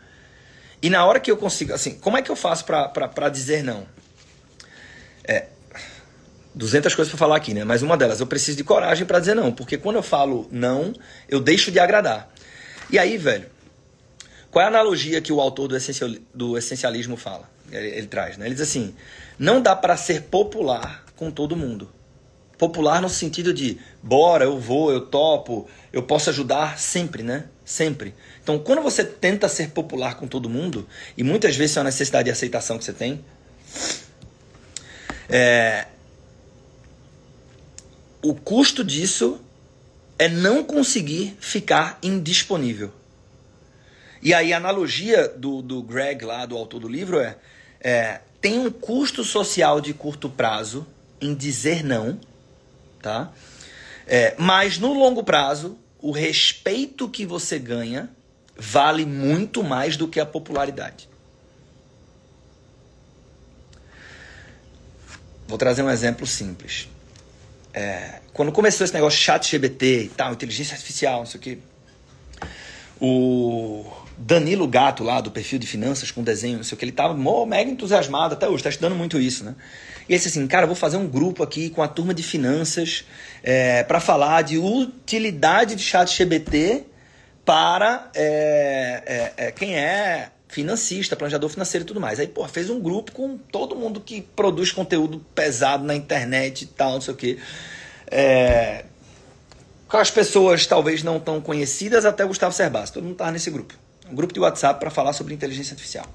E 0.81 0.89
na 0.89 1.05
hora 1.05 1.19
que 1.19 1.29
eu 1.29 1.37
consigo, 1.37 1.71
assim, 1.71 1.99
como 1.99 2.17
é 2.17 2.23
que 2.23 2.31
eu 2.31 2.35
faço 2.35 2.65
para 2.65 3.29
dizer 3.29 3.63
não? 3.63 3.85
É, 5.23 5.45
200 6.53 6.93
coisas 6.95 7.11
para 7.11 7.17
falar 7.17 7.37
aqui, 7.37 7.53
né? 7.53 7.63
Mas 7.63 7.81
uma 7.81 7.97
delas, 7.97 8.19
eu 8.19 8.27
preciso 8.27 8.57
de 8.57 8.63
coragem 8.63 9.05
para 9.05 9.19
dizer 9.19 9.35
não, 9.35 9.51
porque 9.51 9.77
quando 9.77 9.95
eu 9.95 10.03
falo 10.03 10.47
não, 10.51 10.93
eu 11.29 11.39
deixo 11.39 11.71
de 11.71 11.79
agradar. 11.79 12.29
E 12.89 12.99
aí, 12.99 13.17
velho, 13.17 13.49
qual 14.49 14.61
é 14.61 14.65
a 14.65 14.67
analogia 14.67 15.21
que 15.21 15.31
o 15.31 15.39
autor 15.39 15.69
do, 15.69 15.77
essencial, 15.77 16.09
do 16.33 16.57
essencialismo 16.57 17.15
fala? 17.15 17.49
Ele, 17.71 17.87
ele 17.87 18.07
traz, 18.07 18.37
né? 18.37 18.45
Ele 18.45 18.53
diz 18.53 18.63
assim: 18.63 18.93
não 19.39 19.61
dá 19.61 19.75
para 19.75 19.95
ser 19.95 20.23
popular 20.23 21.05
com 21.15 21.31
todo 21.31 21.55
mundo. 21.55 21.89
Popular 22.57 23.01
no 23.01 23.09
sentido 23.09 23.53
de 23.53 23.79
bora, 24.03 24.43
eu 24.43 24.59
vou, 24.59 24.91
eu 24.91 25.01
topo, 25.01 25.67
eu 25.91 26.03
posso 26.03 26.29
ajudar 26.29 26.77
sempre, 26.77 27.23
né? 27.23 27.45
Sempre. 27.65 28.13
Então, 28.43 28.59
quando 28.59 28.81
você 28.81 29.03
tenta 29.03 29.47
ser 29.47 29.69
popular 29.69 30.15
com 30.15 30.27
todo 30.27 30.49
mundo, 30.49 30.87
e 31.17 31.23
muitas 31.23 31.55
vezes 31.55 31.77
é 31.77 31.79
uma 31.79 31.85
necessidade 31.85 32.25
de 32.25 32.31
aceitação 32.31 32.77
que 32.77 32.83
você 32.83 32.93
tem, 32.93 33.23
é, 35.29 35.87
o 38.21 38.33
custo 38.35 38.83
disso 38.83 39.39
é 40.17 40.29
não 40.29 40.63
conseguir 40.63 41.35
ficar 41.39 41.97
indisponível. 42.03 42.91
E 44.21 44.33
aí 44.33 44.53
a 44.53 44.57
analogia 44.57 45.27
do, 45.27 45.61
do 45.61 45.81
Greg 45.81 46.23
lá, 46.23 46.45
do 46.45 46.55
autor 46.55 46.79
do 46.81 46.87
livro, 46.87 47.19
é, 47.19 47.37
é 47.79 48.21
tem 48.39 48.59
um 48.59 48.69
custo 48.71 49.23
social 49.23 49.81
de 49.81 49.93
curto 49.93 50.29
prazo 50.29 50.85
em 51.19 51.33
dizer 51.33 51.83
não, 51.83 52.19
tá? 53.01 53.31
É, 54.07 54.35
mas 54.37 54.77
no 54.77 54.93
longo 54.93 55.23
prazo, 55.23 55.77
o 55.99 56.11
respeito 56.11 57.07
que 57.07 57.25
você 57.25 57.57
ganha 57.57 58.09
vale 58.55 59.05
muito 59.05 59.63
mais 59.63 59.97
do 59.97 60.07
que 60.07 60.19
a 60.19 60.25
popularidade. 60.25 61.09
Vou 65.47 65.57
trazer 65.57 65.81
um 65.81 65.89
exemplo 65.89 66.25
simples. 66.27 66.90
É, 67.73 68.19
quando 68.33 68.51
começou 68.51 68.83
esse 68.83 68.93
negócio 68.93 69.19
chat 69.19 69.49
GBT 69.49 70.03
e 70.03 70.09
tal, 70.09 70.33
inteligência 70.33 70.73
artificial, 70.73 71.19
não 71.19 71.25
sei 71.25 71.39
o 71.39 71.43
que, 71.43 71.59
o 72.99 73.85
Danilo 74.17 74.67
Gato 74.67 75.03
lá 75.03 75.19
do 75.21 75.31
perfil 75.31 75.57
de 75.57 75.65
finanças 75.65 76.11
com 76.11 76.23
desenho, 76.23 76.57
não 76.57 76.63
sei 76.63 76.75
o 76.75 76.77
que, 76.77 76.85
ele 76.85 76.91
tava 76.91 77.15
mega 77.45 77.69
entusiasmado 77.69 78.35
até 78.35 78.47
hoje, 78.47 78.57
está 78.57 78.69
estudando 78.69 78.95
muito 78.95 79.19
isso, 79.19 79.43
né? 79.43 79.55
E 80.07 80.13
ele 80.13 80.17
disse 80.21 80.27
assim, 80.27 80.45
cara, 80.47 80.67
vou 80.67 80.75
fazer 80.75 80.97
um 80.97 81.07
grupo 81.07 81.41
aqui 81.41 81.69
com 81.69 81.81
a 81.81 81.87
turma 81.87 82.13
de 82.13 82.21
finanças 82.21 83.05
é, 83.41 83.83
para 83.83 83.99
falar 83.99 84.41
de 84.43 84.57
utilidade 84.57 85.75
de 85.75 85.83
chat 85.83 86.15
GBT 86.15 86.85
para 87.45 88.09
é, 88.13 89.33
é, 89.37 89.45
é, 89.47 89.51
quem 89.51 89.75
é 89.75 90.29
financista, 90.51 91.15
planejador 91.15 91.49
financeiro 91.49 91.85
e 91.85 91.87
tudo 91.87 92.01
mais. 92.01 92.19
Aí, 92.19 92.27
pô, 92.27 92.45
fez 92.45 92.69
um 92.69 92.79
grupo 92.79 93.13
com 93.13 93.37
todo 93.37 93.73
mundo 93.73 94.01
que 94.01 94.21
produz 94.21 94.69
conteúdo 94.71 95.25
pesado 95.33 95.85
na 95.85 95.95
internet 95.95 96.63
e 96.63 96.65
tal, 96.67 96.91
não 96.91 97.01
sei 97.01 97.13
o 97.13 97.17
quê. 97.17 97.39
É, 98.07 98.83
com 99.87 99.95
as 99.95 100.11
pessoas 100.11 100.65
talvez 100.65 101.03
não 101.03 101.21
tão 101.21 101.39
conhecidas, 101.39 102.03
até 102.03 102.25
o 102.25 102.27
Gustavo 102.27 102.53
Cerbasi. 102.53 102.91
Todo 102.91 103.03
mundo 103.03 103.15
tava 103.15 103.31
nesse 103.31 103.49
grupo. 103.49 103.73
Um 104.11 104.13
grupo 104.13 104.33
de 104.33 104.41
WhatsApp 104.41 104.77
para 104.77 104.91
falar 104.91 105.13
sobre 105.13 105.33
inteligência 105.33 105.71
artificial. 105.71 106.05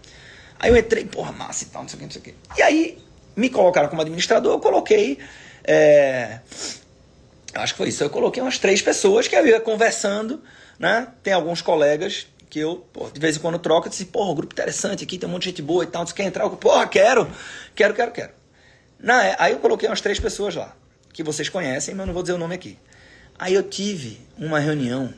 Aí 0.59 0.71
eu 0.71 0.77
entrei, 0.77 1.07
porra, 1.07 1.33
massa 1.33 1.65
e 1.65 1.69
tal, 1.69 1.81
não 1.83 1.89
sei 1.89 1.97
o 1.97 1.99
que, 1.99 2.05
não 2.05 2.13
sei 2.13 2.21
o 2.21 2.25
que. 2.25 2.35
E 2.59 2.63
aí 2.63 2.99
me 3.35 3.49
colocaram 3.49 3.89
como 3.89 4.03
administrador, 4.03 4.53
eu 4.53 4.61
coloquei. 4.61 5.19
É, 5.65 6.41
acho 7.55 7.73
que 7.73 7.79
foi 7.79 7.89
isso. 7.89 8.05
Eu 8.05 8.11
coloquei 8.11 8.43
umas 8.43 8.59
três 8.59 8.83
pessoas 8.83 9.27
que 9.27 9.35
eu 9.35 9.47
ia 9.47 9.61
conversando, 9.61 10.43
né? 10.79 11.09
Tem 11.23 11.33
alguns 11.33 11.63
colegas 11.63 12.27
que 12.49 12.59
eu, 12.59 12.87
pô, 12.93 13.11
de 13.11 13.21
vez 13.21 13.37
em 13.37 13.41
quando 13.41 13.59
troco, 13.59 13.87
eu 13.87 13.91
disse, 13.91 14.07
porra, 14.07 14.31
um 14.31 14.35
grupo 14.35 14.55
interessante 14.55 15.05
aqui, 15.05 15.19
tem 15.19 15.29
um 15.29 15.33
monte 15.33 15.43
de 15.43 15.51
gente 15.51 15.63
boa 15.63 15.85
e 15.85 15.87
tal, 15.87 16.07
você 16.07 16.15
quer 16.15 16.25
entrar? 16.25 16.45
Eu, 16.45 16.51
porra, 16.51 16.87
quero, 16.87 17.31
quero, 17.75 17.95
quero, 17.95 18.13
quero. 18.13 18.33
Na, 18.99 19.25
é, 19.25 19.37
aí 19.39 19.53
eu 19.53 19.59
coloquei 19.59 19.89
umas 19.89 20.01
três 20.01 20.19
pessoas 20.19 20.55
lá, 20.55 20.75
que 21.13 21.23
vocês 21.23 21.49
conhecem, 21.49 21.95
mas 21.95 22.07
não 22.07 22.15
vou 22.15 22.23
dizer 22.23 22.35
o 22.35 22.39
nome 22.39 22.55
aqui. 22.55 22.79
Aí 23.39 23.55
eu 23.55 23.63
tive 23.63 24.21
uma 24.39 24.59
reunião 24.59 25.13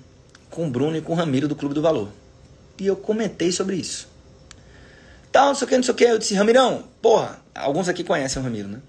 com 0.50 0.66
o 0.66 0.70
Bruno 0.70 0.96
e 0.96 1.00
com 1.00 1.12
o 1.12 1.16
Ramiro 1.16 1.46
do 1.46 1.54
Clube 1.54 1.74
do 1.74 1.82
Valor. 1.82 2.08
E 2.78 2.86
eu 2.86 2.96
comentei 2.96 3.52
sobre 3.52 3.76
isso. 3.76 4.08
Tal, 5.30 5.48
não 5.48 5.54
sei 5.54 5.66
o 5.66 5.68
que, 5.68 5.76
não 5.76 5.82
sei 5.82 5.94
o 5.94 5.96
que. 5.96 6.04
Eu 6.04 6.18
disse, 6.18 6.34
Ramirão, 6.34 6.84
porra, 7.02 7.40
alguns 7.54 7.88
aqui 7.88 8.02
conhecem 8.02 8.40
o 8.40 8.44
Ramiro, 8.44 8.68
né? 8.68 8.80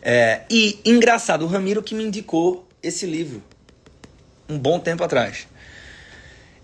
É, 0.00 0.42
e 0.48 0.78
engraçado, 0.84 1.44
o 1.44 1.48
Ramiro 1.48 1.82
que 1.82 1.94
me 1.94 2.04
indicou 2.04 2.66
esse 2.82 3.04
livro 3.04 3.42
um 4.48 4.58
bom 4.58 4.78
tempo 4.78 5.02
atrás. 5.02 5.48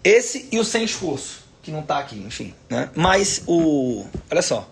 Esse 0.05 0.49
e 0.51 0.59
o 0.59 0.65
Sem 0.65 0.85
Esforço, 0.85 1.45
que 1.63 1.71
não 1.71 1.81
está 1.81 1.99
aqui, 1.99 2.17
enfim. 2.19 2.55
Né? 2.69 2.91
Mas 2.95 3.43
o. 3.47 4.05
Olha 4.31 4.43
só. 4.43 4.69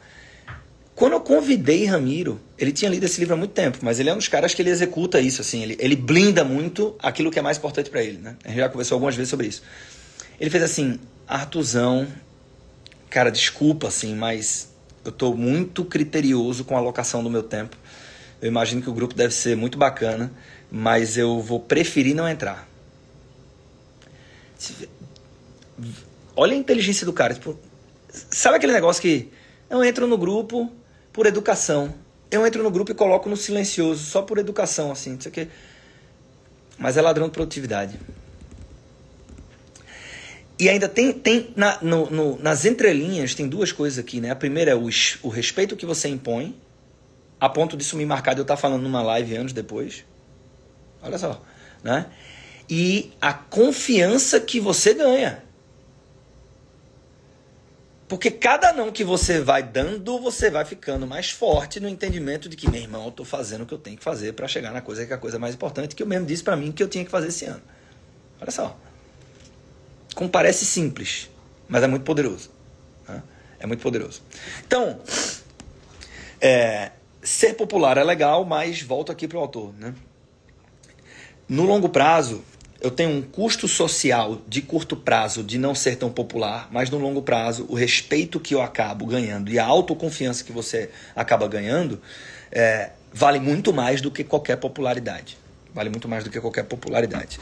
Quando 0.94 1.12
eu 1.12 1.20
convidei 1.20 1.86
Ramiro, 1.86 2.38
ele 2.58 2.72
tinha 2.72 2.90
lido 2.90 3.04
esse 3.04 3.18
livro 3.20 3.32
há 3.32 3.36
muito 3.36 3.52
tempo, 3.52 3.78
mas 3.80 3.98
ele 3.98 4.10
é 4.10 4.12
um 4.12 4.18
dos 4.18 4.28
caras 4.28 4.52
que 4.52 4.60
ele 4.60 4.68
executa 4.68 5.18
isso, 5.18 5.40
assim, 5.40 5.62
ele, 5.62 5.74
ele 5.80 5.96
blinda 5.96 6.44
muito 6.44 6.94
aquilo 6.98 7.30
que 7.30 7.38
é 7.38 7.42
mais 7.42 7.56
importante 7.56 7.88
para 7.88 8.02
ele, 8.02 8.18
né? 8.18 8.36
A 8.44 8.48
gente 8.48 8.58
já 8.58 8.68
conversou 8.68 8.96
algumas 8.96 9.16
vezes 9.16 9.30
sobre 9.30 9.46
isso. 9.46 9.62
Ele 10.38 10.50
fez 10.50 10.62
assim, 10.62 11.00
Artuzão, 11.26 12.06
cara, 13.08 13.30
desculpa, 13.30 13.88
assim, 13.88 14.14
mas 14.14 14.74
eu 15.02 15.10
tô 15.10 15.32
muito 15.32 15.86
criterioso 15.86 16.64
com 16.64 16.76
a 16.76 16.78
alocação 16.78 17.24
do 17.24 17.30
meu 17.30 17.42
tempo. 17.42 17.78
Eu 18.42 18.48
imagino 18.48 18.82
que 18.82 18.90
o 18.90 18.92
grupo 18.92 19.14
deve 19.14 19.32
ser 19.32 19.56
muito 19.56 19.78
bacana, 19.78 20.30
mas 20.70 21.16
eu 21.16 21.40
vou 21.40 21.60
preferir 21.60 22.14
não 22.14 22.28
entrar. 22.28 22.68
Olha 26.36 26.54
a 26.54 26.56
inteligência 26.56 27.04
do 27.04 27.12
cara. 27.12 27.34
Tipo, 27.34 27.58
sabe 28.30 28.56
aquele 28.56 28.72
negócio 28.72 29.00
que 29.02 29.30
eu 29.68 29.84
entro 29.84 30.06
no 30.06 30.16
grupo 30.16 30.70
por 31.12 31.26
educação. 31.26 31.94
Eu 32.30 32.46
entro 32.46 32.62
no 32.62 32.70
grupo 32.70 32.92
e 32.92 32.94
coloco 32.94 33.28
no 33.28 33.36
silencioso, 33.36 34.04
só 34.04 34.22
por 34.22 34.38
educação, 34.38 34.92
assim, 34.92 35.14
não 35.14 35.20
sei 35.20 35.30
o 35.30 35.32
quê. 35.32 35.48
Mas 36.78 36.96
é 36.96 37.02
ladrão 37.02 37.26
de 37.26 37.32
produtividade. 37.32 37.98
E 40.58 40.68
ainda 40.68 40.88
tem, 40.88 41.12
tem 41.12 41.52
na, 41.56 41.78
no, 41.80 42.10
no, 42.10 42.38
nas 42.38 42.64
entrelinhas, 42.64 43.34
tem 43.34 43.48
duas 43.48 43.72
coisas 43.72 43.98
aqui, 43.98 44.20
né? 44.20 44.30
A 44.30 44.36
primeira 44.36 44.72
é 44.72 44.74
o, 44.74 44.88
o 45.22 45.28
respeito 45.28 45.74
que 45.74 45.86
você 45.86 46.08
impõe, 46.08 46.54
a 47.40 47.48
ponto 47.48 47.76
disso 47.76 47.96
me 47.96 48.04
marcar 48.04 48.34
de 48.34 48.40
eu 48.40 48.42
estar 48.42 48.58
falando 48.58 48.82
numa 48.82 49.02
live 49.02 49.34
anos 49.36 49.52
depois. 49.52 50.04
Olha 51.02 51.16
só, 51.16 51.42
né? 51.82 52.06
E 52.68 53.10
a 53.20 53.32
confiança 53.32 54.38
que 54.38 54.60
você 54.60 54.92
ganha. 54.92 55.42
Porque 58.10 58.28
cada 58.28 58.72
não 58.72 58.90
que 58.90 59.04
você 59.04 59.40
vai 59.40 59.62
dando, 59.62 60.18
você 60.18 60.50
vai 60.50 60.64
ficando 60.64 61.06
mais 61.06 61.30
forte 61.30 61.78
no 61.78 61.88
entendimento 61.88 62.48
de 62.48 62.56
que, 62.56 62.68
meu 62.68 62.80
irmão, 62.80 63.04
eu 63.04 63.12
tô 63.12 63.24
fazendo 63.24 63.62
o 63.62 63.66
que 63.66 63.72
eu 63.72 63.78
tenho 63.78 63.96
que 63.96 64.02
fazer 64.02 64.32
para 64.32 64.48
chegar 64.48 64.72
na 64.72 64.80
coisa 64.80 65.06
que 65.06 65.12
é 65.12 65.14
a 65.14 65.18
coisa 65.18 65.38
mais 65.38 65.54
importante, 65.54 65.94
que 65.94 66.02
eu 66.02 66.06
mesmo 66.08 66.26
disse 66.26 66.42
para 66.42 66.56
mim 66.56 66.72
que 66.72 66.82
eu 66.82 66.88
tinha 66.88 67.04
que 67.04 67.10
fazer 67.10 67.28
esse 67.28 67.44
ano. 67.44 67.62
Olha 68.40 68.50
só. 68.50 68.76
Como 70.12 70.28
parece 70.28 70.66
simples, 70.66 71.30
mas 71.68 71.84
é 71.84 71.86
muito 71.86 72.02
poderoso. 72.02 72.50
Né? 73.08 73.22
É 73.60 73.66
muito 73.68 73.80
poderoso. 73.80 74.22
Então, 74.66 74.98
é, 76.40 76.90
ser 77.22 77.54
popular 77.54 77.96
é 77.96 78.02
legal, 78.02 78.44
mas 78.44 78.82
volto 78.82 79.12
aqui 79.12 79.28
para 79.28 79.38
o 79.38 79.40
autor. 79.40 79.72
Né? 79.78 79.94
No 81.48 81.62
longo 81.62 81.88
prazo, 81.88 82.44
eu 82.80 82.90
tenho 82.90 83.10
um 83.10 83.22
custo 83.22 83.68
social 83.68 84.40
de 84.48 84.62
curto 84.62 84.96
prazo 84.96 85.42
de 85.42 85.58
não 85.58 85.74
ser 85.74 85.96
tão 85.96 86.10
popular, 86.10 86.68
mas 86.70 86.88
no 86.88 86.98
longo 86.98 87.22
prazo, 87.22 87.66
o 87.68 87.74
respeito 87.74 88.40
que 88.40 88.54
eu 88.54 88.62
acabo 88.62 89.06
ganhando 89.06 89.50
e 89.50 89.58
a 89.58 89.64
autoconfiança 89.64 90.42
que 90.44 90.52
você 90.52 90.90
acaba 91.14 91.46
ganhando 91.46 92.00
é, 92.50 92.90
vale 93.12 93.38
muito 93.38 93.72
mais 93.72 94.00
do 94.00 94.10
que 94.10 94.24
qualquer 94.24 94.56
popularidade. 94.56 95.38
Vale 95.72 95.90
muito 95.90 96.08
mais 96.08 96.24
do 96.24 96.30
que 96.30 96.40
qualquer 96.40 96.64
popularidade. 96.64 97.38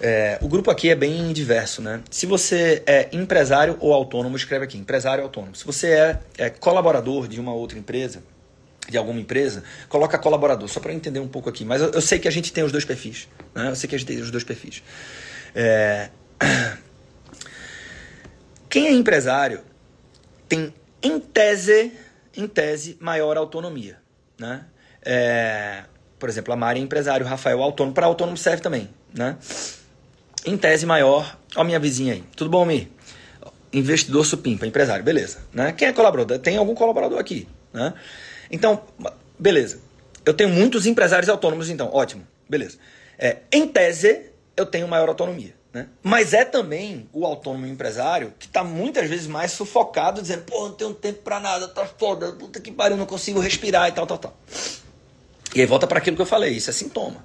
É, 0.00 0.38
o 0.42 0.48
grupo 0.48 0.70
aqui 0.70 0.90
é 0.90 0.94
bem 0.94 1.32
diverso, 1.32 1.80
né? 1.80 2.02
Se 2.10 2.26
você 2.26 2.82
é 2.86 3.08
empresário 3.12 3.76
ou 3.80 3.92
autônomo, 3.94 4.36
escreve 4.36 4.64
aqui, 4.64 4.76
empresário 4.76 5.22
ou 5.22 5.28
autônomo. 5.28 5.54
Se 5.54 5.64
você 5.64 5.88
é, 5.88 6.18
é 6.36 6.50
colaborador 6.50 7.28
de 7.28 7.40
uma 7.40 7.54
outra 7.54 7.78
empresa, 7.78 8.22
de 8.88 8.98
alguma 8.98 9.18
empresa, 9.18 9.62
coloca 9.88 10.18
colaborador, 10.18 10.68
só 10.68 10.80
para 10.80 10.92
entender 10.92 11.20
um 11.20 11.28
pouco 11.28 11.48
aqui. 11.48 11.64
Mas 11.64 11.80
eu, 11.80 11.90
eu, 11.90 12.00
sei 12.00 12.18
que 12.18 12.28
a 12.28 12.30
gente 12.30 12.52
tem 12.52 12.64
os 12.64 12.72
dois 12.72 12.84
perfis. 12.84 13.28
Né? 13.54 13.68
Eu 13.68 13.76
sei 13.76 13.88
que 13.88 14.04
tem 14.04 14.20
os 14.20 14.30
dois 14.30 14.44
perfis. 14.44 14.82
É... 15.54 16.10
Quem 18.68 18.88
é 18.88 18.92
empresário 18.92 19.60
tem, 20.48 20.74
em 21.02 21.20
tese, 21.20 21.92
em 22.36 22.48
tese, 22.48 22.96
maior 23.00 23.36
autonomia. 23.36 23.98
Né? 24.38 24.64
É... 25.02 25.84
Por 26.18 26.28
exemplo, 26.28 26.52
a 26.52 26.56
Mari 26.56 26.80
é 26.80 26.82
empresário, 26.82 27.24
o 27.24 27.28
Rafael 27.28 27.60
é 27.60 27.62
autônomo. 27.62 27.94
Para 27.94 28.06
autônomo 28.06 28.36
serve 28.36 28.62
também. 28.62 28.88
Né? 29.12 29.36
Em 30.44 30.56
tese 30.56 30.84
maior, 30.84 31.38
ó 31.54 31.62
minha 31.62 31.78
vizinha 31.78 32.14
aí. 32.14 32.24
Tudo 32.34 32.50
bom, 32.50 32.64
Mi? 32.64 32.90
Investidor 33.72 34.24
supimpa, 34.24 34.66
empresário, 34.66 35.04
beleza. 35.04 35.38
Né? 35.52 35.72
Quem 35.72 35.88
é 35.88 35.92
colaborador? 35.92 36.38
Tem 36.38 36.56
algum 36.56 36.74
colaborador 36.74 37.18
aqui. 37.18 37.48
Né? 37.72 37.92
Então, 38.50 38.82
beleza. 39.38 39.80
Eu 40.24 40.32
tenho 40.32 40.48
muitos 40.50 40.86
empresários 40.86 41.28
autônomos, 41.28 41.68
então, 41.68 41.90
ótimo, 41.92 42.26
beleza. 42.48 42.78
É, 43.18 43.38
em 43.52 43.68
tese, 43.68 44.30
eu 44.56 44.66
tenho 44.66 44.88
maior 44.88 45.08
autonomia. 45.08 45.54
Né? 45.72 45.88
Mas 46.02 46.32
é 46.32 46.44
também 46.44 47.08
o 47.12 47.26
autônomo 47.26 47.66
empresário 47.66 48.32
que 48.38 48.46
está 48.46 48.62
muitas 48.62 49.08
vezes 49.08 49.26
mais 49.26 49.50
sufocado, 49.50 50.22
dizendo, 50.22 50.42
pô, 50.42 50.68
não 50.68 50.74
tenho 50.74 50.94
tempo 50.94 51.22
para 51.22 51.40
nada, 51.40 51.66
tá 51.66 51.84
foda, 51.84 52.30
puta 52.32 52.60
que 52.60 52.70
pariu, 52.70 52.96
não 52.96 53.06
consigo 53.06 53.40
respirar 53.40 53.88
e 53.88 53.92
tal, 53.92 54.06
tal, 54.06 54.18
tal. 54.18 54.36
E 55.52 55.60
aí 55.60 55.66
volta 55.66 55.86
para 55.86 55.98
aquilo 55.98 56.14
que 56.14 56.22
eu 56.22 56.26
falei, 56.26 56.52
isso 56.52 56.70
é 56.70 56.72
sintoma. 56.72 57.24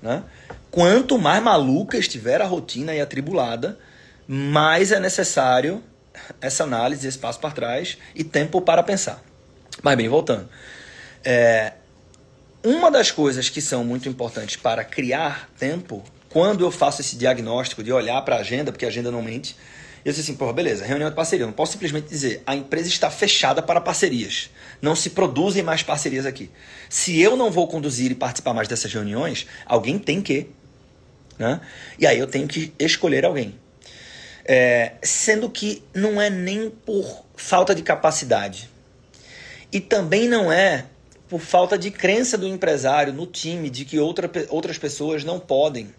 Né? 0.00 0.24
Quanto 0.70 1.18
mais 1.18 1.42
maluca 1.42 1.98
estiver 1.98 2.40
a 2.40 2.46
rotina 2.46 2.94
e 2.94 3.00
atribulada, 3.00 3.78
mais 4.26 4.92
é 4.92 4.98
necessário 4.98 5.82
essa 6.40 6.64
análise, 6.64 7.06
esse 7.06 7.18
passo 7.18 7.38
para 7.38 7.50
trás 7.50 7.98
e 8.14 8.24
tempo 8.24 8.62
para 8.62 8.82
pensar. 8.82 9.22
Mas 9.82 9.96
bem, 9.96 10.08
voltando. 10.08 10.48
É, 11.22 11.74
uma 12.62 12.90
das 12.90 13.10
coisas 13.10 13.48
que 13.48 13.60
são 13.60 13.84
muito 13.84 14.08
importantes 14.08 14.56
para 14.56 14.84
criar 14.84 15.48
tempo, 15.58 16.04
quando 16.28 16.64
eu 16.64 16.70
faço 16.70 17.00
esse 17.00 17.16
diagnóstico 17.16 17.82
de 17.82 17.92
olhar 17.92 18.20
para 18.22 18.36
a 18.36 18.40
agenda, 18.40 18.70
porque 18.70 18.84
a 18.84 18.88
agenda 18.88 19.10
não 19.10 19.22
mente, 19.22 19.56
eu 20.04 20.12
disse 20.12 20.22
assim, 20.22 20.34
porra, 20.34 20.52
beleza, 20.52 20.84
reunião 20.84 21.10
de 21.10 21.16
parceria. 21.16 21.44
Eu 21.44 21.48
não 21.48 21.54
posso 21.54 21.72
simplesmente 21.72 22.08
dizer, 22.08 22.42
a 22.46 22.54
empresa 22.54 22.88
está 22.88 23.10
fechada 23.10 23.60
para 23.60 23.80
parcerias. 23.80 24.50
Não 24.80 24.96
se 24.96 25.10
produzem 25.10 25.62
mais 25.62 25.82
parcerias 25.82 26.24
aqui. 26.24 26.50
Se 26.88 27.20
eu 27.20 27.36
não 27.36 27.50
vou 27.50 27.68
conduzir 27.68 28.10
e 28.10 28.14
participar 28.14 28.54
mais 28.54 28.66
dessas 28.66 28.92
reuniões, 28.92 29.46
alguém 29.66 29.98
tem 29.98 30.22
que. 30.22 30.48
Né? 31.38 31.60
E 31.98 32.06
aí 32.06 32.18
eu 32.18 32.26
tenho 32.26 32.48
que 32.48 32.72
escolher 32.78 33.26
alguém. 33.26 33.54
É, 34.44 34.94
sendo 35.02 35.50
que 35.50 35.82
não 35.94 36.20
é 36.20 36.30
nem 36.30 36.70
por 36.70 37.24
falta 37.36 37.74
de 37.74 37.82
capacidade. 37.82 38.70
E 39.70 39.80
também 39.80 40.28
não 40.28 40.50
é 40.50 40.86
por 41.30 41.40
falta 41.40 41.78
de 41.78 41.92
crença 41.92 42.36
do 42.36 42.46
empresário 42.46 43.12
no 43.12 43.24
time 43.24 43.70
de 43.70 43.84
que 43.84 44.00
outra, 44.00 44.28
outras 44.48 44.76
pessoas 44.76 45.22
não 45.22 45.38
podem 45.38 45.94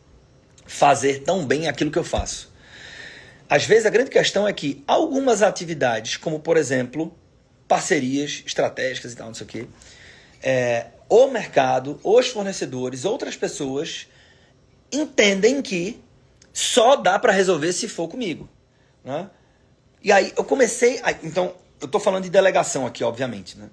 fazer 0.65 1.23
tão 1.23 1.45
bem 1.45 1.69
aquilo 1.69 1.89
que 1.89 1.97
eu 1.97 2.03
faço. 2.03 2.51
Às 3.49 3.63
vezes 3.63 3.86
a 3.86 3.89
grande 3.89 4.09
questão 4.09 4.45
é 4.45 4.51
que 4.51 4.84
algumas 4.86 5.41
atividades, 5.41 6.17
como 6.17 6.41
por 6.41 6.57
exemplo, 6.57 7.15
parcerias 7.65 8.43
estratégicas 8.45 9.13
e 9.13 9.15
tal, 9.15 9.27
não 9.27 9.34
sei 9.34 9.45
o 9.45 9.49
quê, 9.49 9.67
é, 10.43 10.88
o 11.07 11.27
mercado, 11.27 11.97
os 12.03 12.27
fornecedores, 12.27 13.05
outras 13.05 13.38
pessoas 13.38 14.07
entendem 14.91 15.61
que 15.61 16.01
só 16.51 16.97
dá 16.97 17.17
para 17.17 17.32
resolver 17.32 17.71
se 17.71 17.88
for 17.88 18.09
comigo. 18.09 18.49
Né? 19.01 19.29
E 20.03 20.11
aí 20.11 20.34
eu 20.38 20.43
comecei. 20.43 20.99
A, 21.03 21.11
então, 21.23 21.53
eu 21.79 21.86
estou 21.86 22.01
falando 22.01 22.23
de 22.23 22.29
delegação 22.29 22.86
aqui, 22.86 23.01
obviamente. 23.01 23.57
Né? 23.57 23.69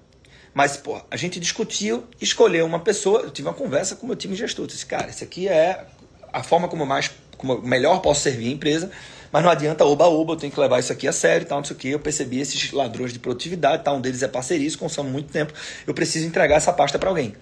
Mas, 0.59 0.75
pô, 0.75 1.01
a 1.09 1.15
gente 1.15 1.39
discutiu, 1.39 2.03
escolheu 2.19 2.65
uma 2.65 2.81
pessoa. 2.81 3.21
Eu 3.21 3.31
tive 3.31 3.47
uma 3.47 3.53
conversa 3.53 3.95
com 3.95 4.03
o 4.03 4.07
meu 4.07 4.15
time 4.17 4.35
gestor. 4.35 4.65
Eu 4.65 4.67
disse, 4.67 4.85
cara, 4.85 5.09
isso 5.09 5.23
aqui 5.23 5.47
é 5.47 5.85
a 6.33 6.43
forma 6.43 6.67
como 6.67 6.85
mais 6.85 7.09
como 7.37 7.61
melhor 7.61 8.01
posso 8.01 8.19
servir 8.19 8.49
a 8.49 8.51
empresa 8.51 8.91
mas 9.31 9.41
não 9.41 9.49
adianta 9.49 9.85
oba-oba, 9.85 10.33
eu 10.33 10.35
tenho 10.35 10.51
que 10.51 10.59
levar 10.59 10.77
isso 10.79 10.91
aqui 10.91 11.07
a 11.07 11.13
sério 11.13 11.45
e 11.45 11.47
tal, 11.47 11.59
não 11.59 11.63
sei 11.63 11.77
o 11.77 11.79
que. 11.79 11.87
Eu 11.87 11.99
percebi 11.99 12.41
esses 12.41 12.73
ladrões 12.73 13.13
de 13.13 13.19
produtividade, 13.19 13.85
tá? 13.85 13.93
um 13.93 14.01
deles 14.01 14.21
é 14.21 14.27
parceria, 14.27 14.67
isso 14.67 14.77
consome 14.77 15.09
muito 15.09 15.31
tempo. 15.31 15.53
Eu 15.87 15.93
preciso 15.93 16.27
entregar 16.27 16.57
essa 16.57 16.73
pasta 16.73 16.99
para 16.99 17.07
alguém. 17.07 17.33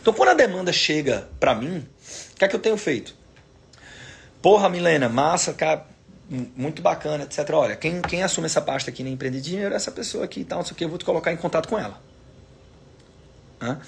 Então, 0.00 0.12
quando 0.12 0.30
a 0.30 0.34
demanda 0.34 0.72
chega 0.72 1.28
para 1.38 1.54
mim, 1.54 1.86
o 2.32 2.36
que 2.36 2.44
é 2.44 2.48
que 2.48 2.56
eu 2.56 2.60
tenho 2.60 2.76
feito? 2.76 3.14
Porra, 4.42 4.68
Milena, 4.68 5.08
massa, 5.08 5.52
cara, 5.52 5.86
muito 6.28 6.82
bacana, 6.82 7.22
etc. 7.22 7.48
Olha, 7.52 7.76
quem, 7.76 8.02
quem 8.02 8.24
assume 8.24 8.46
essa 8.46 8.60
pasta 8.60 8.90
aqui 8.90 9.04
na 9.04 9.10
Empreender 9.10 9.40
Dinheiro 9.40 9.72
é 9.72 9.76
essa 9.76 9.92
pessoa 9.92 10.24
aqui 10.24 10.40
e 10.40 10.44
tal, 10.44 10.58
não 10.58 10.64
sei 10.64 10.72
o 10.72 10.74
que, 10.74 10.84
eu 10.84 10.88
vou 10.88 10.98
te 10.98 11.04
colocar 11.04 11.32
em 11.32 11.36
contato 11.36 11.68
com 11.68 11.78
ela. 11.78 12.15
Hã? 13.60 13.80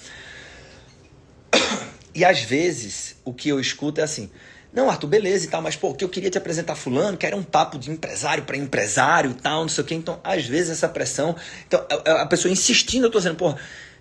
E 2.15 2.25
às 2.25 2.41
vezes, 2.41 3.15
o 3.23 3.31
que 3.31 3.47
eu 3.47 3.59
escuto 3.59 4.01
é 4.01 4.03
assim: 4.03 4.29
não, 4.71 4.89
Arthur, 4.89 5.07
beleza 5.07 5.45
e 5.45 5.47
tal, 5.47 5.61
mas 5.61 5.75
pô, 5.75 5.93
que 5.93 6.03
eu 6.03 6.09
queria 6.09 6.29
te 6.29 6.37
apresentar 6.37 6.75
fulano, 6.75 7.17
que 7.17 7.25
era 7.25 7.35
um 7.35 7.43
papo 7.43 7.79
de 7.79 7.89
empresário 7.89 8.43
para 8.43 8.55
empresário 8.55 9.31
e 9.31 9.33
tal, 9.33 9.61
não 9.61 9.69
sei 9.69 9.83
o 9.83 9.87
quê. 9.87 9.95
Então, 9.95 10.19
às 10.23 10.45
vezes 10.45 10.71
essa 10.71 10.87
pressão, 10.87 11.35
então 11.67 11.83
a, 12.05 12.25
pessoa 12.27 12.51
insistindo, 12.51 13.05
eu 13.05 13.11
tô 13.11 13.17
dizendo, 13.17 13.35
pô, 13.35 13.55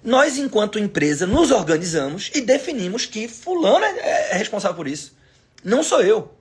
nós 0.04 0.36
enquanto 0.36 0.78
empresa 0.78 1.26
nos 1.26 1.50
organizamos 1.50 2.30
e 2.34 2.42
definimos 2.42 3.06
que 3.06 3.26
fulano 3.28 3.84
é, 3.84 3.98
é, 3.98 4.30
é 4.32 4.36
responsável 4.36 4.76
por 4.76 4.86
isso. 4.86 5.16
Não 5.64 5.82
sou 5.82 6.02
eu. 6.02 6.34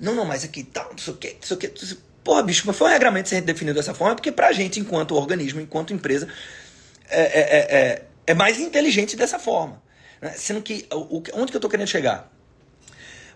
Não, 0.00 0.14
não, 0.14 0.24
mas 0.24 0.44
aqui 0.44 0.62
tal, 0.62 0.88
não 0.90 0.98
sei 0.98 1.12
o 1.12 1.16
quê, 1.16 1.36
não 1.40 1.46
sei 1.46 1.56
o 1.56 1.60
quê. 1.60 1.72
Porra, 2.24 2.42
bicho, 2.42 2.62
mas 2.66 2.76
foi 2.76 2.88
um 2.88 2.92
regramento 2.92 3.28
ser 3.28 3.40
definido 3.42 3.76
dessa 3.78 3.94
forma, 3.94 4.14
porque 4.14 4.32
pra 4.32 4.52
gente, 4.52 4.80
enquanto 4.80 5.14
organismo, 5.14 5.60
enquanto 5.60 5.92
empresa, 5.92 6.28
é, 7.10 7.20
é, 7.20 7.76
é, 7.78 8.04
é 8.26 8.34
mais 8.34 8.58
inteligente 8.58 9.16
dessa 9.16 9.38
forma. 9.38 9.82
Né? 10.20 10.30
Sendo 10.30 10.62
que, 10.62 10.86
o, 10.92 11.22
onde 11.34 11.50
que 11.50 11.56
eu 11.56 11.60
tô 11.60 11.68
querendo 11.68 11.88
chegar? 11.88 12.30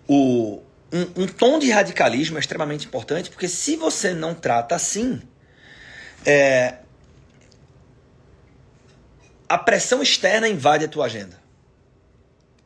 o, 0.07 0.63
um, 0.93 1.23
um, 1.23 1.27
tom 1.27 1.59
de 1.59 1.71
radicalismo 1.71 2.37
é 2.37 2.41
extremamente 2.41 2.87
importante, 2.87 3.31
porque 3.31 3.49
se 3.49 3.77
você 3.77 4.13
não 4.13 4.35
trata 4.35 4.75
assim, 4.75 5.23
é, 6.25 6.77
a 9.49 9.59
pressão 9.59 10.03
externa 10.03 10.49
invade 10.49 10.85
a 10.85 10.89
tua 10.89 11.07
agenda. 11.07 11.41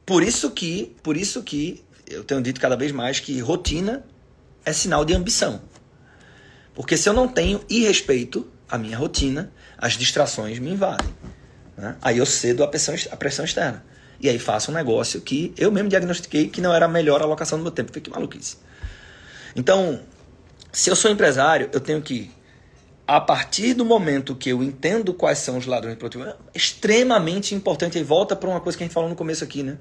Por 0.05 0.23
isso 0.23 0.51
que, 0.51 0.97
por 1.03 1.17
isso 1.17 1.43
que 1.43 1.85
eu 2.07 2.23
tenho 2.23 2.41
dito 2.41 2.61
cada 2.61 2.77
vez 2.77 2.93
mais 2.93 3.19
que 3.19 3.39
rotina 3.41 4.05
é 4.65 4.73
sinal 4.73 5.05
de 5.05 5.15
ambição. 5.15 5.63
Porque 6.75 6.97
se 6.97 7.09
eu 7.09 7.13
não 7.13 7.27
tenho 7.27 7.65
e 7.69 7.85
respeito 7.85 8.51
a 8.69 8.79
minha 8.79 8.97
rotina, 8.97 9.53
as 9.79 9.95
distrações 9.95 10.59
me 10.59 10.71
invadem. 10.71 11.09
Né? 11.77 11.97
Aí 12.01 12.19
eu 12.19 12.27
cedo 12.27 12.65
a 12.65 12.69
pressão, 12.69 12.95
pressão 13.19 13.45
externa. 13.45 13.85
E 14.19 14.29
aí 14.29 14.39
faço 14.39 14.71
um 14.71 14.75
negócio 14.75 15.21
que 15.21 15.53
eu 15.59 15.71
mesmo 15.71 15.89
diagnostiquei 15.89 16.49
que 16.49 16.61
não 16.61 16.73
era 16.73 16.87
a 16.87 16.89
melhor 16.89 17.21
alocação 17.21 17.59
do 17.59 17.63
meu 17.63 17.73
tempo. 17.73 17.93
Fiquei 17.93 18.13
maluquice. 18.13 18.57
Então, 19.55 20.01
se 20.73 20.91
eu 20.91 20.97
sou 20.97 21.11
empresário, 21.11 21.69
eu 21.73 21.81
tenho 21.81 22.01
que, 22.01 22.31
a 23.07 23.21
partir 23.21 23.75
do 23.75 23.85
momento 23.85 24.35
que 24.35 24.51
eu 24.51 24.63
entendo 24.63 25.13
quais 25.13 25.39
são 25.39 25.59
os 25.59 25.67
ladrões 25.67 25.97
produtivos, 25.97 26.29
é 26.29 26.37
extremamente 26.55 27.55
importante. 27.55 27.99
E 27.99 28.03
volta 28.03 28.35
para 28.35 28.49
uma 28.49 28.61
coisa 28.61 28.77
que 28.77 28.85
a 28.85 28.87
gente 28.87 28.95
falou 28.95 29.09
no 29.09 29.17
começo 29.17 29.45
aqui, 29.45 29.63
né? 29.63 29.77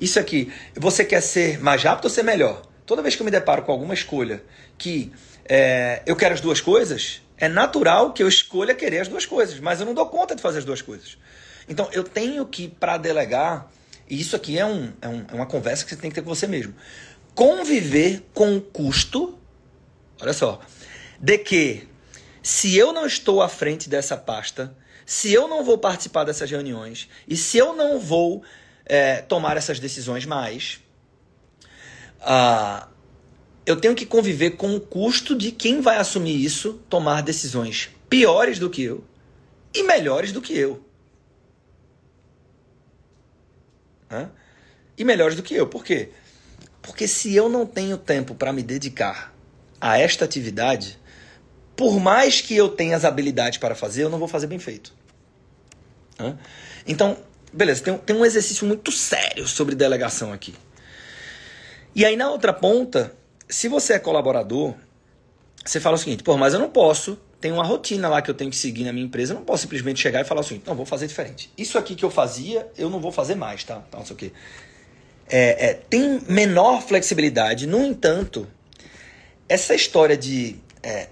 Isso 0.00 0.18
aqui, 0.18 0.52
você 0.76 1.04
quer 1.04 1.20
ser 1.20 1.60
mais 1.60 1.82
rápido 1.82 2.04
ou 2.04 2.10
ser 2.10 2.22
melhor? 2.22 2.62
Toda 2.86 3.02
vez 3.02 3.16
que 3.16 3.22
eu 3.22 3.24
me 3.24 3.30
deparo 3.30 3.62
com 3.62 3.72
alguma 3.72 3.94
escolha 3.94 4.42
que 4.76 5.12
é, 5.44 6.02
eu 6.06 6.14
quero 6.14 6.34
as 6.34 6.40
duas 6.40 6.60
coisas, 6.60 7.20
é 7.38 7.48
natural 7.48 8.12
que 8.12 8.22
eu 8.22 8.28
escolha 8.28 8.74
querer 8.74 9.00
as 9.00 9.08
duas 9.08 9.24
coisas, 9.24 9.58
mas 9.60 9.80
eu 9.80 9.86
não 9.86 9.94
dou 9.94 10.06
conta 10.06 10.34
de 10.34 10.42
fazer 10.42 10.58
as 10.58 10.64
duas 10.64 10.82
coisas. 10.82 11.16
Então 11.68 11.88
eu 11.92 12.02
tenho 12.02 12.44
que, 12.46 12.68
para 12.68 12.96
delegar, 12.96 13.70
e 14.08 14.20
isso 14.20 14.34
aqui 14.34 14.58
é, 14.58 14.66
um, 14.66 14.92
é, 15.00 15.08
um, 15.08 15.24
é 15.30 15.34
uma 15.34 15.46
conversa 15.46 15.84
que 15.84 15.90
você 15.90 15.96
tem 15.96 16.10
que 16.10 16.14
ter 16.14 16.22
com 16.22 16.34
você 16.34 16.46
mesmo, 16.46 16.74
conviver 17.34 18.26
com 18.34 18.56
o 18.56 18.60
custo, 18.60 19.38
olha 20.20 20.32
só, 20.32 20.60
de 21.20 21.38
que 21.38 21.88
se 22.42 22.76
eu 22.76 22.92
não 22.92 23.06
estou 23.06 23.42
à 23.42 23.48
frente 23.48 23.88
dessa 23.88 24.16
pasta, 24.16 24.74
se 25.04 25.32
eu 25.32 25.46
não 25.46 25.62
vou 25.62 25.78
participar 25.78 26.24
dessas 26.24 26.50
reuniões 26.50 27.08
e 27.26 27.36
se 27.36 27.58
eu 27.58 27.74
não 27.74 27.98
vou 28.00 28.42
é, 28.84 29.22
tomar 29.22 29.56
essas 29.56 29.78
decisões 29.78 30.26
mais, 30.26 30.80
ah, 32.20 32.88
eu 33.68 33.76
tenho 33.76 33.94
que 33.94 34.06
conviver 34.06 34.52
com 34.52 34.74
o 34.74 34.80
custo 34.80 35.36
de 35.36 35.52
quem 35.52 35.82
vai 35.82 35.98
assumir 35.98 36.42
isso 36.42 36.80
tomar 36.88 37.20
decisões 37.20 37.90
piores 38.08 38.58
do 38.58 38.70
que 38.70 38.82
eu 38.82 39.04
e 39.74 39.82
melhores 39.82 40.32
do 40.32 40.40
que 40.40 40.56
eu. 40.56 40.82
Né? 44.08 44.30
E 44.96 45.04
melhores 45.04 45.36
do 45.36 45.42
que 45.42 45.54
eu. 45.54 45.66
Por 45.66 45.84
quê? 45.84 46.08
Porque 46.80 47.06
se 47.06 47.36
eu 47.36 47.50
não 47.50 47.66
tenho 47.66 47.98
tempo 47.98 48.34
para 48.34 48.54
me 48.54 48.62
dedicar 48.62 49.34
a 49.78 49.98
esta 49.98 50.24
atividade, 50.24 50.98
por 51.76 52.00
mais 52.00 52.40
que 52.40 52.56
eu 52.56 52.70
tenha 52.70 52.96
as 52.96 53.04
habilidades 53.04 53.58
para 53.58 53.74
fazer, 53.74 54.04
eu 54.04 54.08
não 54.08 54.18
vou 54.18 54.28
fazer 54.28 54.46
bem 54.46 54.58
feito. 54.58 54.94
Né? 56.18 56.38
Então, 56.86 57.18
beleza, 57.52 57.82
tem, 57.82 57.98
tem 57.98 58.16
um 58.16 58.24
exercício 58.24 58.66
muito 58.66 58.90
sério 58.90 59.46
sobre 59.46 59.74
delegação 59.74 60.32
aqui. 60.32 60.54
E 61.94 62.06
aí, 62.06 62.16
na 62.16 62.30
outra 62.30 62.54
ponta, 62.54 63.14
se 63.48 63.68
você 63.68 63.94
é 63.94 63.98
colaborador, 63.98 64.74
você 65.64 65.80
fala 65.80 65.96
o 65.96 65.98
seguinte: 65.98 66.22
pô, 66.22 66.36
mas 66.36 66.54
eu 66.54 66.60
não 66.60 66.70
posso 66.70 67.18
tem 67.40 67.52
uma 67.52 67.64
rotina 67.64 68.08
lá 68.08 68.20
que 68.20 68.30
eu 68.30 68.34
tenho 68.34 68.50
que 68.50 68.56
seguir 68.56 68.84
na 68.84 68.92
minha 68.92 69.06
empresa. 69.06 69.32
Eu 69.32 69.36
não 69.36 69.44
posso 69.44 69.62
simplesmente 69.62 70.00
chegar 70.00 70.20
e 70.20 70.24
falar 70.24 70.40
assim, 70.40 70.60
não, 70.66 70.74
vou 70.74 70.86
fazer 70.86 71.06
diferente. 71.06 71.50
Isso 71.56 71.78
aqui 71.78 71.94
que 71.94 72.04
eu 72.04 72.10
fazia, 72.10 72.66
eu 72.76 72.90
não 72.90 73.00
vou 73.00 73.12
fazer 73.12 73.36
mais, 73.36 73.62
tá? 73.62 73.82
Não 73.92 74.04
sei 74.04 74.14
o 74.14 74.18
quê. 74.18 74.32
É, 75.28 75.68
é, 75.68 75.74
tem 75.74 76.20
menor 76.28 76.82
flexibilidade. 76.82 77.66
No 77.66 77.84
entanto, 77.84 78.48
essa 79.48 79.72
história 79.72 80.16
de, 80.16 80.56
é, 80.82 81.08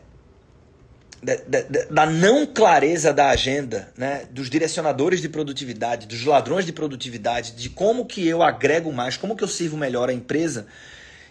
de, 1.23 1.85
da 1.91 2.07
não 2.07 2.45
clareza 2.45 3.13
da 3.13 3.29
agenda, 3.29 3.93
né, 3.97 4.27
dos 4.31 4.51
direcionadores 4.51 5.21
de 5.21 5.29
produtividade, 5.29 6.09
dos 6.09 6.25
ladrões 6.25 6.67
de 6.67 6.73
produtividade, 6.73 7.53
de 7.53 7.71
como 7.71 8.05
que 8.05 8.27
eu 8.27 8.43
agrego 8.43 8.93
mais, 8.93 9.17
como 9.17 9.37
que 9.37 9.45
eu 9.45 9.49
sirvo 9.49 9.77
melhor 9.77 10.09
a 10.09 10.13
empresa, 10.13 10.67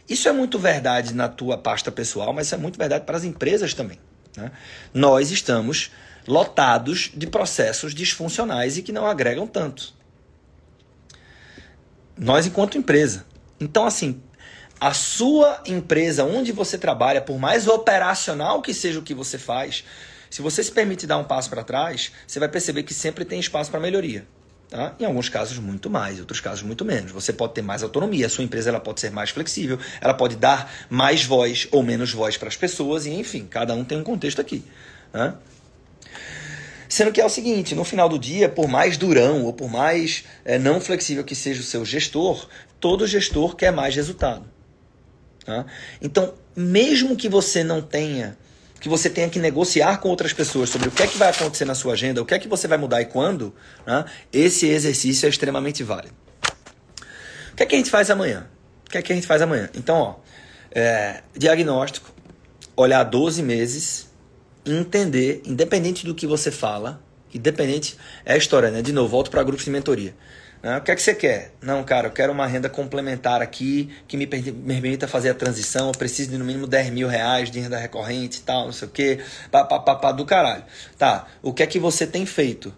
isso 0.08 0.30
é 0.30 0.32
muito 0.32 0.60
verdade 0.60 1.14
na 1.14 1.28
tua 1.28 1.58
pasta 1.58 1.92
pessoal, 1.92 2.32
mas 2.34 2.48
isso 2.48 2.56
é 2.56 2.58
muito 2.58 2.78
verdade 2.78 3.06
para 3.06 3.18
as 3.18 3.24
empresas 3.24 3.74
também. 3.74 4.00
Né? 4.38 4.52
Nós 4.94 5.32
estamos 5.32 5.92
lotados 6.28 7.12
de 7.14 7.28
processos 7.28 7.94
disfuncionais 7.94 8.78
e 8.78 8.82
que 8.82 8.92
não 8.92 9.06
agregam 9.06 9.48
tanto. 9.48 9.94
Nós, 12.18 12.46
enquanto 12.46 12.78
empresa. 12.78 13.26
Então, 13.60 13.86
assim, 13.86 14.22
a 14.80 14.94
sua 14.94 15.62
empresa, 15.66 16.24
onde 16.24 16.52
você 16.52 16.78
trabalha, 16.78 17.22
por 17.22 17.38
mais 17.38 17.68
operacional 17.68 18.62
que 18.62 18.74
seja 18.74 19.00
o 19.00 19.04
que 19.04 19.14
você 19.14 19.38
faz, 19.38 19.84
se 20.30 20.42
você 20.42 20.64
se 20.64 20.72
permite 20.72 21.08
dar 21.08 21.18
um 21.18 21.24
passo 21.24 21.50
para 21.50 21.64
trás, 21.64 22.12
você 22.28 22.40
vai 22.40 22.50
perceber 22.50 22.84
que 22.84 22.94
sempre 22.94 23.26
tem 23.26 23.40
espaço 23.40 23.72
para 23.72 23.80
melhoria. 23.80 24.28
Tá? 24.76 24.94
Em 25.00 25.06
alguns 25.06 25.30
casos, 25.30 25.58
muito 25.58 25.90
mais, 25.90 26.18
em 26.18 26.20
outros 26.20 26.42
casos, 26.42 26.62
muito 26.62 26.84
menos. 26.84 27.10
Você 27.14 27.32
pode 27.32 27.54
ter 27.54 27.62
mais 27.62 27.82
autonomia, 27.82 28.26
a 28.26 28.30
sua 28.30 28.44
empresa 28.44 28.70
ela 28.70 28.80
pode 28.82 29.00
ser 29.00 29.10
mais 29.10 29.30
flexível, 29.30 29.80
ela 30.02 30.14
pode 30.14 30.36
dar 30.36 30.70
mais 30.90 31.24
voz 31.24 31.66
ou 31.72 31.82
menos 31.82 32.12
voz 32.12 32.36
para 32.36 32.50
as 32.50 32.58
pessoas, 32.58 33.06
e 33.06 33.12
enfim, 33.12 33.48
cada 33.50 33.74
um 33.74 33.86
tem 33.86 33.98
um 33.98 34.04
contexto 34.04 34.42
aqui. 34.42 34.66
Tá? 35.14 35.40
Sendo 36.90 37.14
que 37.14 37.22
é 37.22 37.26
o 37.26 37.30
seguinte, 37.30 37.74
no 37.74 37.86
final 37.86 38.10
do 38.10 38.20
dia, 38.20 38.50
por 38.50 38.68
mais 38.68 38.98
durão 38.98 39.46
ou 39.46 39.54
por 39.54 39.70
mais 39.70 40.26
é, 40.44 40.60
não 40.60 40.82
flexível 40.82 41.24
que 41.24 41.36
seja 41.36 41.62
o 41.62 41.64
seu 41.64 41.86
gestor, 41.86 42.46
todo 42.78 43.08
gestor 43.08 43.56
quer 43.56 43.72
mais 43.72 43.96
resultado. 43.96 44.44
Tá? 45.46 45.66
Então, 46.02 46.34
mesmo 46.54 47.16
que 47.16 47.30
você 47.30 47.64
não 47.64 47.82
tenha, 47.82 48.38
que 48.80 48.90
você 48.90 49.10
tenha 49.10 49.30
que 49.30 49.40
negociar 49.40 49.98
com 49.98 50.10
outras 50.10 50.34
pessoas 50.34 50.70
sobre 50.70 50.88
o 50.88 50.92
que 50.92 51.04
é 51.04 51.08
que 51.08 51.18
vai 51.18 51.30
acontecer 51.30 51.66
na 51.66 51.76
sua 51.76 51.94
agenda, 51.94 52.22
o 52.22 52.26
que 52.26 52.34
é 52.34 52.40
que 52.40 52.48
você 52.48 52.68
vai 52.68 52.78
mudar 52.78 53.02
e 53.02 53.06
quando, 53.06 53.54
né? 53.86 54.06
esse 54.32 54.68
exercício 54.68 55.26
é 55.26 55.30
extremamente 55.30 55.84
válido. 55.84 56.14
O 57.52 57.56
que 57.56 57.64
é 57.64 57.66
que 57.66 57.76
a 57.76 57.78
gente 57.78 57.90
faz 57.90 58.10
amanhã? 58.10 58.48
O 58.86 58.90
que 58.90 58.98
é 58.98 59.02
que 59.02 59.12
a 59.12 59.16
gente 59.16 59.26
faz 59.26 59.42
amanhã? 59.42 59.70
Então, 59.74 59.98
ó, 59.98 60.16
é, 60.72 61.22
diagnóstico, 61.36 62.14
olhar 62.76 63.04
12 63.04 63.42
meses, 63.42 64.10
entender, 64.66 65.42
independente 65.46 66.06
do 66.06 66.14
que 66.14 66.28
você 66.28 66.52
fala, 66.52 67.02
independente, 67.34 67.98
é 68.26 68.34
a 68.34 68.38
história, 68.38 68.70
né? 68.70 68.82
De 68.82 68.92
novo, 68.92 69.10
volto 69.10 69.32
para 69.32 69.42
grupos 69.44 69.66
de 69.66 69.72
mentoria. 69.72 70.16
Né? 70.62 70.78
O 70.78 70.82
que 70.82 70.92
é 70.92 70.96
que 70.96 71.02
você 71.02 71.14
quer? 71.14 71.52
Não, 71.62 71.84
cara, 71.84 72.08
eu 72.08 72.12
quero 72.12 72.32
uma 72.32 72.48
renda 72.48 72.70
complementar 72.70 73.42
aqui 73.42 73.92
que 74.08 74.18
me, 74.18 74.26
permita 74.26 75.08
fazer 75.08 75.30
a 75.30 75.34
transição. 75.34 75.88
Eu 75.88 75.94
preciso 75.94 76.32
de 76.32 76.38
no 76.38 76.46
mínimo 76.46 76.68
10 76.68 76.90
mil 76.90 77.08
reais 77.08 77.52
de 77.52 77.60
renda 77.60 77.78
recorrente 77.78 78.40
e 78.40 78.42
tal, 78.42 78.66
não 78.66 78.72
sei 78.72 78.88
o 78.88 78.92
quê. 78.92 79.20
Pá, 79.52 79.64
pá, 79.64 79.80
pá, 79.80 79.96
pá, 79.96 80.12
do 80.12 80.26
caralho. 80.26 80.64
Tá, 80.98 81.28
o 81.42 81.54
que 81.54 81.64
é 81.64 81.68
que 81.68 81.80
você 81.80 82.08
tem 82.08 82.26
feito? 82.26 82.74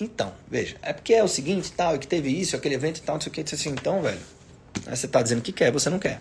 Então, 0.00 0.32
veja, 0.48 0.76
é 0.80 0.92
porque 0.92 1.12
é 1.12 1.24
o 1.24 1.28
seguinte, 1.28 1.72
tal, 1.72 1.96
é 1.96 1.98
que 1.98 2.06
teve 2.06 2.30
isso, 2.30 2.54
aquele 2.54 2.76
evento 2.76 2.98
e 2.98 3.02
tal, 3.02 3.16
não 3.16 3.20
sei 3.20 3.30
o 3.30 3.34
que, 3.34 3.40
assim, 3.54 3.70
então, 3.70 4.00
velho, 4.00 4.20
aí 4.86 4.96
você 4.96 5.08
tá 5.08 5.20
dizendo 5.20 5.42
que 5.42 5.50
quer, 5.50 5.72
você 5.72 5.90
não 5.90 5.98
quer. 5.98 6.20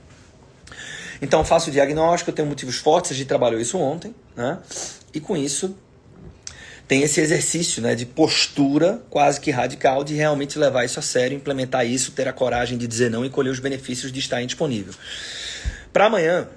Então, 1.21 1.43
faço 1.45 1.69
o 1.69 1.71
diagnóstico, 1.71 2.31
eu 2.31 2.35
tenho 2.35 2.47
motivos 2.47 2.77
fortes, 2.77 3.11
a 3.11 3.13
gente 3.13 3.27
trabalhou 3.27 3.59
isso 3.59 3.77
ontem, 3.77 4.15
né? 4.35 4.59
E 5.13 5.19
com 5.19 5.37
isso, 5.37 5.75
tem 6.87 7.03
esse 7.03 7.19
exercício 7.19 7.81
né, 7.81 7.95
de 7.95 8.05
postura 8.05 9.01
quase 9.09 9.41
que 9.41 9.51
radical 9.51 10.03
de 10.03 10.15
realmente 10.15 10.57
levar 10.57 10.85
isso 10.85 10.99
a 10.99 11.01
sério, 11.01 11.35
implementar 11.35 11.85
isso, 11.85 12.11
ter 12.11 12.27
a 12.27 12.33
coragem 12.33 12.77
de 12.77 12.87
dizer 12.87 13.11
não 13.11 13.25
e 13.25 13.29
colher 13.29 13.49
os 13.49 13.59
benefícios 13.59 14.11
de 14.11 14.19
estar 14.19 14.41
indisponível. 14.41 14.93
Para 15.91 16.05
amanhã, 16.05 16.47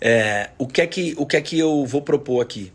é, 0.00 0.50
o, 0.58 0.66
que 0.66 0.80
é 0.80 0.86
que, 0.86 1.14
o 1.16 1.24
que 1.24 1.36
é 1.36 1.40
que 1.40 1.58
eu 1.58 1.84
vou 1.86 2.02
propor 2.02 2.40
aqui? 2.40 2.72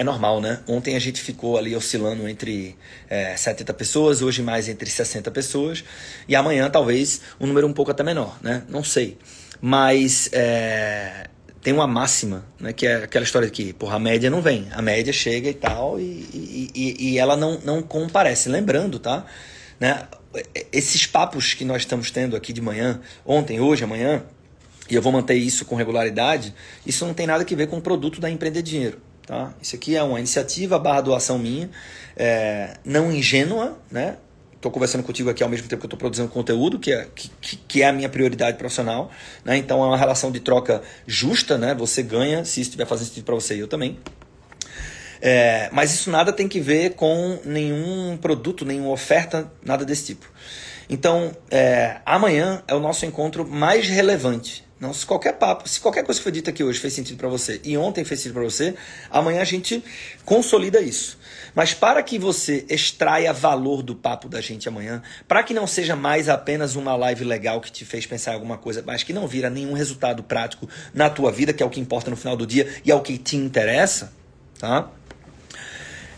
É 0.00 0.04
normal, 0.04 0.40
né? 0.40 0.60
Ontem 0.68 0.94
a 0.94 1.00
gente 1.00 1.20
ficou 1.20 1.58
ali 1.58 1.74
oscilando 1.74 2.28
entre 2.28 2.76
é, 3.10 3.36
70 3.36 3.74
pessoas, 3.74 4.22
hoje 4.22 4.42
mais 4.44 4.68
entre 4.68 4.88
60 4.88 5.28
pessoas, 5.32 5.82
e 6.28 6.36
amanhã 6.36 6.70
talvez 6.70 7.20
um 7.40 7.48
número 7.48 7.66
um 7.66 7.72
pouco 7.72 7.90
até 7.90 8.04
menor, 8.04 8.38
né? 8.40 8.62
Não 8.68 8.84
sei. 8.84 9.18
Mas 9.60 10.30
é, 10.32 11.28
tem 11.68 11.74
uma 11.74 11.86
máxima, 11.86 12.46
né? 12.58 12.72
Que 12.72 12.86
é 12.86 13.04
aquela 13.04 13.22
história 13.22 13.50
que, 13.50 13.74
porra, 13.74 13.96
a 13.96 13.98
média 13.98 14.30
não 14.30 14.40
vem. 14.40 14.68
A 14.72 14.80
média 14.80 15.12
chega 15.12 15.50
e 15.50 15.52
tal, 15.52 16.00
e, 16.00 16.02
e, 16.32 16.70
e, 16.74 17.10
e 17.10 17.18
ela 17.18 17.36
não, 17.36 17.60
não 17.62 17.82
comparece. 17.82 18.48
Lembrando, 18.48 18.98
tá? 18.98 19.26
Né? 19.78 20.08
Esses 20.72 21.04
papos 21.04 21.52
que 21.52 21.66
nós 21.66 21.82
estamos 21.82 22.10
tendo 22.10 22.34
aqui 22.34 22.54
de 22.54 22.62
manhã, 22.62 23.02
ontem, 23.22 23.60
hoje, 23.60 23.84
amanhã, 23.84 24.22
e 24.88 24.94
eu 24.94 25.02
vou 25.02 25.12
manter 25.12 25.34
isso 25.34 25.66
com 25.66 25.74
regularidade, 25.76 26.54
isso 26.86 27.04
não 27.04 27.12
tem 27.12 27.26
nada 27.26 27.44
a 27.44 27.54
ver 27.56 27.66
com 27.66 27.76
o 27.76 27.82
produto 27.82 28.18
da 28.18 28.30
Empreender 28.30 28.62
Dinheiro. 28.62 29.02
Tá? 29.26 29.52
Isso 29.60 29.76
aqui 29.76 29.94
é 29.94 30.02
uma 30.02 30.18
iniciativa 30.18 30.78
barra 30.78 31.02
doação 31.02 31.38
minha, 31.38 31.68
é, 32.16 32.78
não 32.82 33.12
ingênua, 33.12 33.78
né? 33.90 34.16
Estou 34.58 34.72
conversando 34.72 35.04
contigo 35.04 35.30
aqui 35.30 35.40
ao 35.40 35.48
mesmo 35.48 35.68
tempo 35.68 35.80
que 35.80 35.86
estou 35.86 35.96
produzindo 35.96 36.28
conteúdo, 36.28 36.80
que 36.80 36.92
é, 36.92 37.06
que, 37.14 37.56
que, 37.56 37.80
é 37.80 37.86
a 37.86 37.92
minha 37.92 38.08
prioridade 38.08 38.56
profissional. 38.58 39.08
Né? 39.44 39.56
Então 39.56 39.80
é 39.84 39.86
uma 39.86 39.96
relação 39.96 40.32
de 40.32 40.40
troca 40.40 40.82
justa, 41.06 41.56
né? 41.56 41.76
Você 41.76 42.02
ganha 42.02 42.44
se 42.44 42.60
isso 42.60 42.70
estiver 42.70 42.84
fazendo 42.84 43.06
sentido 43.06 43.24
para 43.24 43.36
você 43.36 43.54
e 43.54 43.60
eu 43.60 43.68
também. 43.68 43.96
É, 45.22 45.68
mas 45.72 45.94
isso 45.94 46.10
nada 46.10 46.32
tem 46.32 46.48
que 46.48 46.58
ver 46.58 46.94
com 46.94 47.38
nenhum 47.44 48.16
produto, 48.16 48.64
nenhuma 48.64 48.90
oferta, 48.90 49.48
nada 49.64 49.84
desse 49.84 50.06
tipo. 50.06 50.28
Então, 50.88 51.36
é, 51.50 52.00
amanhã 52.04 52.62
é 52.66 52.74
o 52.74 52.80
nosso 52.80 53.04
encontro 53.04 53.46
mais 53.46 53.88
relevante 53.88 54.68
não, 54.80 54.94
se 54.94 55.04
qualquer 55.04 55.32
papo, 55.32 55.68
se 55.68 55.80
qualquer 55.80 56.04
coisa 56.04 56.20
que 56.20 56.22
foi 56.22 56.30
dita 56.30 56.50
aqui 56.50 56.62
hoje 56.62 56.78
fez 56.78 56.94
sentido 56.94 57.16
para 57.16 57.28
você 57.28 57.60
e 57.64 57.76
ontem 57.76 58.04
fez 58.04 58.20
sentido 58.20 58.34
para 58.34 58.44
você, 58.44 58.76
amanhã 59.10 59.40
a 59.40 59.44
gente 59.44 59.82
consolida 60.24 60.80
isso. 60.80 61.18
Mas 61.52 61.74
para 61.74 62.00
que 62.00 62.16
você 62.16 62.64
extraia 62.68 63.32
valor 63.32 63.82
do 63.82 63.96
papo 63.96 64.28
da 64.28 64.40
gente 64.40 64.68
amanhã, 64.68 65.02
para 65.26 65.42
que 65.42 65.52
não 65.52 65.66
seja 65.66 65.96
mais 65.96 66.28
apenas 66.28 66.76
uma 66.76 66.94
live 66.94 67.24
legal 67.24 67.60
que 67.60 67.72
te 67.72 67.84
fez 67.84 68.06
pensar 68.06 68.32
em 68.32 68.34
alguma 68.34 68.56
coisa, 68.56 68.80
mas 68.86 69.02
que 69.02 69.12
não 69.12 69.26
vira 69.26 69.50
nenhum 69.50 69.72
resultado 69.72 70.22
prático 70.22 70.68
na 70.94 71.10
tua 71.10 71.32
vida, 71.32 71.52
que 71.52 71.60
é 71.62 71.66
o 71.66 71.70
que 71.70 71.80
importa 71.80 72.08
no 72.08 72.16
final 72.16 72.36
do 72.36 72.46
dia 72.46 72.68
e 72.84 72.92
é 72.92 72.94
o 72.94 73.00
que 73.00 73.18
te 73.18 73.36
interessa, 73.36 74.12
tá? 74.60 74.88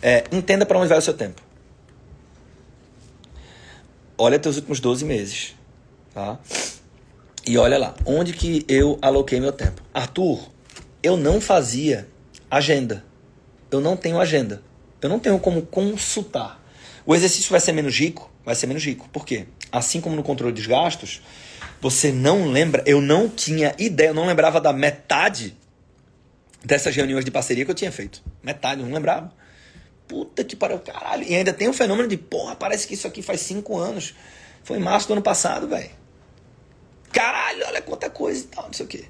É, 0.02 0.24
entenda 0.30 0.66
para 0.66 0.78
onde 0.78 0.88
vai 0.88 0.98
o 0.98 1.02
seu 1.02 1.14
tempo. 1.14 1.49
Olha 4.22 4.38
teus 4.38 4.56
últimos 4.56 4.80
12 4.80 5.02
meses, 5.06 5.54
tá? 6.12 6.38
E 7.46 7.56
olha 7.56 7.78
lá, 7.78 7.94
onde 8.04 8.34
que 8.34 8.66
eu 8.68 8.98
aloquei 9.00 9.40
meu 9.40 9.50
tempo? 9.50 9.82
Arthur, 9.94 10.46
eu 11.02 11.16
não 11.16 11.40
fazia 11.40 12.06
agenda. 12.50 13.02
Eu 13.70 13.80
não 13.80 13.96
tenho 13.96 14.20
agenda. 14.20 14.62
Eu 15.00 15.08
não 15.08 15.18
tenho 15.18 15.38
como 15.38 15.62
consultar. 15.62 16.62
O 17.06 17.14
exercício 17.14 17.50
vai 17.50 17.60
ser 17.60 17.72
menos 17.72 17.98
rico? 17.98 18.30
Vai 18.44 18.54
ser 18.54 18.66
menos 18.66 18.84
rico. 18.84 19.08
Por 19.08 19.24
quê? 19.24 19.46
Assim 19.72 20.02
como 20.02 20.14
no 20.14 20.22
controle 20.22 20.52
dos 20.52 20.66
gastos, 20.66 21.22
você 21.80 22.12
não 22.12 22.50
lembra, 22.50 22.82
eu 22.84 23.00
não 23.00 23.26
tinha 23.26 23.74
ideia, 23.78 24.08
eu 24.08 24.14
não 24.14 24.26
lembrava 24.26 24.60
da 24.60 24.70
metade 24.70 25.56
dessas 26.62 26.94
reuniões 26.94 27.24
de 27.24 27.30
parceria 27.30 27.64
que 27.64 27.70
eu 27.70 27.74
tinha 27.74 27.90
feito. 27.90 28.22
Metade, 28.42 28.82
eu 28.82 28.86
não 28.86 28.94
lembrava. 28.94 29.32
Puta 30.10 30.42
que 30.42 30.56
pariu, 30.56 30.80
caralho. 30.80 31.22
E 31.22 31.36
ainda 31.36 31.52
tem 31.52 31.68
o 31.68 31.70
um 31.70 31.72
fenômeno 31.72 32.08
de, 32.08 32.16
porra, 32.16 32.56
parece 32.56 32.84
que 32.84 32.94
isso 32.94 33.06
aqui 33.06 33.22
faz 33.22 33.42
cinco 33.42 33.78
anos. 33.78 34.12
Foi 34.64 34.76
em 34.76 34.80
março 34.80 35.06
do 35.06 35.12
ano 35.12 35.22
passado, 35.22 35.68
velho. 35.68 35.88
Caralho, 37.12 37.64
olha 37.68 37.80
quanta 37.80 38.10
coisa 38.10 38.40
e 38.44 38.48
tal, 38.48 38.64
não 38.64 38.72
sei 38.72 38.86
o 38.86 38.88
quê. 38.88 39.04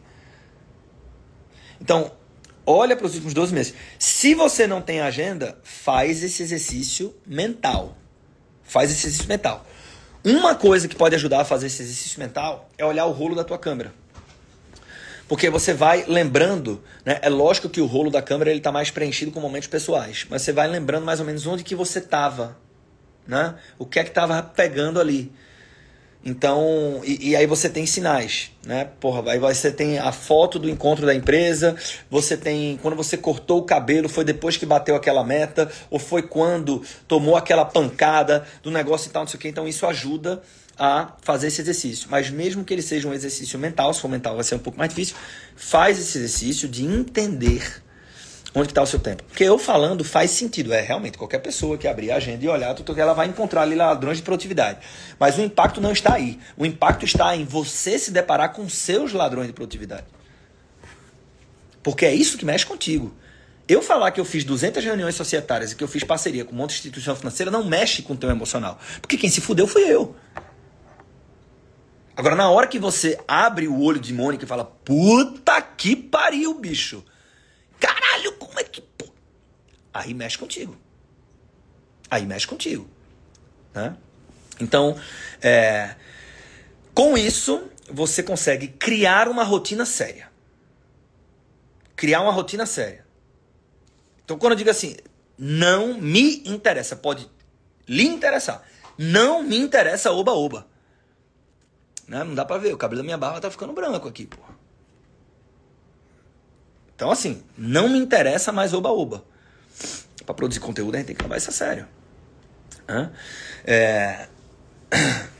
Então, 1.80 2.12
olha 2.66 2.94
para 2.94 3.06
os 3.06 3.14
últimos 3.14 3.32
12 3.32 3.54
meses. 3.54 3.74
Se 3.98 4.34
você 4.34 4.66
não 4.66 4.82
tem 4.82 5.00
agenda, 5.00 5.58
faz 5.62 6.22
esse 6.22 6.42
exercício 6.42 7.16
mental. 7.26 7.96
Faz 8.62 8.90
esse 8.90 9.06
exercício 9.06 9.26
mental. 9.26 9.64
Uma 10.22 10.54
coisa 10.54 10.86
que 10.86 10.94
pode 10.94 11.14
ajudar 11.14 11.40
a 11.40 11.44
fazer 11.46 11.68
esse 11.68 11.80
exercício 11.80 12.20
mental 12.20 12.68
é 12.76 12.84
olhar 12.84 13.06
o 13.06 13.10
rolo 13.10 13.34
da 13.34 13.42
tua 13.42 13.56
câmera. 13.56 13.94
Porque 15.30 15.48
você 15.48 15.72
vai 15.72 16.04
lembrando, 16.08 16.82
né? 17.04 17.20
É 17.22 17.28
lógico 17.28 17.68
que 17.68 17.80
o 17.80 17.86
rolo 17.86 18.10
da 18.10 18.20
câmera 18.20 18.50
ele 18.50 18.58
está 18.58 18.72
mais 18.72 18.90
preenchido 18.90 19.30
com 19.30 19.38
momentos 19.38 19.68
pessoais, 19.68 20.26
mas 20.28 20.42
você 20.42 20.52
vai 20.52 20.66
lembrando 20.66 21.04
mais 21.04 21.20
ou 21.20 21.24
menos 21.24 21.46
onde 21.46 21.62
que 21.62 21.76
você 21.76 22.00
estava, 22.00 22.58
né? 23.28 23.54
O 23.78 23.86
que 23.86 24.00
é 24.00 24.02
que 24.02 24.08
estava 24.08 24.42
pegando 24.42 24.98
ali. 24.98 25.32
Então, 26.22 27.00
e, 27.02 27.30
e, 27.30 27.36
aí 27.36 27.46
você 27.46 27.68
tem 27.68 27.86
sinais, 27.86 28.50
né? 28.66 28.90
Porra, 29.00 29.32
aí 29.32 29.38
você 29.38 29.72
tem 29.72 29.98
a 29.98 30.12
foto 30.12 30.58
do 30.58 30.68
encontro 30.68 31.06
da 31.06 31.14
empresa, 31.14 31.74
você 32.10 32.36
tem 32.36 32.78
quando 32.82 32.94
você 32.94 33.16
cortou 33.16 33.60
o 33.60 33.62
cabelo, 33.62 34.06
foi 34.06 34.22
depois 34.22 34.56
que 34.56 34.66
bateu 34.66 34.94
aquela 34.94 35.24
meta, 35.24 35.70
ou 35.88 35.98
foi 35.98 36.22
quando 36.22 36.82
tomou 37.08 37.36
aquela 37.36 37.64
pancada 37.64 38.44
do 38.62 38.70
negócio 38.70 39.08
e 39.08 39.12
tal, 39.12 39.22
não 39.22 39.28
sei 39.28 39.38
o 39.38 39.40
que. 39.40 39.48
Então, 39.48 39.66
isso 39.66 39.86
ajuda 39.86 40.42
a 40.78 41.14
fazer 41.22 41.48
esse 41.48 41.62
exercício. 41.62 42.08
Mas 42.10 42.28
mesmo 42.30 42.64
que 42.64 42.74
ele 42.74 42.82
seja 42.82 43.08
um 43.08 43.14
exercício 43.14 43.58
mental, 43.58 43.94
se 43.94 44.00
for 44.00 44.08
mental 44.08 44.34
vai 44.34 44.44
ser 44.44 44.56
um 44.56 44.58
pouco 44.60 44.78
mais 44.78 44.90
difícil, 44.90 45.16
faz 45.56 45.98
esse 45.98 46.18
exercício 46.18 46.68
de 46.68 46.84
entender 46.84 47.82
Onde 48.52 48.70
está 48.70 48.82
o 48.82 48.86
seu 48.86 48.98
tempo? 48.98 49.22
Porque 49.24 49.44
eu 49.44 49.58
falando 49.58 50.02
faz 50.02 50.32
sentido. 50.32 50.72
É 50.72 50.80
realmente 50.80 51.16
qualquer 51.16 51.38
pessoa 51.38 51.78
que 51.78 51.86
abrir 51.86 52.10
a 52.10 52.16
agenda 52.16 52.44
e 52.44 52.48
olhar, 52.48 52.74
tudo 52.74 52.94
que 52.94 53.00
ela 53.00 53.12
vai 53.12 53.28
encontrar 53.28 53.62
ali 53.62 53.76
ladrões 53.76 54.16
de 54.16 54.24
produtividade. 54.24 54.80
Mas 55.18 55.38
o 55.38 55.40
impacto 55.40 55.80
não 55.80 55.92
está 55.92 56.14
aí. 56.14 56.38
O 56.56 56.66
impacto 56.66 57.04
está 57.04 57.36
em 57.36 57.44
você 57.44 57.98
se 57.98 58.10
deparar 58.10 58.52
com 58.52 58.68
seus 58.68 59.12
ladrões 59.12 59.46
de 59.46 59.52
produtividade. 59.52 60.04
Porque 61.82 62.04
é 62.04 62.12
isso 62.12 62.36
que 62.36 62.44
mexe 62.44 62.66
contigo. 62.66 63.14
Eu 63.68 63.80
falar 63.80 64.10
que 64.10 64.20
eu 64.20 64.24
fiz 64.24 64.42
200 64.42 64.84
reuniões 64.84 65.14
societárias 65.14 65.70
e 65.70 65.76
que 65.76 65.84
eu 65.84 65.88
fiz 65.88 66.02
parceria 66.02 66.44
com 66.44 66.52
um 66.52 66.58
monte 66.58 66.70
de 66.70 66.76
instituição 66.78 67.14
financeira 67.14 67.52
não 67.52 67.64
mexe 67.64 68.02
com 68.02 68.14
o 68.14 68.16
teu 68.16 68.28
emocional. 68.28 68.80
Porque 69.00 69.16
quem 69.16 69.30
se 69.30 69.40
fudeu 69.40 69.68
fui 69.68 69.82
eu. 69.82 70.16
Agora, 72.16 72.34
na 72.34 72.50
hora 72.50 72.66
que 72.66 72.80
você 72.80 73.16
abre 73.28 73.68
o 73.68 73.80
olho 73.80 74.00
de 74.00 74.12
Mônica 74.12 74.44
e 74.44 74.48
fala, 74.48 74.64
puta 74.64 75.62
que 75.62 75.94
pariu, 75.94 76.52
bicho. 76.54 77.04
Caralho, 77.80 78.32
como 78.34 78.60
é 78.60 78.64
que. 78.64 78.82
Aí 79.92 80.14
mexe 80.14 80.38
contigo. 80.38 80.76
Aí 82.10 82.26
mexe 82.26 82.46
contigo. 82.46 82.88
Né? 83.74 83.96
Então, 84.60 84.96
é, 85.40 85.96
com 86.94 87.16
isso, 87.16 87.68
você 87.90 88.22
consegue 88.22 88.68
criar 88.68 89.28
uma 89.28 89.42
rotina 89.42 89.84
séria. 89.84 90.30
Criar 91.96 92.20
uma 92.20 92.32
rotina 92.32 92.66
séria. 92.66 93.06
Então, 94.24 94.38
quando 94.38 94.52
eu 94.52 94.58
digo 94.58 94.70
assim, 94.70 94.96
não 95.36 96.00
me 96.00 96.42
interessa, 96.46 96.94
pode 96.94 97.28
lhe 97.88 98.04
interessar. 98.04 98.62
Não 98.96 99.42
me 99.42 99.56
interessa 99.56 100.12
oba-oba. 100.12 100.66
Né? 102.06 102.22
Não 102.24 102.34
dá 102.34 102.44
pra 102.44 102.58
ver, 102.58 102.74
o 102.74 102.78
cabelo 102.78 103.00
da 103.00 103.04
minha 103.04 103.18
barba 103.18 103.40
tá 103.40 103.50
ficando 103.50 103.72
branco 103.72 104.08
aqui, 104.08 104.26
porra. 104.26 104.49
Então, 107.00 107.10
assim, 107.10 107.42
não 107.56 107.88
me 107.88 107.98
interessa 107.98 108.52
mais 108.52 108.74
oba-oba. 108.74 109.24
Para 110.26 110.34
produzir 110.34 110.60
conteúdo, 110.60 110.96
a 110.96 110.98
gente 110.98 111.06
tem 111.06 111.16
que 111.16 111.22
levar 111.22 111.38
isso 111.38 111.48
a 111.48 111.52
sério. 111.52 111.88
É... 113.64 114.28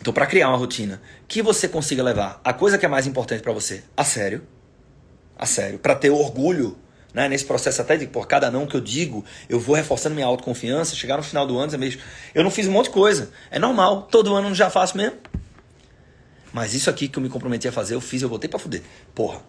Então, 0.00 0.12
para 0.12 0.26
criar 0.26 0.48
uma 0.48 0.58
rotina 0.58 1.00
que 1.26 1.40
você 1.40 1.66
consiga 1.66 2.02
levar 2.02 2.38
a 2.44 2.52
coisa 2.52 2.76
que 2.76 2.84
é 2.84 2.88
mais 2.88 3.06
importante 3.06 3.42
para 3.42 3.52
você 3.52 3.82
a 3.96 4.04
sério, 4.04 4.46
a 5.38 5.46
sério, 5.46 5.78
para 5.78 5.94
ter 5.94 6.10
orgulho 6.10 6.76
né, 7.14 7.26
nesse 7.26 7.46
processo 7.46 7.80
até 7.80 7.96
de 7.96 8.06
por 8.06 8.26
cada 8.26 8.50
não 8.50 8.66
que 8.66 8.76
eu 8.76 8.82
digo, 8.82 9.24
eu 9.48 9.58
vou 9.58 9.74
reforçando 9.74 10.14
minha 10.14 10.26
autoconfiança, 10.26 10.94
chegar 10.94 11.16
no 11.16 11.22
final 11.22 11.46
do 11.46 11.56
ano 11.56 11.68
dizer 11.68 11.78
mesmo, 11.78 12.02
eu 12.34 12.44
não 12.44 12.50
fiz 12.50 12.66
um 12.66 12.72
monte 12.72 12.86
de 12.86 12.90
coisa, 12.90 13.30
é 13.50 13.58
normal, 13.58 14.02
todo 14.10 14.34
ano 14.34 14.48
eu 14.48 14.54
já 14.54 14.68
faço 14.68 14.94
mesmo. 14.94 15.16
Mas 16.52 16.74
isso 16.74 16.90
aqui 16.90 17.08
que 17.08 17.18
eu 17.18 17.22
me 17.22 17.30
comprometi 17.30 17.66
a 17.66 17.72
fazer, 17.72 17.94
eu 17.94 18.00
fiz, 18.00 18.20
eu 18.20 18.28
botei 18.28 18.50
para 18.50 18.58
fuder. 18.58 18.82
Porra, 19.14 19.40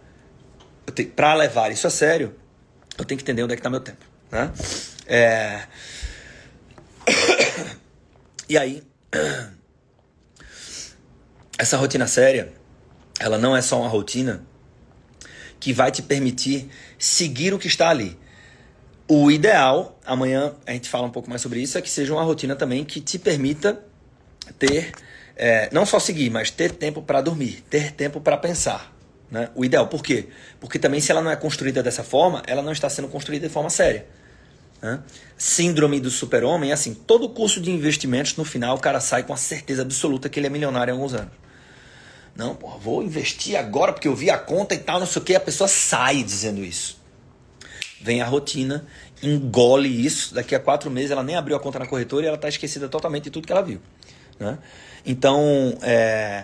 pra 1.15 1.33
levar 1.33 1.71
isso 1.71 1.88
a 1.88 1.89
sério, 1.89 2.36
eu 2.97 3.05
tenho 3.05 3.17
que 3.17 3.23
entender 3.23 3.43
onde 3.43 3.53
é 3.53 3.55
que 3.55 3.61
tá 3.61 3.69
meu 3.69 3.79
tempo. 3.79 4.05
Né? 4.31 4.51
É... 5.07 5.63
E 8.47 8.59
aí, 8.59 8.83
essa 11.57 11.77
rotina 11.77 12.05
séria, 12.05 12.53
ela 13.19 13.39
não 13.39 13.57
é 13.57 13.61
só 13.61 13.79
uma 13.79 13.89
rotina 13.89 14.45
que 15.59 15.73
vai 15.73 15.91
te 15.91 16.03
permitir 16.03 16.69
seguir 16.99 17.55
o 17.55 17.59
que 17.59 17.65
está 17.65 17.89
ali. 17.89 18.19
O 19.07 19.31
ideal, 19.31 19.99
amanhã 20.05 20.53
a 20.65 20.73
gente 20.73 20.89
fala 20.89 21.07
um 21.07 21.11
pouco 21.11 21.27
mais 21.27 21.41
sobre 21.41 21.59
isso, 21.59 21.75
é 21.75 21.81
que 21.81 21.89
seja 21.89 22.13
uma 22.13 22.23
rotina 22.23 22.55
também 22.55 22.86
que 22.86 23.01
te 23.01 23.17
permita 23.17 23.83
ter, 24.59 24.91
é, 25.36 25.69
não 25.71 25.86
só 25.86 25.99
seguir, 25.99 26.29
mas 26.29 26.51
ter 26.51 26.71
tempo 26.71 27.01
para 27.01 27.21
dormir, 27.21 27.63
ter 27.69 27.93
tempo 27.93 28.21
para 28.21 28.38
pensar. 28.38 28.94
Né? 29.30 29.49
O 29.55 29.65
ideal, 29.65 29.88
por 29.88 30.03
quê? 30.03 30.28
Porque 30.59 30.78
também 30.78 30.99
se 30.99 31.11
ela 31.11 31.21
não 31.21 31.32
é 31.32 31.36
construída 31.36 31.82
dessa 31.82 32.03
forma, 32.03 32.43
ela 32.45 32.61
não 32.61 32.71
está 32.71 32.89
sendo 32.89 33.07
construída 33.07 33.47
de 33.47 33.53
forma 33.53 33.69
séria. 33.69 34.05
Né? 34.82 34.99
Síndrome 35.38 35.99
do 35.99 36.09
super-homem 36.11 36.71
é 36.71 36.73
assim: 36.73 36.93
todo 36.93 37.28
curso 37.30 37.59
de 37.59 37.71
investimentos, 37.71 38.36
no 38.36 38.45
final, 38.45 38.76
o 38.76 38.80
cara 38.80 38.99
sai 38.99 39.23
com 39.23 39.34
a 39.34 39.38
certeza 39.38 39.82
absoluta 39.82 40.30
que 40.30 40.39
ele 40.39 40.47
é 40.47 40.49
milionário 40.49 40.91
em 40.91 40.95
alguns 40.95 41.13
anos. 41.13 41.34
Não, 42.36 42.53
porra, 42.53 42.78
vou 42.78 43.01
investir 43.01 43.55
agora 43.55 43.93
porque 43.93 44.07
eu 44.07 44.15
vi 44.15 44.30
a 44.30 44.38
conta 44.38 44.76
e 44.76 44.78
tal, 44.78 44.99
não 44.99 45.07
sei 45.07 45.21
o 45.21 45.26
que. 45.26 45.34
A 45.36 45.39
pessoa 45.39 45.67
sai 45.67 46.21
dizendo 46.21 46.63
isso. 46.63 46.99
Vem 48.01 48.21
a 48.21 48.26
rotina, 48.26 48.86
engole 49.23 49.88
isso. 50.05 50.36
Daqui 50.36 50.53
a 50.53 50.59
quatro 50.59 50.91
meses 50.91 51.11
ela 51.11 51.23
nem 51.23 51.36
abriu 51.36 51.55
a 51.55 51.59
conta 51.59 51.80
na 51.80 51.88
corretora 51.88 52.26
e 52.26 52.28
ela 52.28 52.36
está 52.36 52.49
esquecida 52.49 52.89
totalmente 52.89 53.23
de 53.23 53.30
tudo 53.32 53.47
que 53.47 53.53
ela 53.53 53.63
viu. 53.63 53.80
Né? 54.38 54.57
Então, 55.05 55.78
é, 55.82 56.43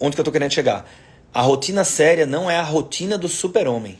onde 0.00 0.14
que 0.14 0.20
eu 0.20 0.22
estou 0.22 0.32
querendo 0.32 0.52
chegar? 0.52 0.88
A 1.32 1.42
rotina 1.42 1.84
séria 1.84 2.26
não 2.26 2.50
é 2.50 2.56
a 2.56 2.62
rotina 2.62 3.18
do 3.18 3.28
super-homem. 3.28 3.98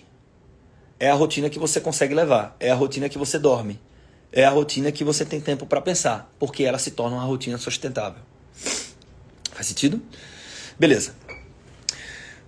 É 0.99 1.11
a 1.11 1.14
rotina 1.14 1.49
que 1.49 1.59
você 1.59 1.81
consegue 1.81 2.14
levar. 2.14 2.57
É 2.59 2.70
a 2.70 2.74
rotina 2.74 3.09
que 3.09 3.18
você 3.18 3.39
dorme. 3.39 3.81
É 4.33 4.45
a 4.45 4.51
rotina 4.51 4.91
que 4.91 5.05
você 5.05 5.24
tem 5.24 5.41
tempo 5.41 5.66
para 5.66 5.81
pensar. 5.81 6.33
Porque 6.39 6.64
ela 6.64 6.79
se 6.79 6.91
torna 6.91 7.16
uma 7.16 7.24
rotina 7.24 7.59
sustentável. 7.59 8.20
Faz 9.53 9.66
sentido? 9.66 10.03
Beleza. 10.79 11.14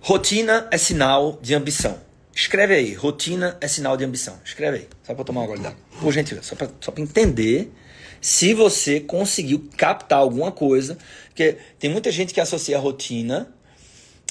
Rotina 0.01 0.67
é 0.71 0.77
sinal 0.77 1.37
de 1.41 1.53
ambição. 1.53 1.99
Escreve 2.33 2.73
aí. 2.73 2.93
Rotina 2.93 3.57
é 3.61 3.67
sinal 3.67 3.95
de 3.95 4.03
ambição. 4.03 4.39
Escreve 4.43 4.77
aí. 4.77 4.87
Só 5.03 5.13
para 5.13 5.23
tomar 5.23 5.41
uma 5.41 5.47
gole. 5.47 5.75
Por 5.99 6.11
gentileza. 6.11 6.47
Só 6.47 6.55
para 6.55 6.69
só 6.81 6.91
entender 6.97 7.71
se 8.19 8.53
você 8.53 8.99
conseguiu 8.99 9.69
captar 9.77 10.19
alguma 10.19 10.51
coisa. 10.51 10.97
Porque 11.27 11.57
tem 11.79 11.89
muita 11.89 12.11
gente 12.11 12.33
que 12.33 12.41
associa 12.41 12.77
a 12.77 12.79
rotina 12.79 13.53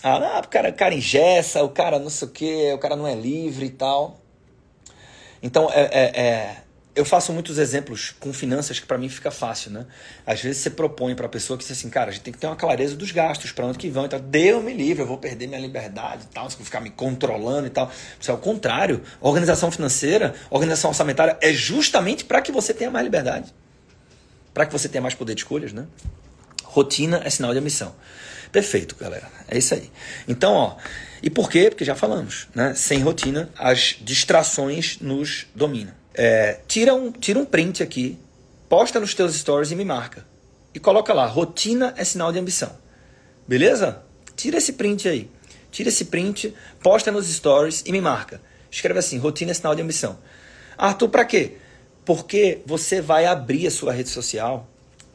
Ah, 0.03 0.40
o 0.44 0.48
cara, 0.48 0.70
o 0.70 0.72
cara 0.72 0.94
engessa, 0.94 1.62
o 1.62 1.68
cara 1.68 1.98
não 1.98 2.11
sei 2.11 2.28
o 2.28 2.30
quê, 2.30 2.72
o 2.74 2.78
cara 2.78 2.96
não 2.96 3.07
é 3.07 3.14
livre 3.14 3.66
e 3.66 3.70
tal. 3.70 4.18
Então, 5.42 5.70
é, 5.72 5.82
é, 5.92 6.20
é 6.20 6.57
eu 6.94 7.05
faço 7.05 7.32
muitos 7.32 7.57
exemplos 7.59 8.14
com 8.18 8.32
finanças 8.32 8.80
que 8.80 8.86
para 8.86 8.98
mim 8.98 9.09
fica 9.09 9.30
fácil, 9.30 9.70
né? 9.70 9.86
Às 10.26 10.42
vezes 10.42 10.61
você 10.61 10.70
propõe 10.70 11.14
para 11.14 11.26
a 11.26 11.28
pessoa 11.28 11.57
que 11.57 11.64
diz 11.64 11.72
assim, 11.72 11.88
cara, 11.88 12.11
a 12.11 12.12
gente 12.12 12.22
tem 12.22 12.32
que 12.32 12.38
ter 12.38 12.46
uma 12.46 12.57
clareza 12.57 12.96
dos 12.96 13.12
gastos, 13.12 13.53
para 13.53 13.64
onde 13.64 13.78
que 13.78 13.88
vão, 13.88 14.07
então 14.07 14.20
Deus 14.20 14.62
me 14.62 14.74
livre, 14.74 15.03
eu 15.03 15.07
vou 15.07 15.16
perder 15.16 15.46
minha 15.46 15.61
liberdade 15.61 16.24
e 16.24 16.34
tal, 16.34 16.51
se 16.51 16.59
eu 16.59 16.64
ficar 16.64 16.80
me 16.80 16.90
controlando 16.90 17.66
e 17.66 17.70
tal. 17.70 17.90
Isso 18.20 18.30
é 18.30 18.34
o 18.34 18.38
contrário. 18.38 19.03
Organização 19.20 19.70
financeira, 19.70 20.34
organização 20.51 20.90
orçamentária 20.90 21.38
é 21.40 21.53
justamente 21.53 22.24
para 22.24 22.42
que 22.42 22.51
você 22.51 22.74
tenha 22.74 22.90
mais 22.90 23.05
liberdade. 23.05 23.55
Para 24.53 24.66
que 24.66 24.72
você 24.72 24.88
tenha 24.88 25.01
mais 25.01 25.14
poder 25.14 25.34
de 25.34 25.42
escolhas, 25.42 25.72
né? 25.72 25.86
Rotina 26.64 27.22
é 27.24 27.30
sinal 27.30 27.53
de 27.53 27.59
ambição. 27.59 27.94
Perfeito, 28.53 28.96
galera. 28.96 29.28
É 29.48 29.57
isso 29.57 29.74
aí. 29.74 29.90
Então, 30.26 30.53
ó, 30.53 30.76
e 31.22 31.30
por 31.30 31.51
quê? 31.51 31.70
Porque 31.70 31.84
já 31.84 31.94
falamos, 31.94 32.48
né? 32.55 32.74
Sem 32.74 33.01
rotina, 33.01 33.51
as 33.57 33.96
distrações 34.01 34.98
nos 35.01 35.46
dominam. 35.55 35.92
É, 36.14 36.61
tira, 36.66 36.94
um, 36.94 37.12
tira 37.12 37.38
um 37.38 37.44
print 37.44 37.82
aqui, 37.82 38.18
posta 38.68 38.98
nos 38.98 39.14
teus 39.14 39.34
stories 39.34 39.70
e 39.70 39.76
me 39.76 39.84
marca. 39.84 40.24
E 40.74 40.80
coloca 40.80 41.12
lá, 41.12 41.26
rotina 41.26 41.94
é 41.96 42.05
sinal 42.05 42.32
de 42.32 42.38
ambição. 42.38 42.76
Beleza? 43.46 44.03
Tira 44.36 44.59
esse 44.59 44.72
print 44.72 45.09
aí. 45.09 45.30
Tira 45.70 45.88
esse 45.88 46.07
print, 46.07 46.55
posta 46.82 47.12
nos 47.12 47.28
stories 47.28 47.82
e 47.86 47.92
me 47.92 48.01
marca. 48.01 48.40
Escreve 48.70 48.98
assim, 48.98 49.18
rotina 49.18 49.51
é 49.51 49.55
sinal 49.55 49.74
de 49.74 49.82
ambição. 49.82 50.18
Arthur, 50.78 51.09
para 51.09 51.24
quê? 51.24 51.57
Porque 52.05 52.61
você 52.64 53.01
vai 53.01 53.26
abrir 53.26 53.66
a 53.66 53.70
sua 53.70 53.92
rede 53.92 54.09
social 54.09 54.68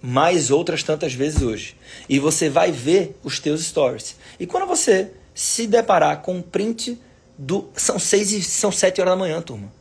mais 0.05 0.51
outras 0.51 0.83
tantas 0.83 1.13
vezes 1.13 1.41
hoje. 1.41 1.75
E 2.07 2.19
você 2.19 2.49
vai 2.49 2.71
ver 2.71 3.17
os 3.23 3.39
teus 3.39 3.63
stories. 3.63 4.15
E 4.39 4.45
quando 4.45 4.67
você 4.67 5.11
se 5.33 5.65
deparar 5.65 6.21
com 6.21 6.35
um 6.35 6.41
print 6.41 6.99
do... 7.37 7.69
São 7.75 7.97
seis 7.97 8.31
e 8.31 8.41
são 8.43 8.71
sete 8.71 9.01
horas 9.01 9.13
da 9.13 9.17
manhã, 9.17 9.41
turma. 9.41 9.73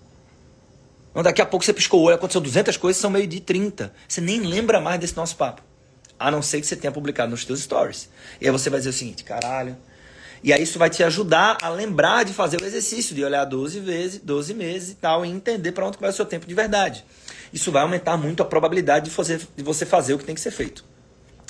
Então, 1.10 1.22
daqui 1.22 1.40
a 1.40 1.46
pouco 1.46 1.64
você 1.64 1.72
piscou 1.72 2.00
o 2.00 2.04
olho, 2.04 2.16
aconteceu 2.16 2.40
200 2.40 2.76
coisas, 2.76 3.00
são 3.00 3.10
meio 3.10 3.26
de 3.26 3.38
30. 3.38 3.92
Você 4.08 4.20
nem 4.20 4.40
lembra 4.40 4.80
mais 4.80 4.98
desse 4.98 5.16
nosso 5.16 5.36
papo. 5.36 5.62
A 6.18 6.30
não 6.30 6.42
ser 6.42 6.60
que 6.60 6.66
você 6.66 6.74
tenha 6.74 6.90
publicado 6.90 7.30
nos 7.30 7.44
seus 7.44 7.60
stories. 7.60 8.08
E 8.40 8.46
aí 8.46 8.50
você 8.50 8.70
vai 8.70 8.80
dizer 8.80 8.90
o 8.90 8.94
seguinte, 8.94 9.22
caralho. 9.22 9.76
E 10.42 10.52
aí 10.52 10.62
isso 10.62 10.78
vai 10.78 10.90
te 10.90 11.04
ajudar 11.04 11.58
a 11.62 11.68
lembrar 11.68 12.24
de 12.24 12.32
fazer 12.32 12.60
o 12.60 12.64
exercício, 12.64 13.14
de 13.14 13.24
olhar 13.24 13.44
12 13.44 13.78
vezes, 13.80 14.20
12 14.22 14.54
meses 14.54 14.90
e 14.90 14.94
tal, 14.94 15.24
e 15.24 15.28
entender 15.30 15.72
para 15.72 15.86
onde 15.86 15.98
vai 15.98 16.10
o 16.10 16.12
seu 16.12 16.26
tempo 16.26 16.46
de 16.46 16.54
verdade. 16.54 17.04
Isso 17.54 17.70
vai 17.70 17.82
aumentar 17.82 18.16
muito 18.16 18.42
a 18.42 18.44
probabilidade 18.44 19.04
de, 19.04 19.10
fazer, 19.12 19.40
de 19.56 19.62
você 19.62 19.86
fazer 19.86 20.12
o 20.12 20.18
que 20.18 20.24
tem 20.24 20.34
que 20.34 20.40
ser 20.40 20.50
feito. 20.50 20.84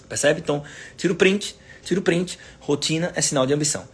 Percebe? 0.06 0.38
Então, 0.38 0.62
tira 0.98 1.14
o 1.14 1.16
print, 1.16 1.56
tira 1.82 1.98
o 1.98 2.02
print, 2.02 2.38
rotina 2.60 3.10
é 3.16 3.22
sinal 3.22 3.46
de 3.46 3.54
ambição. 3.54 3.88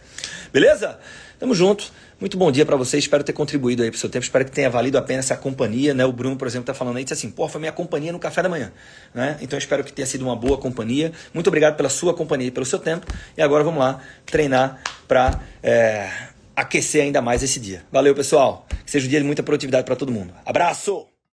Beleza? 0.51 0.99
Tamo 1.39 1.55
junto. 1.55 1.89
Muito 2.19 2.37
bom 2.37 2.51
dia 2.51 2.65
para 2.65 2.75
você, 2.75 2.99
espero 2.99 3.23
ter 3.23 3.33
contribuído 3.33 3.81
aí 3.81 3.89
pro 3.89 3.99
seu 3.99 4.07
tempo, 4.07 4.23
espero 4.23 4.45
que 4.45 4.51
tenha 4.51 4.69
valido 4.69 4.95
a 4.95 5.01
pena 5.01 5.19
essa 5.19 5.35
companhia, 5.35 5.91
né? 5.91 6.05
O 6.05 6.11
Bruno, 6.11 6.35
por 6.35 6.47
exemplo, 6.47 6.67
tá 6.67 6.73
falando 6.73 6.97
aí, 6.97 7.03
disse 7.03 7.15
assim, 7.15 7.31
pô, 7.31 7.47
foi 7.47 7.59
minha 7.59 7.71
companhia 7.71 8.11
no 8.11 8.19
café 8.19 8.43
da 8.43 8.49
manhã, 8.49 8.71
né? 9.11 9.37
Então 9.41 9.57
espero 9.57 9.83
que 9.83 9.91
tenha 9.91 10.05
sido 10.05 10.23
uma 10.23 10.35
boa 10.35 10.57
companhia. 10.57 11.11
Muito 11.33 11.47
obrigado 11.47 11.75
pela 11.77 11.89
sua 11.89 12.13
companhia 12.13 12.49
e 12.49 12.51
pelo 12.51 12.65
seu 12.65 12.77
tempo. 12.77 13.07
E 13.35 13.41
agora 13.41 13.63
vamos 13.63 13.79
lá 13.79 14.01
treinar 14.23 14.83
para 15.07 15.39
é, 15.63 16.11
aquecer 16.55 17.01
ainda 17.01 17.23
mais 17.23 17.41
esse 17.41 17.59
dia. 17.59 17.83
Valeu, 17.91 18.13
pessoal. 18.13 18.67
Que 18.85 18.91
seja 18.91 19.07
um 19.07 19.09
dia 19.09 19.19
de 19.19 19.25
muita 19.25 19.41
produtividade 19.41 19.85
para 19.85 19.95
todo 19.95 20.11
mundo. 20.11 20.31
Abraço! 20.45 21.20